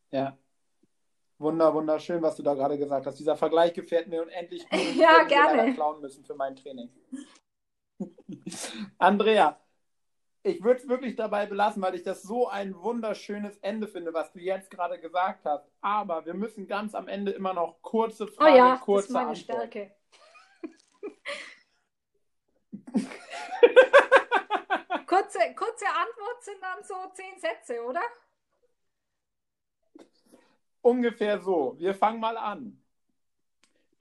Ja. 0.10 0.36
Wunder, 1.38 1.72
wunderschön, 1.72 2.20
was 2.24 2.36
du 2.36 2.41
da 2.41 2.56
gerade 2.56 2.80
gesagt 2.80 3.06
hast. 3.06 3.20
Dieser 3.20 3.38
Vergleich 3.38 3.74
gefällt 3.74 4.08
mir 4.08 4.24
unendlich 4.24 4.68
gut. 4.68 4.80
ja, 4.95 5.22
gerne. 5.24 5.76
klauen 5.76 6.02
müssen 6.02 6.26
für 6.26 6.34
mein 6.34 6.56
Training. 6.56 6.89
Andrea, 8.98 9.62
ich 10.41 10.64
würde 10.64 10.82
es 10.82 10.88
wirklich 10.88 11.16
dabei 11.16 11.45
belassen, 11.45 11.84
weil 11.84 11.93
ich 11.93 12.02
das 12.02 12.24
so 12.24 12.48
ein 12.48 12.76
wunderschönes 12.76 13.58
Ende 13.58 13.88
finde, 13.88 14.16
was 14.16 14.32
du 14.32 14.39
jetzt 14.39 14.72
gerade 14.72 15.00
gesagt 15.00 15.45
hast. 15.45 15.70
Aber 15.82 16.26
wir 16.26 16.34
müssen 16.34 16.68
ganz 16.68 16.95
am 16.95 17.08
Ende 17.08 17.34
immer 17.34 17.54
noch 17.54 17.80
kurze 17.84 18.26
Fragen, 18.26 18.54
oh 18.54 18.58
ja, 18.58 18.78
kurze 18.78 19.02
das 19.02 19.10
ist 19.10 19.14
meine 19.14 19.30
Antwort. 19.30 19.43
Stärke. 19.43 19.95
kurze, 25.06 25.54
kurze 25.56 25.86
Antwort 25.86 26.41
sind 26.41 26.58
dann 26.62 26.84
so 26.84 26.95
zehn 27.14 27.39
Sätze, 27.39 27.84
oder? 27.84 28.02
Ungefähr 30.88 31.39
so. 31.39 31.75
Wir 31.77 31.93
fangen 31.93 32.19
mal 32.19 32.38
an. 32.38 32.81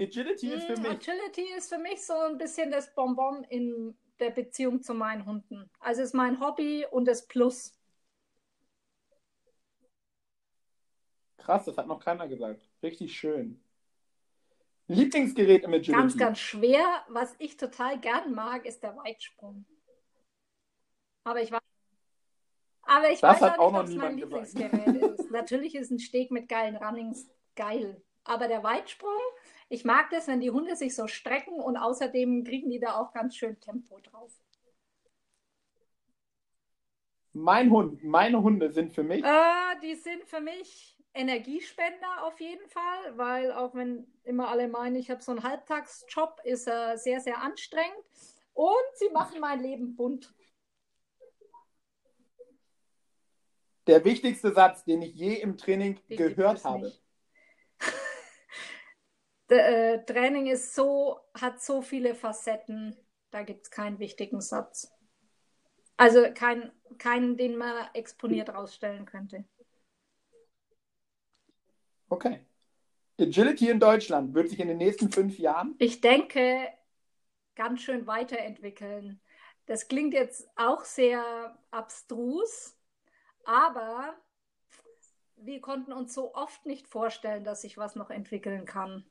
Agility 0.00 0.52
ist 0.52 0.66
für 0.66 0.76
hm, 0.76 0.82
mich. 0.82 0.90
Agility 0.92 1.46
ist 1.56 1.68
für 1.68 1.78
mich 1.78 2.04
so 2.04 2.14
ein 2.14 2.38
bisschen 2.38 2.70
das 2.70 2.94
Bonbon 2.94 3.44
in 3.44 3.96
der 4.20 4.30
Beziehung 4.30 4.82
zu 4.82 4.94
meinen 4.94 5.26
Hunden. 5.26 5.70
Also 5.80 6.02
ist 6.02 6.14
mein 6.14 6.40
Hobby 6.40 6.86
und 6.90 7.06
das 7.06 7.26
Plus. 7.26 7.72
Krass, 11.38 11.64
das 11.64 11.76
hat 11.76 11.86
noch 11.86 12.00
keiner 12.00 12.28
gesagt. 12.28 12.68
Richtig 12.82 13.16
schön. 13.16 13.62
Lieblingsgerät 14.88 15.64
im 15.64 15.70
Agility? 15.70 15.92
Ganz, 15.92 16.16
ganz 16.16 16.38
schwer. 16.38 17.04
Was 17.08 17.34
ich 17.38 17.56
total 17.56 17.98
gern 17.98 18.32
mag, 18.32 18.64
ist 18.64 18.82
der 18.82 18.96
Weitsprung. 18.96 19.64
Aber 21.24 21.42
ich 21.42 21.50
weiß 21.50 21.60
aber 22.86 23.10
ich 23.10 23.20
das 23.20 23.40
weiß 23.40 23.58
auch 23.58 23.72
nicht, 23.72 23.80
ob 23.80 23.88
es 23.88 23.94
mein 23.96 24.16
Lieblingsgerät 24.16 24.96
ist. 24.96 25.15
Natürlich 25.30 25.74
ist 25.74 25.90
ein 25.90 25.98
Steg 25.98 26.30
mit 26.30 26.48
geilen 26.48 26.76
Runnings 26.76 27.28
geil. 27.54 28.02
Aber 28.24 28.48
der 28.48 28.62
Weitsprung, 28.62 29.20
ich 29.68 29.84
mag 29.84 30.10
das, 30.10 30.26
wenn 30.26 30.40
die 30.40 30.50
Hunde 30.50 30.76
sich 30.76 30.94
so 30.94 31.06
strecken 31.06 31.60
und 31.60 31.76
außerdem 31.76 32.44
kriegen 32.44 32.70
die 32.70 32.80
da 32.80 33.00
auch 33.00 33.12
ganz 33.12 33.36
schön 33.36 33.58
Tempo 33.60 33.98
drauf. 34.00 34.32
Mein 37.32 37.70
Hund, 37.70 38.02
meine 38.02 38.42
Hunde 38.42 38.72
sind 38.72 38.92
für 38.92 39.02
mich. 39.02 39.22
Äh, 39.22 39.80
die 39.82 39.94
sind 39.94 40.24
für 40.24 40.40
mich 40.40 40.96
Energiespender 41.12 42.24
auf 42.24 42.40
jeden 42.40 42.66
Fall, 42.68 43.16
weil 43.16 43.52
auch 43.52 43.74
wenn 43.74 44.06
immer 44.24 44.48
alle 44.48 44.68
meinen, 44.68 44.96
ich 44.96 45.10
habe 45.10 45.22
so 45.22 45.32
einen 45.32 45.42
Halbtagsjob, 45.42 46.40
ist 46.44 46.66
er 46.66 46.98
sehr, 46.98 47.20
sehr 47.20 47.40
anstrengend. 47.40 47.96
Und 48.52 48.86
sie 48.94 49.10
machen 49.10 49.40
mein 49.40 49.60
Leben 49.60 49.96
bunt. 49.96 50.32
Der 53.86 54.04
wichtigste 54.04 54.52
Satz, 54.52 54.84
den 54.84 55.02
ich 55.02 55.14
je 55.14 55.34
im 55.34 55.56
Training 55.56 56.00
Den 56.08 56.16
gehört 56.16 56.64
habe. 56.64 56.86
nicht. 56.86 57.02
D- 59.50 59.54
äh, 59.54 60.04
Training 60.04 60.46
ist 60.48 60.74
so, 60.74 61.20
hat 61.34 61.62
so 61.62 61.82
viele 61.82 62.14
Facetten, 62.14 62.96
da 63.30 63.42
gibt 63.42 63.64
es 63.64 63.70
keinen 63.70 63.98
wichtigen 63.98 64.40
Satz. 64.40 64.92
Also 65.96 66.26
kein, 66.34 66.72
keinen, 66.98 67.36
den 67.36 67.56
man 67.56 67.88
exponiert 67.94 68.48
rausstellen 68.50 69.06
könnte. 69.06 69.44
Okay. 72.08 72.44
Agility 73.18 73.70
in 73.70 73.80
Deutschland 73.80 74.34
wird 74.34 74.50
sich 74.50 74.60
in 74.60 74.68
den 74.68 74.76
nächsten 74.76 75.10
fünf 75.10 75.38
Jahren. 75.38 75.74
Ich 75.78 76.00
denke, 76.00 76.68
ganz 77.54 77.80
schön 77.80 78.06
weiterentwickeln. 78.06 79.20
Das 79.64 79.88
klingt 79.88 80.12
jetzt 80.12 80.48
auch 80.54 80.84
sehr 80.84 81.58
abstrus, 81.70 82.75
aber 83.46 84.14
wir 85.36 85.60
konnten 85.60 85.92
uns 85.92 86.12
so 86.14 86.34
oft 86.34 86.66
nicht 86.66 86.88
vorstellen, 86.88 87.44
dass 87.44 87.62
sich 87.62 87.78
was 87.78 87.94
noch 87.96 88.10
entwickeln 88.10 88.64
kann. 88.66 89.04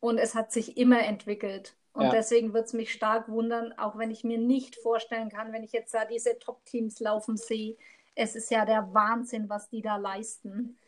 Und 0.00 0.18
es 0.18 0.34
hat 0.34 0.52
sich 0.52 0.76
immer 0.76 1.00
entwickelt. 1.02 1.76
Und 1.92 2.04
Ja. 2.04 2.12
deswegen 2.12 2.52
wird 2.52 2.66
es 2.66 2.72
mich 2.72 2.92
stark 2.92 3.28
wundern, 3.28 3.72
auch 3.78 3.98
wenn 3.98 4.10
ich 4.10 4.24
mir 4.24 4.38
nicht 4.38 4.76
vorstellen 4.76 5.28
kann, 5.30 5.52
wenn 5.52 5.64
ich 5.64 5.72
jetzt 5.72 5.92
da 5.92 6.04
diese 6.04 6.38
Top-Teams 6.38 7.00
laufen 7.00 7.36
sehe. 7.36 7.76
Es 8.14 8.36
ist 8.36 8.50
ja 8.50 8.64
der 8.64 8.92
Wahnsinn, 8.94 9.48
was 9.48 9.68
die 9.68 9.82
da 9.82 9.96
leisten. 9.96 10.78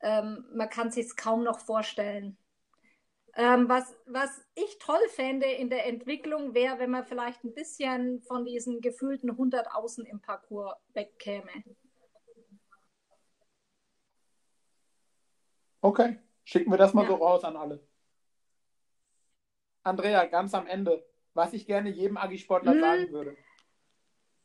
Ähm, 0.00 0.44
man 0.54 0.68
kann 0.68 0.90
sich 0.90 1.06
es 1.06 1.16
kaum 1.16 1.44
noch 1.44 1.60
vorstellen. 1.60 2.36
Ähm, 3.34 3.66
was, 3.68 3.96
was 4.06 4.44
ich 4.54 4.78
toll 4.78 5.00
fände 5.08 5.46
in 5.46 5.70
der 5.70 5.86
Entwicklung 5.86 6.52
wäre, 6.54 6.78
wenn 6.78 6.90
man 6.90 7.06
vielleicht 7.06 7.42
ein 7.44 7.54
bisschen 7.54 8.20
von 8.22 8.44
diesen 8.44 8.80
gefühlten 8.82 9.30
100 9.30 9.68
Außen 9.74 10.04
im 10.04 10.20
Parcours 10.20 10.74
wegkäme. 10.92 11.50
Okay. 15.80 16.18
Schicken 16.44 16.70
wir 16.70 16.76
das 16.78 16.92
mal 16.92 17.02
Ja. 17.02 17.08
so 17.08 17.14
raus 17.14 17.44
an 17.44 17.56
alle. 17.56 17.86
Andrea, 19.84 20.26
ganz 20.26 20.54
am 20.54 20.66
Ende, 20.66 21.04
was 21.34 21.52
ich 21.54 21.66
gerne 21.66 21.88
jedem 21.90 22.16
Agisportler 22.16 22.72
Hm. 22.72 22.80
sagen 22.80 23.12
würde. 23.12 23.36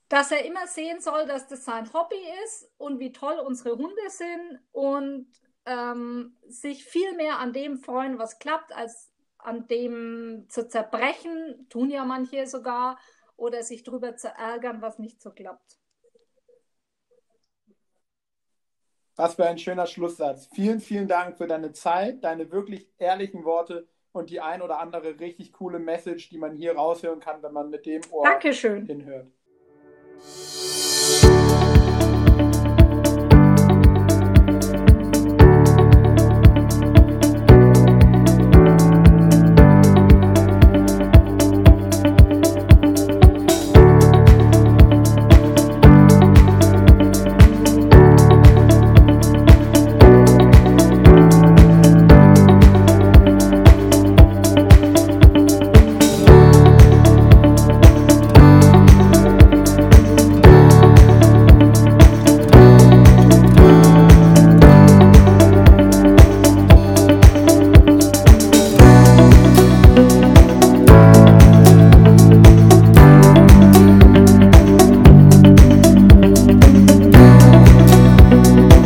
Dass 0.09 0.31
er 0.31 0.45
immer 0.45 0.65
sehen 0.67 1.01
soll, 1.01 1.25
dass 1.27 1.47
das 1.47 1.65
sein 1.65 1.91
Hobby 1.93 2.15
ist 2.45 2.71
und 2.77 2.99
wie 2.99 3.11
toll 3.11 3.37
unsere 3.45 3.75
Hunde 3.77 4.09
sind 4.09 4.59
und 4.71 5.27
ähm, 5.67 6.37
sich 6.47 6.85
viel 6.85 7.13
mehr 7.15 7.39
an 7.39 7.53
dem 7.53 7.77
freuen, 7.77 8.17
was 8.17 8.39
klappt, 8.39 8.73
als 8.73 9.11
an 9.37 9.67
dem 9.67 10.45
zu 10.49 10.67
zerbrechen, 10.67 11.67
tun 11.69 11.89
ja 11.89 12.05
manche 12.05 12.47
sogar, 12.47 12.97
oder 13.35 13.61
sich 13.61 13.83
drüber 13.83 14.15
zu 14.15 14.29
ärgern, 14.29 14.81
was 14.81 14.97
nicht 14.97 15.21
so 15.21 15.29
klappt. 15.29 15.77
Was 19.15 19.35
für 19.35 19.45
ein 19.45 19.57
schöner 19.57 19.87
Schlusssatz. 19.87 20.47
Vielen, 20.53 20.79
vielen 20.79 21.07
Dank 21.07 21.37
für 21.37 21.47
deine 21.47 21.71
Zeit, 21.71 22.23
deine 22.23 22.51
wirklich 22.51 22.89
ehrlichen 22.97 23.45
Worte 23.45 23.87
und 24.11 24.29
die 24.29 24.41
ein 24.41 24.61
oder 24.61 24.79
andere 24.79 25.19
richtig 25.19 25.53
coole 25.53 25.79
Message, 25.79 26.29
die 26.29 26.37
man 26.37 26.55
hier 26.55 26.75
raushören 26.75 27.19
kann, 27.19 27.41
wenn 27.43 27.53
man 27.53 27.69
mit 27.69 27.85
dem 27.85 28.01
Ohr 28.11 28.23
Dankeschön. 28.23 28.85
hinhört. 28.85 29.27